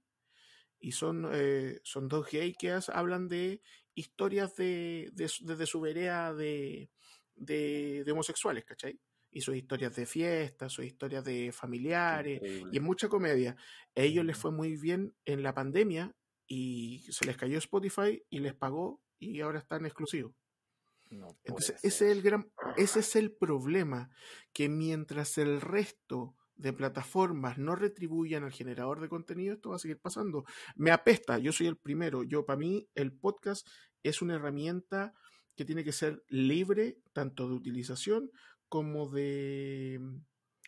[0.80, 3.62] y son, eh, son dos gays que hablan de
[3.96, 6.90] historias de, desde su vereda de,
[7.36, 9.00] de, homosexuales, ¿cachai?
[9.32, 12.42] Y sus historias de fiestas, sus historias de familiares,
[12.72, 13.56] y en mucha comedia.
[13.96, 16.16] A ellos les fue muy bien en la pandemia
[16.48, 20.34] y se les cayó Spotify y les pagó y ahora están exclusivos.
[21.10, 24.10] Entonces, ese es, el gran, ese es el problema,
[24.54, 29.80] que mientras el resto de plataformas no retribuyan al generador de contenido, esto va a
[29.80, 30.46] seguir pasando.
[30.76, 32.24] Me apesta, yo soy el primero.
[32.24, 33.68] Yo, para mí, el podcast
[34.04, 35.14] es una herramienta
[35.56, 38.32] que tiene que ser libre, tanto de utilización
[38.68, 40.00] como de,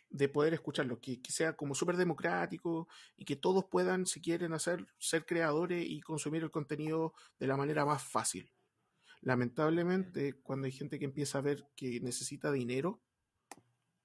[0.10, 4.88] de poder escucharlo, que, sea como súper democrático y que todos puedan, si quieren, hacer,
[4.98, 8.52] ser creadores y consumir el contenido de la manera más fácil.
[9.22, 13.02] Lamentablemente, cuando hay gente que empieza a ver que necesita dinero,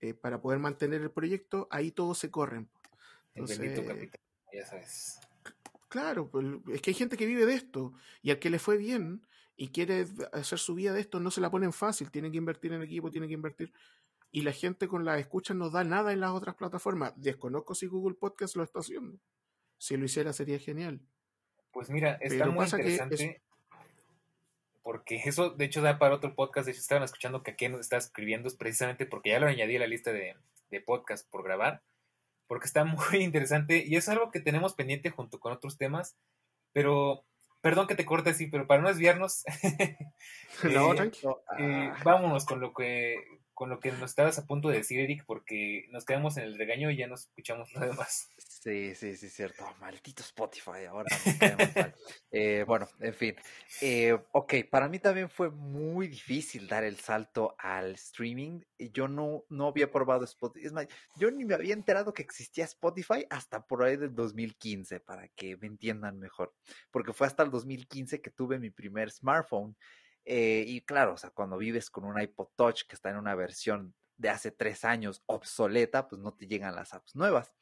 [0.01, 2.69] eh, para poder mantener el proyecto, ahí todos se corren.
[3.35, 3.59] Entonces,
[4.53, 5.21] ya sabes.
[5.89, 8.77] Claro, pues, es que hay gente que vive de esto y al que le fue
[8.77, 9.27] bien
[9.57, 12.73] y quiere hacer su vida de esto, no se la ponen fácil, tienen que invertir
[12.73, 13.73] en equipo, tienen que invertir.
[14.31, 17.15] Y la gente con la escucha no da nada en las otras plataformas.
[17.17, 19.19] Desconozco si Google Podcast lo está haciendo.
[19.79, 21.01] Si lo hiciera sería genial.
[21.73, 23.43] Pues mira, está muy interesante
[24.87, 27.81] porque eso de hecho da para otro podcast, de hecho estaban escuchando que aquí nos
[27.81, 30.37] está escribiendo, es precisamente porque ya lo añadí a la lista de,
[30.71, 31.83] de podcast por grabar,
[32.47, 36.17] porque está muy interesante y es algo que tenemos pendiente junto con otros temas,
[36.73, 37.25] pero
[37.63, 39.43] perdón que te corte así, pero para no desviarnos,
[40.63, 41.11] no, eh,
[41.59, 45.25] eh, vámonos con lo que con lo que nos estabas a punto de decir, Eric,
[45.27, 48.29] porque nos quedamos en el regaño y ya nos escuchamos lo demás.
[48.37, 49.65] Sí, sí, sí, cierto.
[49.81, 51.09] maldito Spotify, ahora
[52.31, 53.35] eh, bueno, en fin.
[53.81, 58.61] Eh, ok, para mí también fue muy difícil dar el salto al streaming.
[58.93, 60.67] Yo no, no había probado Spotify.
[60.67, 65.01] Es más, yo ni me había enterado que existía Spotify hasta por ahí del 2015,
[65.01, 66.53] para que me entiendan mejor.
[66.91, 69.75] Porque fue hasta el 2015 que tuve mi primer smartphone.
[70.29, 73.37] Eh, y claro, o sea, cuando vives con un iPod Touch que está en una
[73.37, 77.55] versión de hace tres años obsoleta, pues no te llegan las apps nuevas.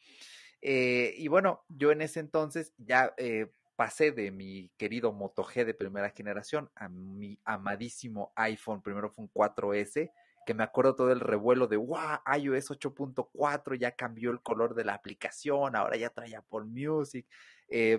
[0.62, 5.66] Eh, y bueno, yo en ese entonces ya eh, pasé de mi querido Moto G
[5.66, 10.10] de primera generación a mi amadísimo iPhone, primero fue un 4S,
[10.46, 14.84] que me acuerdo todo el revuelo de, wow, iOS 8.4 ya cambió el color de
[14.84, 17.26] la aplicación, ahora ya trae Apple Music.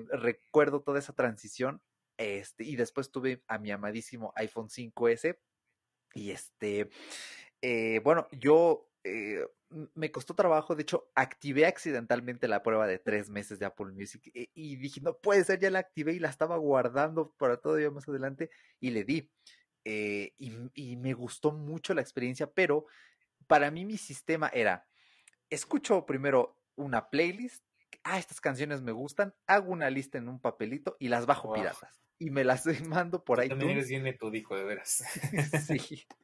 [0.10, 1.82] recuerdo toda esa transición
[2.18, 5.38] este, y después tuve a mi amadísimo iPhone 5S.
[6.14, 6.90] Y este,
[7.62, 9.46] eh, bueno, yo eh,
[9.94, 14.32] me costó trabajo, de hecho, activé accidentalmente la prueba de tres meses de Apple Music
[14.34, 17.92] eh, y dije, no puede ser, ya la activé y la estaba guardando para todavía
[17.92, 19.32] más adelante y le di.
[19.84, 22.86] y, y me gustó mucho la experiencia, pero
[23.48, 24.88] para mí mi sistema era,
[25.50, 27.65] escucho primero una playlist,
[28.06, 32.06] ah, estas canciones me gustan, hago una lista en un papelito y las bajo piratas
[32.18, 33.50] y me las mando por ahí.
[33.50, 35.04] También eres bien metódico, de veras.
[35.68, 36.06] sí.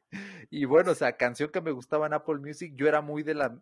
[0.50, 3.32] Y bueno, o sea, canción que me gustaba en Apple Music, yo era muy de
[3.32, 3.58] la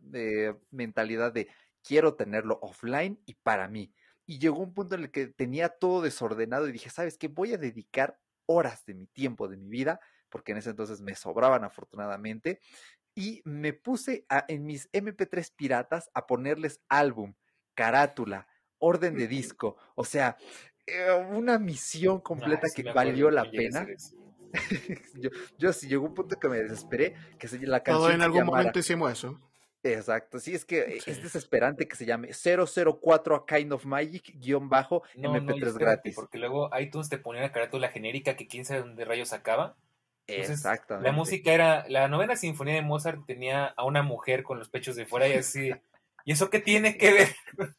[0.73, 1.47] mentalidad de
[1.81, 3.95] quiero tenerlo offline y para mí.
[4.27, 7.29] Y llegó un punto en el que tenía todo desordenado y dije, ¿sabes qué?
[7.29, 11.15] Voy a dedicar horas de mi tiempo, de mi vida, porque en ese entonces me
[11.15, 12.59] sobraban afortunadamente,
[13.15, 17.35] y me puse en mis MP3 piratas a ponerles álbum,
[17.81, 18.47] carátula,
[18.79, 19.79] orden de disco.
[19.95, 20.37] O sea,
[20.87, 23.87] eh, una misión completa que valió la pena.
[25.15, 28.13] yo, yo sí llegó un punto que me desesperé, que se, la canción.
[28.13, 29.41] en algún momento hicimos eso.
[29.83, 34.69] Exacto, sí, es que es desesperante que se llame 004 a Kind of Magic guion
[34.69, 36.15] bajo MP3 gratis.
[36.15, 39.79] Porque luego iTunes te ponía la carátula genérica que quién sabe dónde rayos acaba.
[40.27, 41.09] Exactamente.
[41.09, 44.97] La música era, la novena sinfonía de Mozart tenía a una mujer con los pechos
[44.97, 45.73] de fuera y así,
[46.25, 47.37] ¿y eso qué tiene que ver?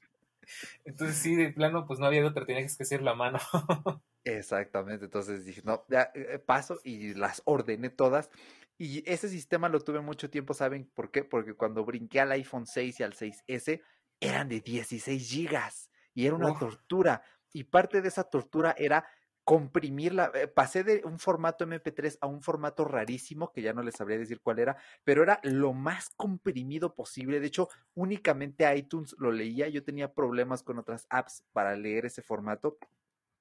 [0.86, 3.40] Entonces sí, de plano, pues no había otra, tenías que hacer la mano.
[4.24, 8.30] Exactamente, entonces dije, no, ya eh, paso y las ordené todas.
[8.78, 11.24] Y ese sistema lo tuve mucho tiempo, ¿saben por qué?
[11.24, 13.82] Porque cuando brinqué al iPhone 6 y al 6S,
[14.20, 17.24] eran de 16 gigas y era una tortura.
[17.54, 19.06] Y parte de esa tortura era
[19.44, 20.32] comprimirla.
[20.36, 24.18] Eh, pasé de un formato MP3 a un formato rarísimo, que ya no les sabría
[24.18, 27.40] decir cuál era, pero era lo más comprimido posible.
[27.40, 29.68] De hecho, únicamente iTunes lo leía.
[29.70, 32.78] Yo tenía problemas con otras apps para leer ese formato.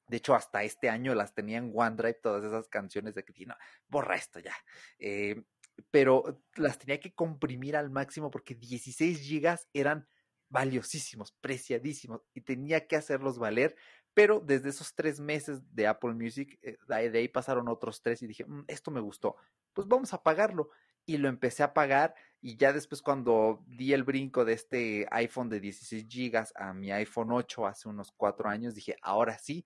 [0.08, 3.54] De hecho, hasta este año las tenía en OneDrive, todas esas canciones de que no,
[3.88, 4.54] borra esto ya.
[4.98, 5.42] Eh,
[5.90, 10.06] pero las tenía que comprimir al máximo porque 16 gigas eran
[10.50, 13.76] valiosísimos, preciadísimos, y tenía que hacerlos valer
[14.14, 18.26] pero desde esos tres meses de Apple Music, eh, de ahí pasaron otros tres y
[18.26, 19.36] dije, mm, esto me gustó,
[19.72, 20.70] pues vamos a pagarlo.
[21.06, 25.48] Y lo empecé a pagar y ya después cuando di el brinco de este iPhone
[25.48, 29.64] de 16 gigas a mi iPhone 8 hace unos cuatro años, dije, ahora sí,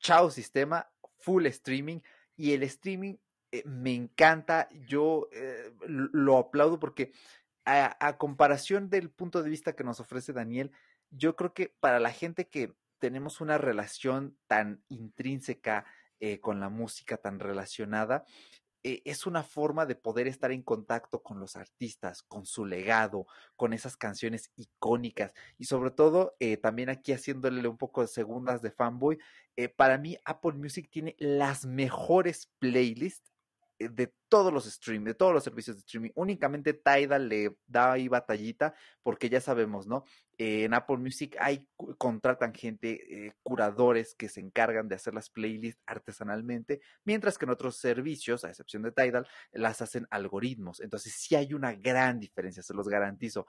[0.00, 2.00] chao sistema, full streaming.
[2.36, 3.16] Y el streaming
[3.52, 7.12] eh, me encanta, yo eh, lo aplaudo porque
[7.64, 10.70] a comparación del punto de vista que nos ofrece Daniel,
[11.10, 15.84] yo creo que para la gente que tenemos una relación tan intrínseca
[16.20, 18.24] eh, con la música, tan relacionada,
[18.82, 23.26] eh, es una forma de poder estar en contacto con los artistas, con su legado,
[23.56, 28.62] con esas canciones icónicas y sobre todo eh, también aquí haciéndole un poco de segundas
[28.62, 29.18] de fanboy,
[29.76, 33.35] para mí Apple Music tiene las mejores playlists
[33.78, 36.10] de todos los streaming, de todos los servicios de streaming.
[36.14, 40.04] Únicamente Tidal le da ahí batallita, porque ya sabemos, ¿no?
[40.38, 41.66] Eh, en Apple Music hay,
[41.96, 47.50] contratan gente, eh, curadores que se encargan de hacer las playlists artesanalmente, mientras que en
[47.50, 50.80] otros servicios, a excepción de Tidal, las hacen algoritmos.
[50.80, 53.46] Entonces sí hay una gran diferencia, se los garantizo,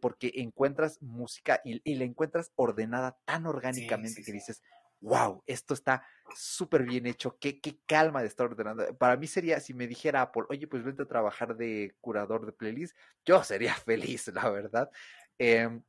[0.00, 4.62] porque encuentras música y, y, la encuentras ordenada tan orgánicamente que dices,
[5.00, 6.02] wow, esto está
[6.34, 8.96] súper bien hecho, qué, qué calma de estar ordenando.
[8.96, 12.52] Para mí sería, si me dijera Apple, oye, pues vente a trabajar de curador de
[12.52, 14.90] playlist, yo sería feliz, la verdad.
[15.38, 15.82] Em,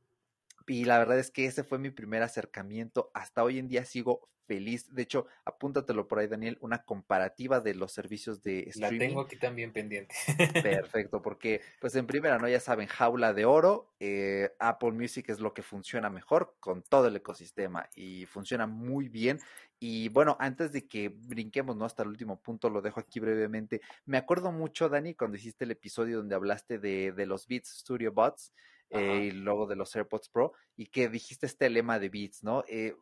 [0.66, 3.10] y la verdad es que ese fue mi primer acercamiento.
[3.14, 4.92] Hasta hoy en día sigo feliz.
[4.92, 8.98] De hecho, apúntatelo por ahí, Daniel, una comparativa de los servicios de streaming.
[8.98, 10.12] La tengo aquí también pendiente.
[10.64, 12.48] Perfecto, porque pues en primera, ¿no?
[12.48, 17.06] Ya saben, jaula de oro, eh, Apple Music es lo que funciona mejor con todo
[17.06, 19.38] el ecosistema y funciona muy bien.
[19.78, 21.84] Y bueno, antes de que brinquemos, ¿no?
[21.84, 23.80] Hasta el último punto, lo dejo aquí brevemente.
[24.04, 28.10] Me acuerdo mucho, Dani, cuando hiciste el episodio donde hablaste de, de los Beats Studio
[28.10, 28.52] Bots
[28.90, 32.64] eh, y luego de los AirPods Pro, y que dijiste este lema de Beats, ¿no?
[32.66, 32.96] Eh,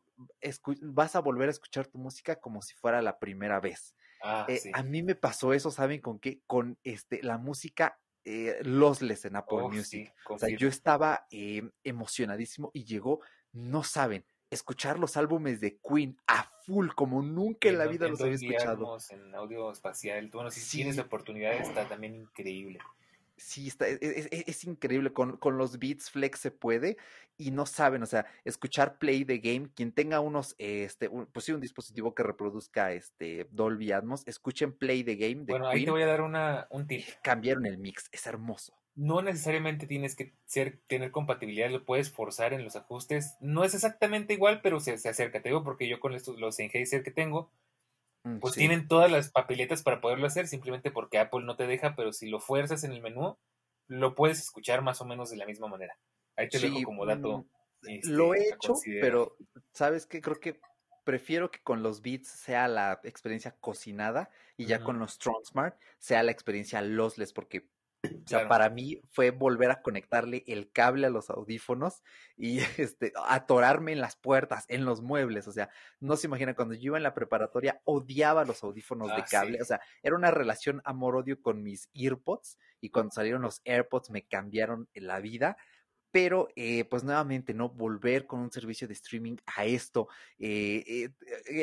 [0.83, 3.95] vas a volver a escuchar tu música como si fuera la primera vez.
[4.23, 4.71] Ah, eh, sí.
[4.75, 6.43] A mí me pasó eso, ¿saben con qué?
[6.47, 10.09] Con este, la música eh, lossless en Apple Oh, Music.
[10.09, 13.21] sí, O sea, yo estaba em, emocionadísimo y llegó,
[13.53, 18.21] no saben, escuchar los álbumes de Queen a full, como nunca en la vida los
[18.21, 18.99] había escuchado.
[19.11, 20.29] En audio espacial.
[20.33, 20.79] Bueno, si Sí.
[20.79, 22.81] tienes la oportunidad, está también increíble.
[23.39, 26.97] Sí, está, es, es- es- es increíble, con, con los Beats Flex se puede
[27.37, 31.45] y no saben, o sea, escuchar Play the Game, quien tenga unos, este, un- pues
[31.47, 35.77] sí, un dispositivo que reproduzca este Dolby Atmos, escuchen Play the Game de Bueno, ahí
[35.81, 37.05] te Queen, voy a dar una, un tip.
[37.23, 38.75] cambiaron el mix, es hermoso.
[38.97, 43.37] No necesariamente tienes que ser, tener compatibilidad, lo puedes forzar en los ajustes.
[43.41, 45.41] No es exactamente igual, pero se, se acerca.
[45.41, 47.53] Te digo porque yo con estos, los Sennheiser que tengo,
[48.41, 48.61] pues sí.
[48.61, 52.29] tienen todas las papeletas para poderlo hacer, simplemente porque Apple no te deja, pero si
[52.29, 53.39] lo fuerzas en el menú,
[53.89, 55.99] lo puedes escuchar más o menos de la misma manera.
[56.37, 57.47] Ahí te lo dejo Sí, como dato.
[57.83, 59.37] mm, este, lo he hecho, pero
[59.73, 60.21] ¿sabes qué?
[60.21, 60.61] Creo que
[61.05, 66.23] prefiero que con los Beats sea la experiencia cocinada y ya con los Smart sea
[66.23, 67.69] la experiencia lossless, porque
[68.27, 72.03] O sea, para mí fue volver a conectarle el cable a los audífonos
[72.37, 75.49] y este, atorarme en las puertas, en los muebles.
[75.49, 75.71] O sea,
[76.01, 79.59] no se imagina, cuando yo iba en la preparatoria odiaba los audífonos de Ah, cable.
[79.59, 79.63] sí.
[79.63, 84.27] O sea, era una relación amor-odio con mis EarPods y cuando salieron los AirPods me
[84.27, 85.57] cambiaron la vida.
[86.11, 87.69] Pero, eh, pues nuevamente, ¿no?
[87.69, 90.09] Volver con un servicio de streaming a esto.
[90.39, 91.13] eh, eh,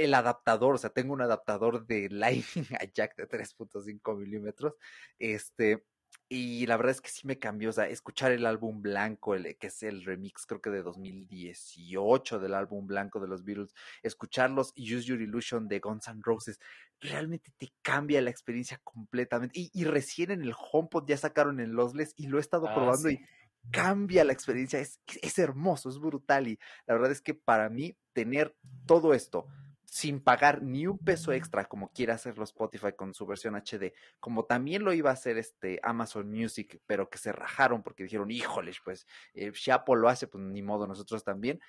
[0.04, 4.76] el adaptador, o sea, tengo un adaptador de Lightning a Jack de 3.5 milímetros.
[5.18, 5.86] Este,
[6.28, 9.58] y la verdad es que sí me cambió, o sea, escuchar el álbum blanco, el,
[9.58, 14.74] que es el remix creo que de 2018 del álbum blanco de los Beatles, escucharlos
[14.76, 16.60] Use Your Illusion de Guns N' Roses,
[17.00, 19.60] realmente te cambia la experiencia completamente.
[19.60, 22.74] Y, y recién en el HomePod ya sacaron el Lossless y lo he estado Ah,
[22.74, 23.16] probando sí.
[23.16, 23.26] y
[23.72, 27.98] cambia la experiencia, es, es hermoso, es brutal y la verdad es que para mí
[28.14, 29.48] tener todo esto
[29.88, 34.46] sin pagar ni un peso extra como quiere hacerlo Spotify con su versión HD, como
[34.46, 38.78] también lo iba a hacer este Amazon Music, pero que se rajaron porque dijeron, híjoles,
[38.84, 41.60] pues eh, si Apple lo hace, pues ni modo, nosotros también.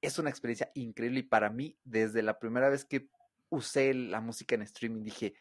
[0.00, 3.08] Es una experiencia increíble y para mí, desde la primera vez que
[3.48, 5.34] usé la música en streaming, dije,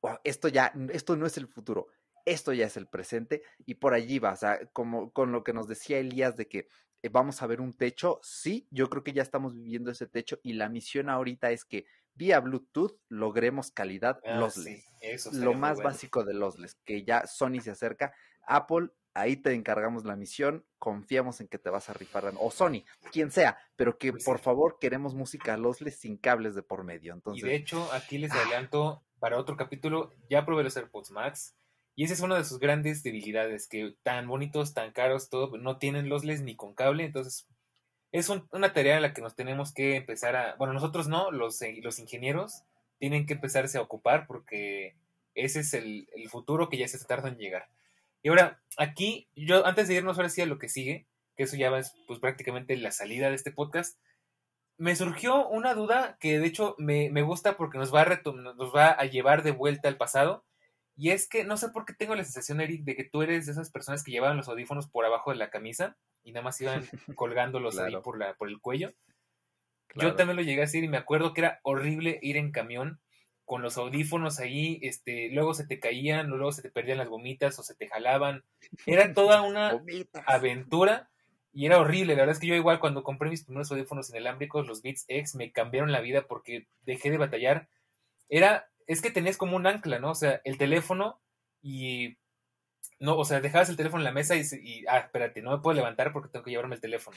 [0.00, 1.88] wow, esto ya, esto no es el futuro,
[2.24, 5.52] esto ya es el presente y por allí va, o sea, como con lo que
[5.52, 6.68] nos decía Elías de que
[7.08, 10.54] vamos a ver un techo, sí, yo creo que ya estamos viviendo ese techo y
[10.54, 14.82] la misión ahorita es que vía Bluetooth logremos calidad Ah, lossless.
[14.82, 15.90] sí, eso Lo más bueno.
[15.90, 18.14] básico de lossless, que ya Sony se acerca,
[18.46, 22.84] Apple, ahí te encargamos la misión, confiamos en que te vas a rifar, o Sony,
[23.12, 24.44] quien sea, pero que Pues por sí.
[24.44, 27.12] favor queremos música lossless sin cables de por medio.
[27.12, 28.40] Y Entonces, de hecho, aquí les Ah.
[28.42, 31.56] adelanto para otro capítulo, ya probé los AirPods Max.
[31.96, 35.78] Y esa es una de sus grandes debilidades, que tan bonitos, tan caros, todo, no
[35.78, 37.04] tienen lossless ni con cable.
[37.04, 37.48] Entonces,
[38.12, 40.56] es un- una tarea en la que nos tenemos que empezar a...
[40.56, 42.62] Bueno, nosotros no, los, eh, los ingenieros
[42.98, 44.94] tienen que empezarse a ocupar porque
[45.34, 47.68] ese es el, futuro que ya se tarda en llegar.
[48.22, 51.06] Y ahora, aquí, yo antes de irnos ahora sí a lo que sigue,
[51.36, 53.98] que eso ya es pues prácticamente la salida de este podcast,
[54.78, 58.74] me surgió una duda que de hecho me, me gusta porque nos va, a nos
[58.74, 60.44] va a llevar de vuelta al pasado.
[60.96, 63.46] Y es que no sé por qué tengo la sensación, Eric, de que tú eres
[63.46, 66.60] de esas personas que llevaban los audífonos por abajo de la camisa y nada más
[66.60, 66.82] iban
[67.16, 68.92] colgándolos ahí por, la, por el cuello.
[69.88, 70.10] claro.
[70.10, 73.00] Yo también lo llegué a hacer y me acuerdo que era horrible ir en camión
[73.46, 77.56] con los audífonos ahí, este, luego se te caían, luego se te perdían las gomitas
[77.60, 78.42] o se te jalaban.
[78.86, 80.24] Era toda una Gomitas.
[80.26, 81.08] aventura
[81.52, 82.14] y era horrible.
[82.14, 85.36] La verdad es que yo igual cuando compré mis primeros audífonos inalámbricos, los Beats X,
[85.36, 87.68] me cambiaron la vida porque dejé de batallar.
[88.28, 90.10] Era, es que tenías como un ancla, ¿no?
[90.12, 91.20] O sea, el teléfono
[91.62, 92.18] y
[92.98, 95.76] no, o sea, dejabas el teléfono en la mesa y, ah, espérate, no me puedo
[95.76, 97.16] levantar porque tengo que llevarme el teléfono.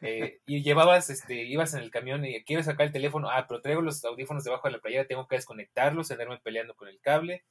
[0.00, 3.60] Eh, y llevabas, este, ibas en el camión y quiero sacar el teléfono, ah, pero
[3.60, 7.44] traigo los audífonos debajo de la playera, tengo que desconectarlos, andarme peleando con el cable.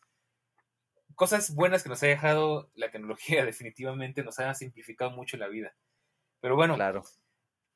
[1.15, 5.73] Cosas buenas que nos ha dejado la tecnología, definitivamente nos ha simplificado mucho la vida.
[6.41, 7.03] Pero bueno, Claro.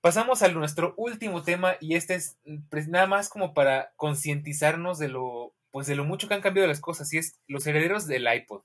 [0.01, 2.37] pasamos a nuestro último tema y este es
[2.69, 6.69] pues, nada más como para concientizarnos de lo, pues de lo mucho que han cambiado
[6.69, 8.61] las cosas y es los herederos del iPod.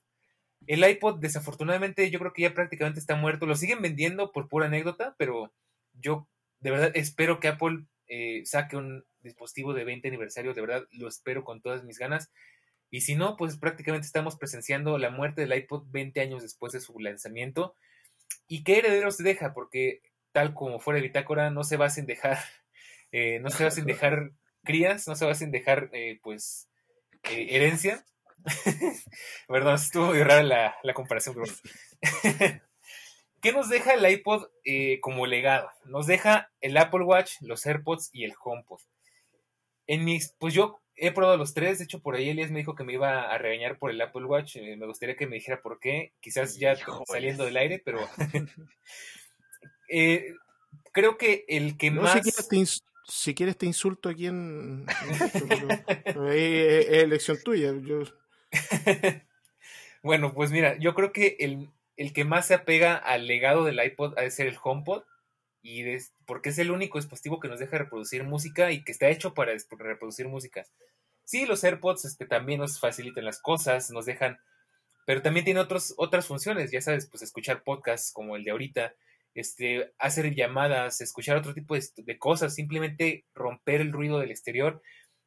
[0.65, 3.45] El iPod desafortunadamente yo creo que ya prácticamente está muerto.
[3.45, 5.53] Lo siguen vendiendo por pura anécdota, pero
[5.91, 6.29] yo
[6.61, 11.09] de verdad espero que Apple eh, saque un dispositivo de 20 aniversario, de verdad lo
[11.09, 12.31] espero con todas mis ganas.
[12.89, 16.79] Y si no, pues prácticamente estamos presenciando la muerte del iPod 20 años después de
[16.79, 17.75] su lanzamiento.
[18.47, 19.53] ¿Y qué herederos deja?
[19.53, 20.01] Porque
[20.31, 22.37] tal como fuera de bitácora, no se va sin dejar,
[23.11, 24.31] eh, no se va sin dejar
[24.63, 26.70] crías, no se va sin dejar, eh, pues,
[27.23, 28.05] eh, herencia.
[29.47, 31.53] Perdón, estuvo muy rara la, la comparación, pero
[33.41, 34.47] ¿Qué nos deja el iPod
[35.01, 35.69] como legado?
[35.85, 38.81] Nos deja el Apple Watch, los AirPods y el HomePod.
[39.87, 42.75] En mis, pues yo he probado los tres, de hecho por ahí Elias me dijo
[42.75, 45.79] que me iba a regañar por el Apple Watch, me gustaría que me dijera por
[45.79, 46.75] qué, quizás ya
[47.07, 48.07] saliendo del aire, pero
[49.91, 50.33] Eh,
[50.93, 52.21] creo que el que más.
[53.03, 54.85] Si quieres, te insulto aquí en.
[56.31, 57.73] es, elección tuya.
[60.03, 63.83] bueno, pues mira, yo creo que el, el, que más se apega al legado del
[63.83, 65.03] iPod ha de ser el HomePod.
[65.63, 65.85] Y
[66.25, 69.53] porque es el único dispositivo que nos deja reproducir música y que está hecho para
[69.77, 70.65] reproducir música.
[71.23, 74.39] Sí, los AirPods este, también nos facilitan las cosas, nos dejan.
[75.05, 78.93] Pero también tiene otros, otras funciones, ya sabes, pues escuchar podcasts como el de ahorita,
[79.33, 84.81] este, hacer llamadas, escuchar otro tipo de, cosas, simplemente romper el ruido del exterior.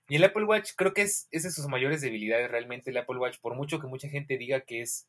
[0.09, 3.19] Y el Apple Watch creo que es, es de sus mayores debilidades realmente el Apple
[3.19, 5.09] Watch, por mucho que mucha gente diga que es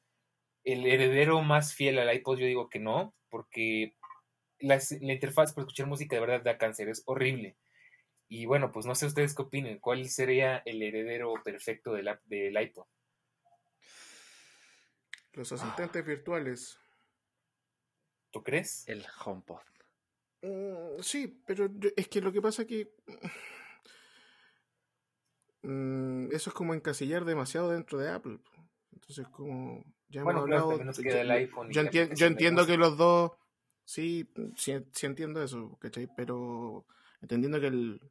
[0.64, 3.96] el heredero más fiel al iPod, yo digo que no, porque
[4.60, 7.56] la, interfaz para escuchar música de verdad da cáncer, es horrible.
[8.28, 12.60] Y bueno, pues no sé ustedes qué opinen, ¿cuál sería el heredero perfecto del, del
[12.60, 12.86] iPod?
[15.34, 16.80] Los asistentes virtuales.
[18.36, 18.84] ¿Tú crees?
[18.90, 19.62] El HomePod.
[20.42, 22.94] Mm, sí, pero es que lo que pasa es que
[25.62, 28.40] mm, eso es como encasillar demasiado dentro de Apple.
[28.92, 30.78] Entonces, como ya hemos hablado,
[31.70, 33.32] yo, entiendo que los dos,
[33.86, 36.10] sí, sí, entiendo eso, ¿cachai?
[36.18, 36.86] Pero
[37.22, 38.02] entendiendo que el,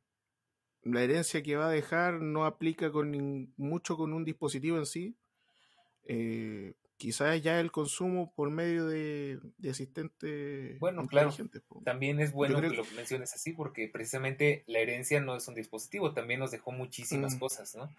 [0.85, 5.19] la herencia que va a dejar no aplica con mucho con un dispositivo en sí,
[6.05, 11.33] eh, quizás ya el consumo por medio de, asistentes bueno claro
[11.85, 16.13] también es bueno que, lo menciones así porque precisamente la herencia no es un dispositivo
[16.13, 17.39] también nos dejó muchísimas mm.
[17.39, 17.91] cosas no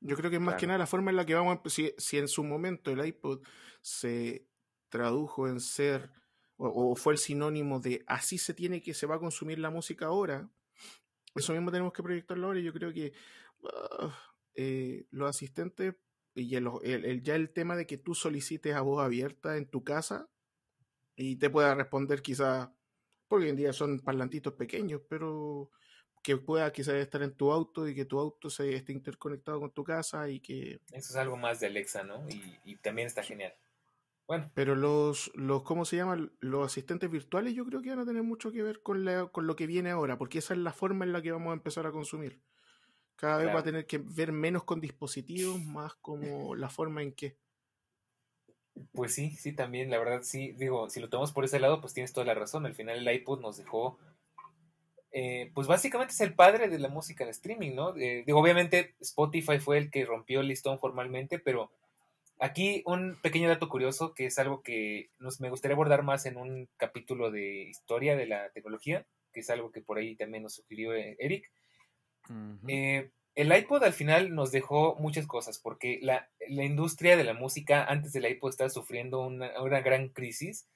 [0.00, 1.92] yo creo que es más que nada la forma en la que vamos a, si,
[1.98, 3.42] si en su momento el iPod
[3.80, 4.46] se
[4.88, 6.10] tradujo en ser
[6.56, 10.06] o, fue el sinónimo de así se tiene que se va a consumir la música
[10.06, 10.50] ahora
[11.34, 13.12] eso mismo tenemos que proyectarlo ahora y yo creo que
[13.64, 14.14] ah,
[14.54, 15.94] eh, los asistentes
[16.34, 20.28] y el, ya el tema de que tú solicites a voz abierta en tu casa
[21.16, 22.70] y te pueda responder quizás,
[23.28, 25.70] porque hoy en día son parlantitos pequeños, pero
[26.22, 29.72] que pueda quizás estar en tu auto y que tu auto se esté interconectado con
[29.72, 30.80] tu casa y que...
[30.92, 32.26] Eso es algo más de Alexa, ¿no?
[32.64, 33.54] Y, también está genial.
[34.26, 34.50] Bueno.
[34.54, 36.32] Pero los, los, ¿cómo se llaman?
[36.38, 39.46] Los asistentes virtuales yo creo que van a tener mucho que ver con, la, con
[39.46, 41.86] lo que viene ahora, porque esa es la forma en la que vamos a empezar
[41.86, 42.40] a consumir.
[43.20, 47.12] Cada vez va a tener que ver menos con dispositivos, más como la forma en
[47.12, 47.36] que.
[48.92, 51.92] Pues sí, sí, también, la verdad, sí, digo, si lo tomamos por ese lado, pues
[51.92, 52.64] tienes toda la razón.
[52.64, 53.98] Al final el iPod nos dejó,
[55.12, 57.94] eh, pues básicamente es el padre de la música en streaming, ¿no?
[57.94, 61.70] Eh, digo, obviamente Spotify fue el que rompió el listón formalmente, pero
[62.38, 66.38] aquí un pequeño dato curioso que es algo que nos, me gustaría abordar más en
[66.38, 70.54] un capítulo de historia de la tecnología, que es algo que por ahí también nos
[70.54, 70.94] sugirió
[72.66, 77.84] eh, el iPod al final nos dejó muchas cosas, porque la, industria de la música
[77.84, 80.68] antes del iPod estaba sufriendo una, gran crisis,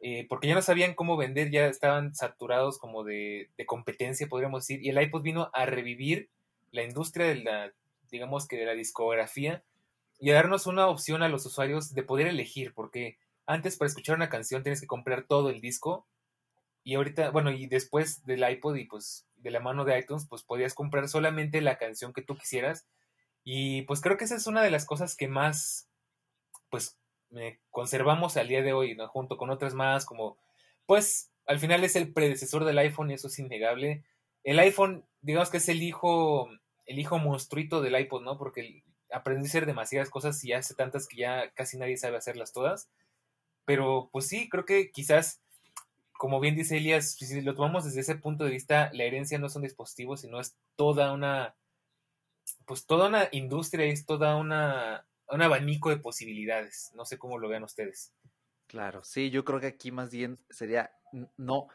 [0.00, 4.84] eh, porque ya no sabían cómo vender, ya estaban saturados como de, competencia, podríamos decir,
[4.84, 6.30] y el iPod vino a revivir
[6.72, 7.72] la industria de la,
[8.10, 9.62] digamos que de la discografía,
[10.18, 14.16] y a darnos una opción a los usuarios de poder elegir, porque antes para escuchar
[14.16, 16.06] una canción tienes que comprar todo el disco,
[16.84, 20.42] y ahorita, bueno, y después del iPod y pues de la mano de iTunes, pues
[20.42, 22.86] podías comprar solamente la canción que tú quisieras.
[23.42, 25.88] Y pues creo que esa es una de las cosas que más,
[26.70, 26.98] pues,
[27.70, 29.08] conservamos al día de hoy, ¿no?
[29.08, 30.38] Junto con otras más, como,
[30.86, 34.04] pues, al final es el predecesor del iPhone y eso es innegable.
[34.44, 36.48] El iPhone, digamos que es el hijo,
[36.86, 38.38] el hijo monstruito del iPod, ¿no?
[38.38, 42.52] Porque aprendí a hacer demasiadas cosas y hace tantas que ya casi nadie sabe hacerlas
[42.52, 42.90] todas.
[43.64, 45.43] Pero, pues sí, creo que quizás
[46.18, 49.46] como bien dice Elias, si lo tomamos desde ese punto de vista, la herencia no
[49.46, 51.54] es un dispositivo, sino es toda una,
[52.66, 56.92] pues toda una industria, es toda una, un abanico de posibilidades.
[56.94, 58.12] No sé cómo lo vean ustedes.
[58.66, 60.90] Claro, sí, yo creo que aquí más bien sería
[61.36, 61.68] no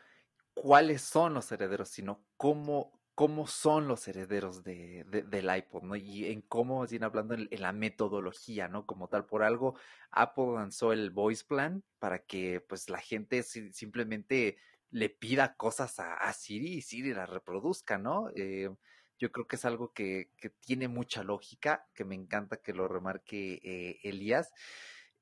[0.53, 5.97] cuáles son los herederos, sino cómo, cómo son los herederos de, del iPod, ¿no?
[5.97, 8.85] Y en cómo, siguen hablando en, la metodología, ¿no?
[8.85, 9.75] Como tal, por algo,
[10.09, 14.55] Apple lanzó el Voice Plan para que, pues, la gente simplemente
[14.89, 18.29] le pida cosas a, Siri y Siri las reproduzca, ¿no?
[18.37, 18.69] Eh,
[19.17, 22.87] yo creo que es algo que, que, tiene mucha lógica, que me encanta que lo
[22.87, 24.53] remarque eh, Elías,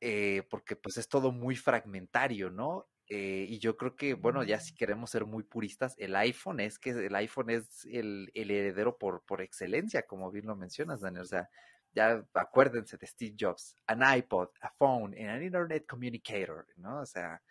[0.02, 2.88] eh, porque pues es todo muy fragmentario, ¿no?
[3.10, 6.90] Y yo creo que, bueno, ya si queremos ser muy puristas, el iPhone es que
[6.90, 11.24] el iPhone es el, el heredero por, por excelencia, como bien lo mencionas, Daniel.
[11.24, 11.50] O sea,
[11.94, 17.02] ya acuérdense de Steve Jobs, an iPod, a phone, and an Internet Communicator, ¿no?
[17.02, 17.42] O sea,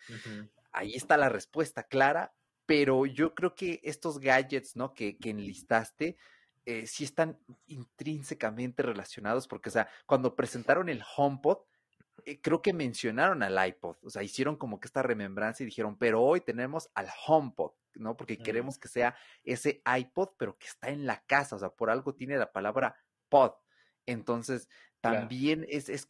[0.73, 2.33] ahí está la respuesta clara,
[2.65, 4.93] pero yo creo que estos gadgets, ¿no?
[4.95, 6.17] Que, que enlistaste,
[6.65, 11.59] eh, sí están intrínsecamente relacionados, porque, o sea, cuando presentaron el HomePod,
[12.25, 15.97] eh, creo que mencionaron al iPod, o sea, hicieron como que esta remembranza y dijeron,
[15.97, 18.17] pero hoy tenemos al HomePod, ¿no?
[18.17, 21.91] Porque queremos que sea ese iPod, pero que está en la casa, o sea, por
[21.91, 22.97] algo tiene la palabra
[23.29, 23.53] pod.
[24.07, 24.69] Entonces,
[25.01, 26.07] también es, es,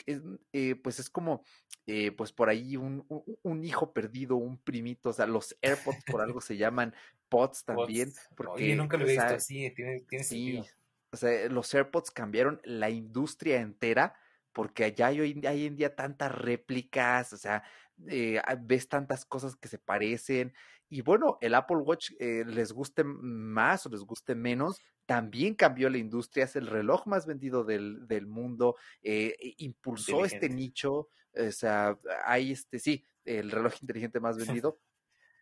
[0.52, 1.42] eh, pues es como,
[1.86, 3.04] eh, pues por ahí un,
[3.42, 6.94] un, hijo perdido, un primito, o sea, los AirPods por algo se llaman
[7.28, 8.12] pods también.
[8.34, 10.62] Porque, nunca lo he visto así, tiene, tiene sí,
[11.10, 14.14] O sea, los AirPods cambiaron la industria entera
[14.56, 17.62] porque allá hay hoy, hay en día tantas réplicas, o sea,
[18.08, 20.54] eh, ves tantas cosas que se parecen.
[20.88, 25.90] Y bueno, el Apple Watch eh, les guste más o les guste menos, también cambió
[25.90, 31.50] la industria, es el reloj más vendido del, del mundo, eh, impulsó este nicho, o
[31.50, 34.80] sea, hay este, sí, el reloj inteligente más vendido.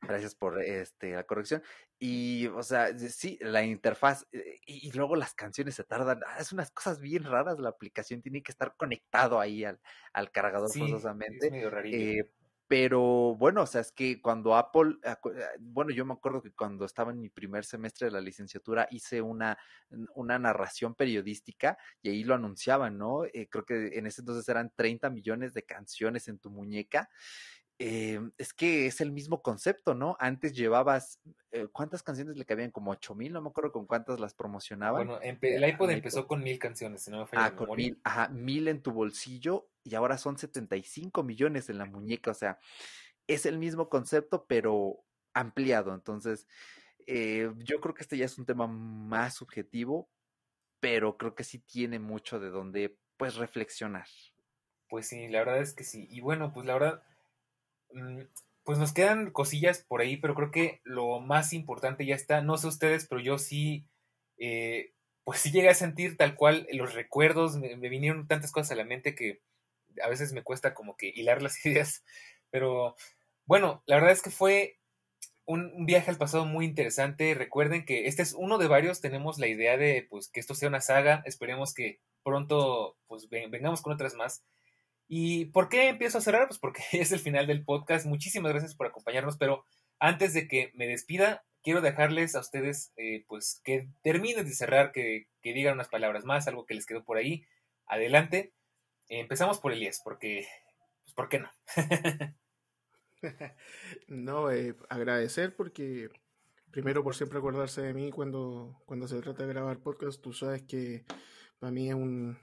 [0.06, 1.62] Gracias por este, la corrección.
[1.98, 4.26] Y, o sea, sí, la interfaz
[4.66, 6.20] y, luego las canciones se tardan.
[6.26, 7.58] Ah, es unas cosas bien raras.
[7.58, 9.80] La aplicación tiene que estar conectado ahí al,
[10.12, 11.46] al cargador sí, forzosamente.
[11.46, 12.30] Es medio eh,
[12.66, 15.18] pero bueno, o sea, es que cuando Apple, ah,
[15.60, 19.20] bueno, yo me acuerdo que cuando estaba en mi primer semestre de la licenciatura hice
[19.20, 19.58] una,
[20.14, 23.26] una narración periodística y ahí lo anunciaban, ¿no?
[23.26, 27.10] Eh, creo que en ese entonces eran 30 millones de canciones en tu muñeca.
[27.78, 30.16] Eh, es que es el mismo concepto, ¿no?
[30.20, 31.20] Antes llevabas,
[31.50, 32.70] eh, ¿cuántas canciones le cabían?
[32.70, 35.06] Como ocho mil, no me acuerdo con cuántas las promocionaban.
[35.08, 38.28] Bueno, el iPod empezó con mil canciones, si no me falla Ah, con mil, ajá,
[38.28, 42.58] mil en tu bolsillo y ahora son 75 millones en la muñeca, o sea,
[43.26, 45.94] es el mismo concepto, pero ampliado.
[45.94, 46.46] Entonces,
[47.06, 50.08] eh, yo creo que este ya es un tema más subjetivo,
[50.80, 54.06] pero creo que sí tiene mucho de donde, pues, reflexionar.
[54.88, 56.06] Pues sí, la verdad es que sí.
[56.10, 57.02] Y bueno, pues la verdad
[58.64, 62.40] pues nos quedan cosillas por ahí, pero creo que lo más importante ya está.
[62.40, 63.86] No sé ustedes, pero yo sí,
[64.38, 64.94] eh,
[65.24, 68.84] pues sí llegué a sentir tal cual los recuerdos, me, vinieron tantas cosas a la
[68.84, 69.42] mente que
[70.02, 72.04] a veces me cuesta como que hilar las ideas.
[72.50, 72.96] Pero
[73.46, 74.78] bueno, la verdad es que fue
[75.46, 77.34] un, viaje al pasado muy interesante.
[77.34, 79.00] Recuerden que este es uno de varios.
[79.02, 81.22] Tenemos la idea de pues que esto sea una saga.
[81.26, 84.42] Esperemos que pronto pues vengamos con otras más.
[85.06, 86.48] ¿Y por qué empiezo a cerrar?
[86.48, 88.06] Pues porque es el final del podcast.
[88.06, 89.64] Muchísimas gracias por acompañarnos, pero
[89.98, 94.92] antes de que me despida, quiero dejarles a ustedes, eh, pues, que terminen de cerrar,
[94.92, 97.44] que, digan unas palabras más, algo que les quedó por ahí.
[97.86, 98.52] Adelante.
[99.08, 100.46] empezamos por Elías, porque,
[101.04, 101.50] pues, ¿por qué no?
[104.08, 106.08] no, eh, agradecer porque,
[106.70, 110.20] primero, por siempre acordarse de mí cuando, cuando se trata de grabar podcast.
[110.20, 111.04] Tú sabes que
[111.58, 112.38] para mí es un,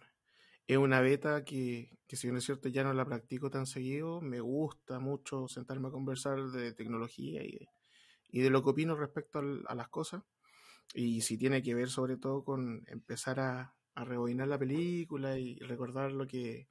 [0.73, 4.21] es una beta que, que, si bien es cierto ya no la practico tan seguido,
[4.21, 7.67] me gusta mucho sentarme a conversar de tecnología y de,
[8.29, 10.23] y de lo que opino respecto a las cosas.
[10.93, 15.59] Y si tiene que ver sobre todo con empezar a, a rebobinar la película y
[15.59, 16.69] recordar lo que,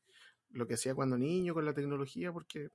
[0.49, 2.71] lo que hacía cuando niño con la tecnología, porque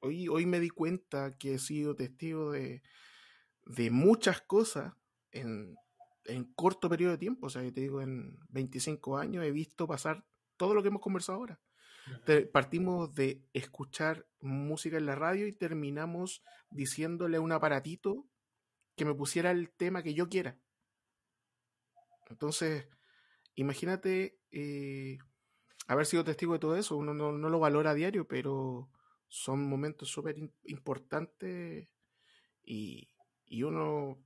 [0.00, 2.82] hoy, hoy me di cuenta que he sido testigo de,
[3.64, 4.94] de muchas cosas
[5.30, 5.76] en,
[6.24, 9.86] en corto periodo de tiempo, o sea, yo te digo, en 25 años he visto
[9.86, 10.24] pasar
[10.56, 11.60] todo lo que hemos conversado ahora.
[12.52, 18.26] partimos de escuchar música en la radio y terminamos diciéndole a un aparatito
[18.96, 20.58] que me pusiera el tema que yo quiera.
[22.28, 22.88] Entonces,
[23.54, 25.18] imagínate eh,
[25.86, 26.96] haber sido testigo de todo eso.
[26.96, 28.90] Uno no, no lo valora a diario, pero
[29.28, 31.88] son momentos súper importantes
[32.62, 33.08] y,
[33.46, 34.18] y uno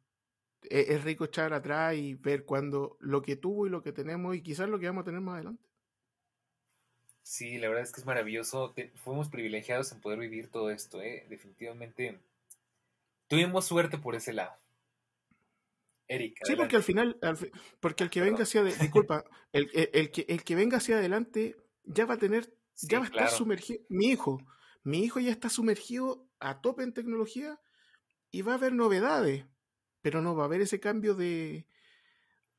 [0.71, 4.43] es, rico echar atrás y ver cuando lo que tuvo y lo que tenemos y
[4.43, 5.65] quizás lo que vamos a tener más adelante.
[7.23, 8.75] Sí, la verdad es que es maravilloso.
[8.95, 11.27] fuimos privilegiados en poder vivir todo esto, ¿eh?
[11.29, 12.21] definitivamente.
[13.27, 14.53] Tuvimos suerte por ese lado.
[16.09, 16.45] Erika.
[16.45, 17.19] Sí, porque al final,
[17.81, 22.07] porque el que venga hacia, disculpa, el, el, que, el que venga hacia adelante ya
[22.07, 23.83] va a tener, ya va a estar sumergido.
[23.89, 24.41] Mi hijo,
[24.85, 27.61] mi hijo ya está sumergido a tope en tecnología
[28.31, 29.47] y va a haber novedades
[30.07, 31.67] pero no va a haber ese cambio de,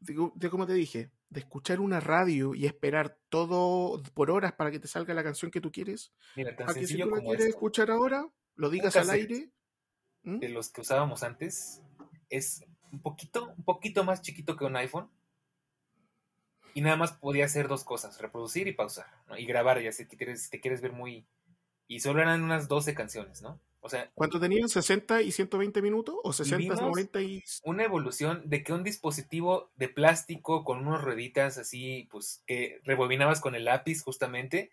[0.01, 4.81] de, como te dije, de escuchar una radio y esperar todo por horas para que
[4.81, 6.11] te salga la canción que tú quieres.
[6.35, 9.49] Mira, tan a que si tú la quieres escuchar ahora, lo digas al aire,
[10.23, 10.39] ¿Mm?
[10.39, 11.81] de los que usábamos antes
[12.29, 15.09] es un poquito, un poquito más chiquito que un iPhone.
[16.73, 19.37] Y nada más podía hacer dos cosas, reproducir y pausar, ¿no?
[19.37, 21.25] Y grabar, ya si te quieres, si te quieres ver muy...
[21.87, 23.61] Y solo eran unas 12 canciones, ¿no?
[23.87, 24.67] O sea, ¿Cuánto tenían?
[24.67, 26.15] ¿60 y 120 minutos?
[26.21, 27.41] ¿O 60, Vivimos 90 y...?
[27.63, 33.39] una evolución de que un dispositivo de plástico con unas rueditas así, pues que rebobinabas
[33.39, 34.71] con el lápiz justamente,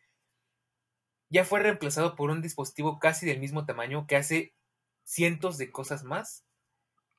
[1.31, 4.53] ya fue reemplazado por un dispositivo casi del mismo tamaño que hace
[5.05, 6.45] cientos de cosas más.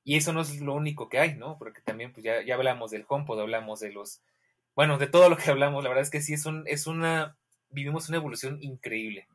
[0.04, 1.58] Y eso no es lo único que hay, ¿no?
[1.58, 4.22] Porque también pues ya, ya hablamos del HomePod, hablamos de los...
[4.76, 7.38] Bueno, de todo lo que hablamos, la verdad es que sí es, un, es una...
[7.70, 9.30] Vivimos una evolución increíble.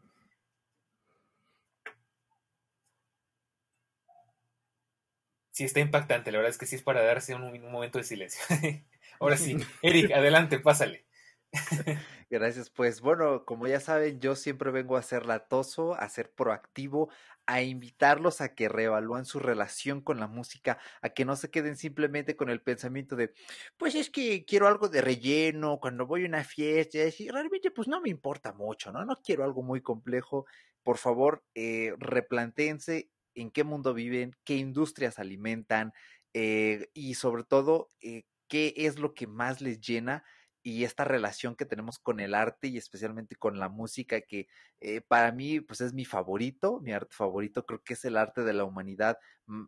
[5.61, 8.05] Sí, está impactante, la verdad es que sí es para darse un, un momento de
[8.05, 8.41] silencio.
[9.21, 11.05] Ahora sí, Eric, adelante, pásale.
[12.31, 17.11] Gracias, pues bueno, como ya saben, yo siempre vengo a ser latoso, a ser proactivo,
[17.45, 21.77] a invitarlos a que reevalúen su relación con la música, a que no se queden
[21.77, 23.35] simplemente con el pensamiento de,
[23.77, 27.87] pues es que quiero algo de relleno cuando voy a una fiesta, y realmente pues
[27.87, 29.05] no me importa mucho, ¿no?
[29.05, 30.47] No quiero algo muy complejo.
[30.83, 35.93] Por favor, eh, replantéense en qué mundo viven, qué industrias alimentan
[36.35, 40.25] eh, y sobre todo eh, qué es lo que más les llena
[40.63, 44.47] y esta relación que tenemos con el arte y especialmente con la música que
[44.81, 48.43] eh, para mí pues es mi favorito, mi arte favorito creo que es el arte
[48.43, 49.65] de la humanidad, mm,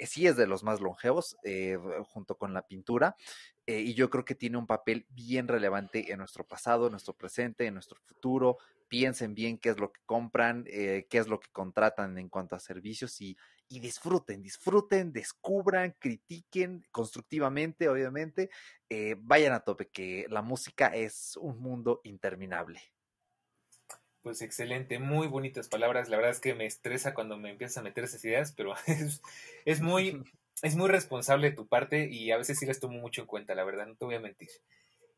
[0.00, 1.36] sí es de los más longevos
[2.08, 3.14] junto con la pintura
[3.66, 7.66] y yo creo que tiene un papel bien relevante en nuestro pasado, en nuestro presente,
[7.66, 8.58] en nuestro futuro.
[8.92, 12.56] Piensen bien qué es lo que compran, eh, qué es lo que contratan en cuanto
[12.56, 18.50] a servicios y, y disfruten, disfruten, descubran, critiquen constructivamente, obviamente.
[18.90, 22.82] Eh, vayan a tope, que la música es un mundo interminable.
[24.20, 26.10] Pues excelente, muy bonitas palabras.
[26.10, 29.22] La verdad es que me estresa cuando me empiezas a meter esas ideas, pero es,
[29.64, 30.22] es muy,
[30.62, 33.54] es muy responsable de tu parte y a veces sí las tomo mucho en cuenta,
[33.54, 34.50] la verdad, no te voy a mentir.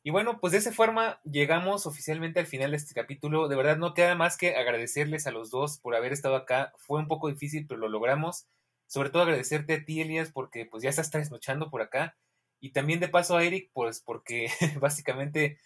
[0.07, 3.49] Y bueno, pues de esa forma llegamos oficialmente al final de este capítulo.
[3.49, 6.73] De verdad, no queda más que agradecerles a los dos por haber estado acá.
[6.77, 8.47] Fue un poco difícil, pero lo logramos.
[8.87, 12.17] Sobre todo agradecerte a ti, Elias, porque pues ya estás trasnochando por acá.
[12.61, 15.59] Y también de paso a Eric, pues porque básicamente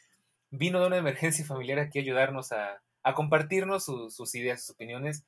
[0.51, 4.71] vino de una emergencia familiar aquí a ayudarnos a, a compartirnos su- sus ideas, sus
[4.71, 5.25] opiniones.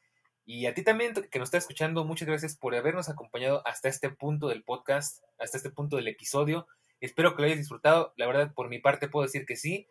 [0.46, 4.08] Y a ti también, que nos está escuchando, muchas gracias por habernos acompañado hasta este
[4.10, 6.66] punto del podcast, hasta este punto del episodio.
[7.01, 8.12] Espero que lo hayas disfrutado.
[8.16, 9.89] La verdad, por mi parte puedo decir que sí.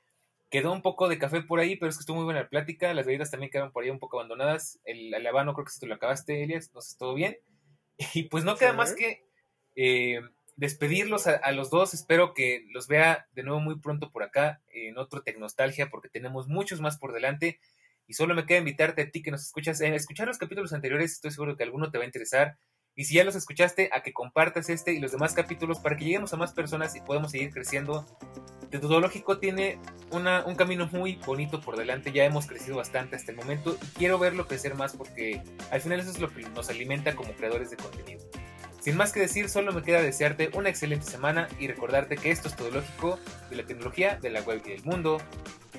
[0.50, 2.94] Quedó un poco de café por ahí, pero es que estuvo muy buena la plática.
[2.94, 4.80] Las bebidas también quedaron por ahí un poco abandonadas.
[4.84, 6.72] El, el habano creo que si tú lo acabaste, Elias.
[6.74, 7.38] No sé, todo bien.
[8.14, 9.26] Y pues no queda más que
[9.76, 10.22] eh,
[10.56, 11.94] despedirlos a, a los dos.
[11.94, 16.48] Espero que los vea de nuevo muy pronto por acá en otro Tecnostalgia, porque tenemos
[16.48, 17.60] muchos más por delante.
[18.08, 21.12] Y solo me queda invitarte a ti que nos escuchas, a escuchar los capítulos anteriores.
[21.12, 22.58] Estoy seguro que alguno te va a interesar.
[23.00, 26.04] Y si ya los escuchaste, a que compartas este y los demás capítulos para que
[26.04, 28.06] lleguemos a más personas y podamos seguir creciendo.
[28.70, 29.80] Tetodológico tiene
[30.12, 32.12] un camino muy bonito por delante.
[32.12, 36.02] Ya hemos crecido bastante hasta el momento y quiero verlo crecer más porque al final
[36.02, 38.22] eso es lo que nos alimenta como creadores de contenido.
[38.82, 42.50] Sin más que decir, solo me queda desearte una excelente semana y recordarte que esto
[42.50, 43.18] es Todológico
[43.50, 45.22] de la tecnología, de la web y del mundo,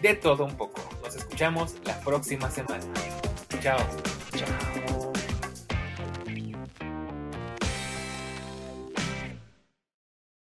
[0.01, 0.81] de todo un poco.
[1.05, 2.87] Nos escuchamos la próxima semana.
[3.61, 3.79] Chao.
[4.35, 4.80] Chao.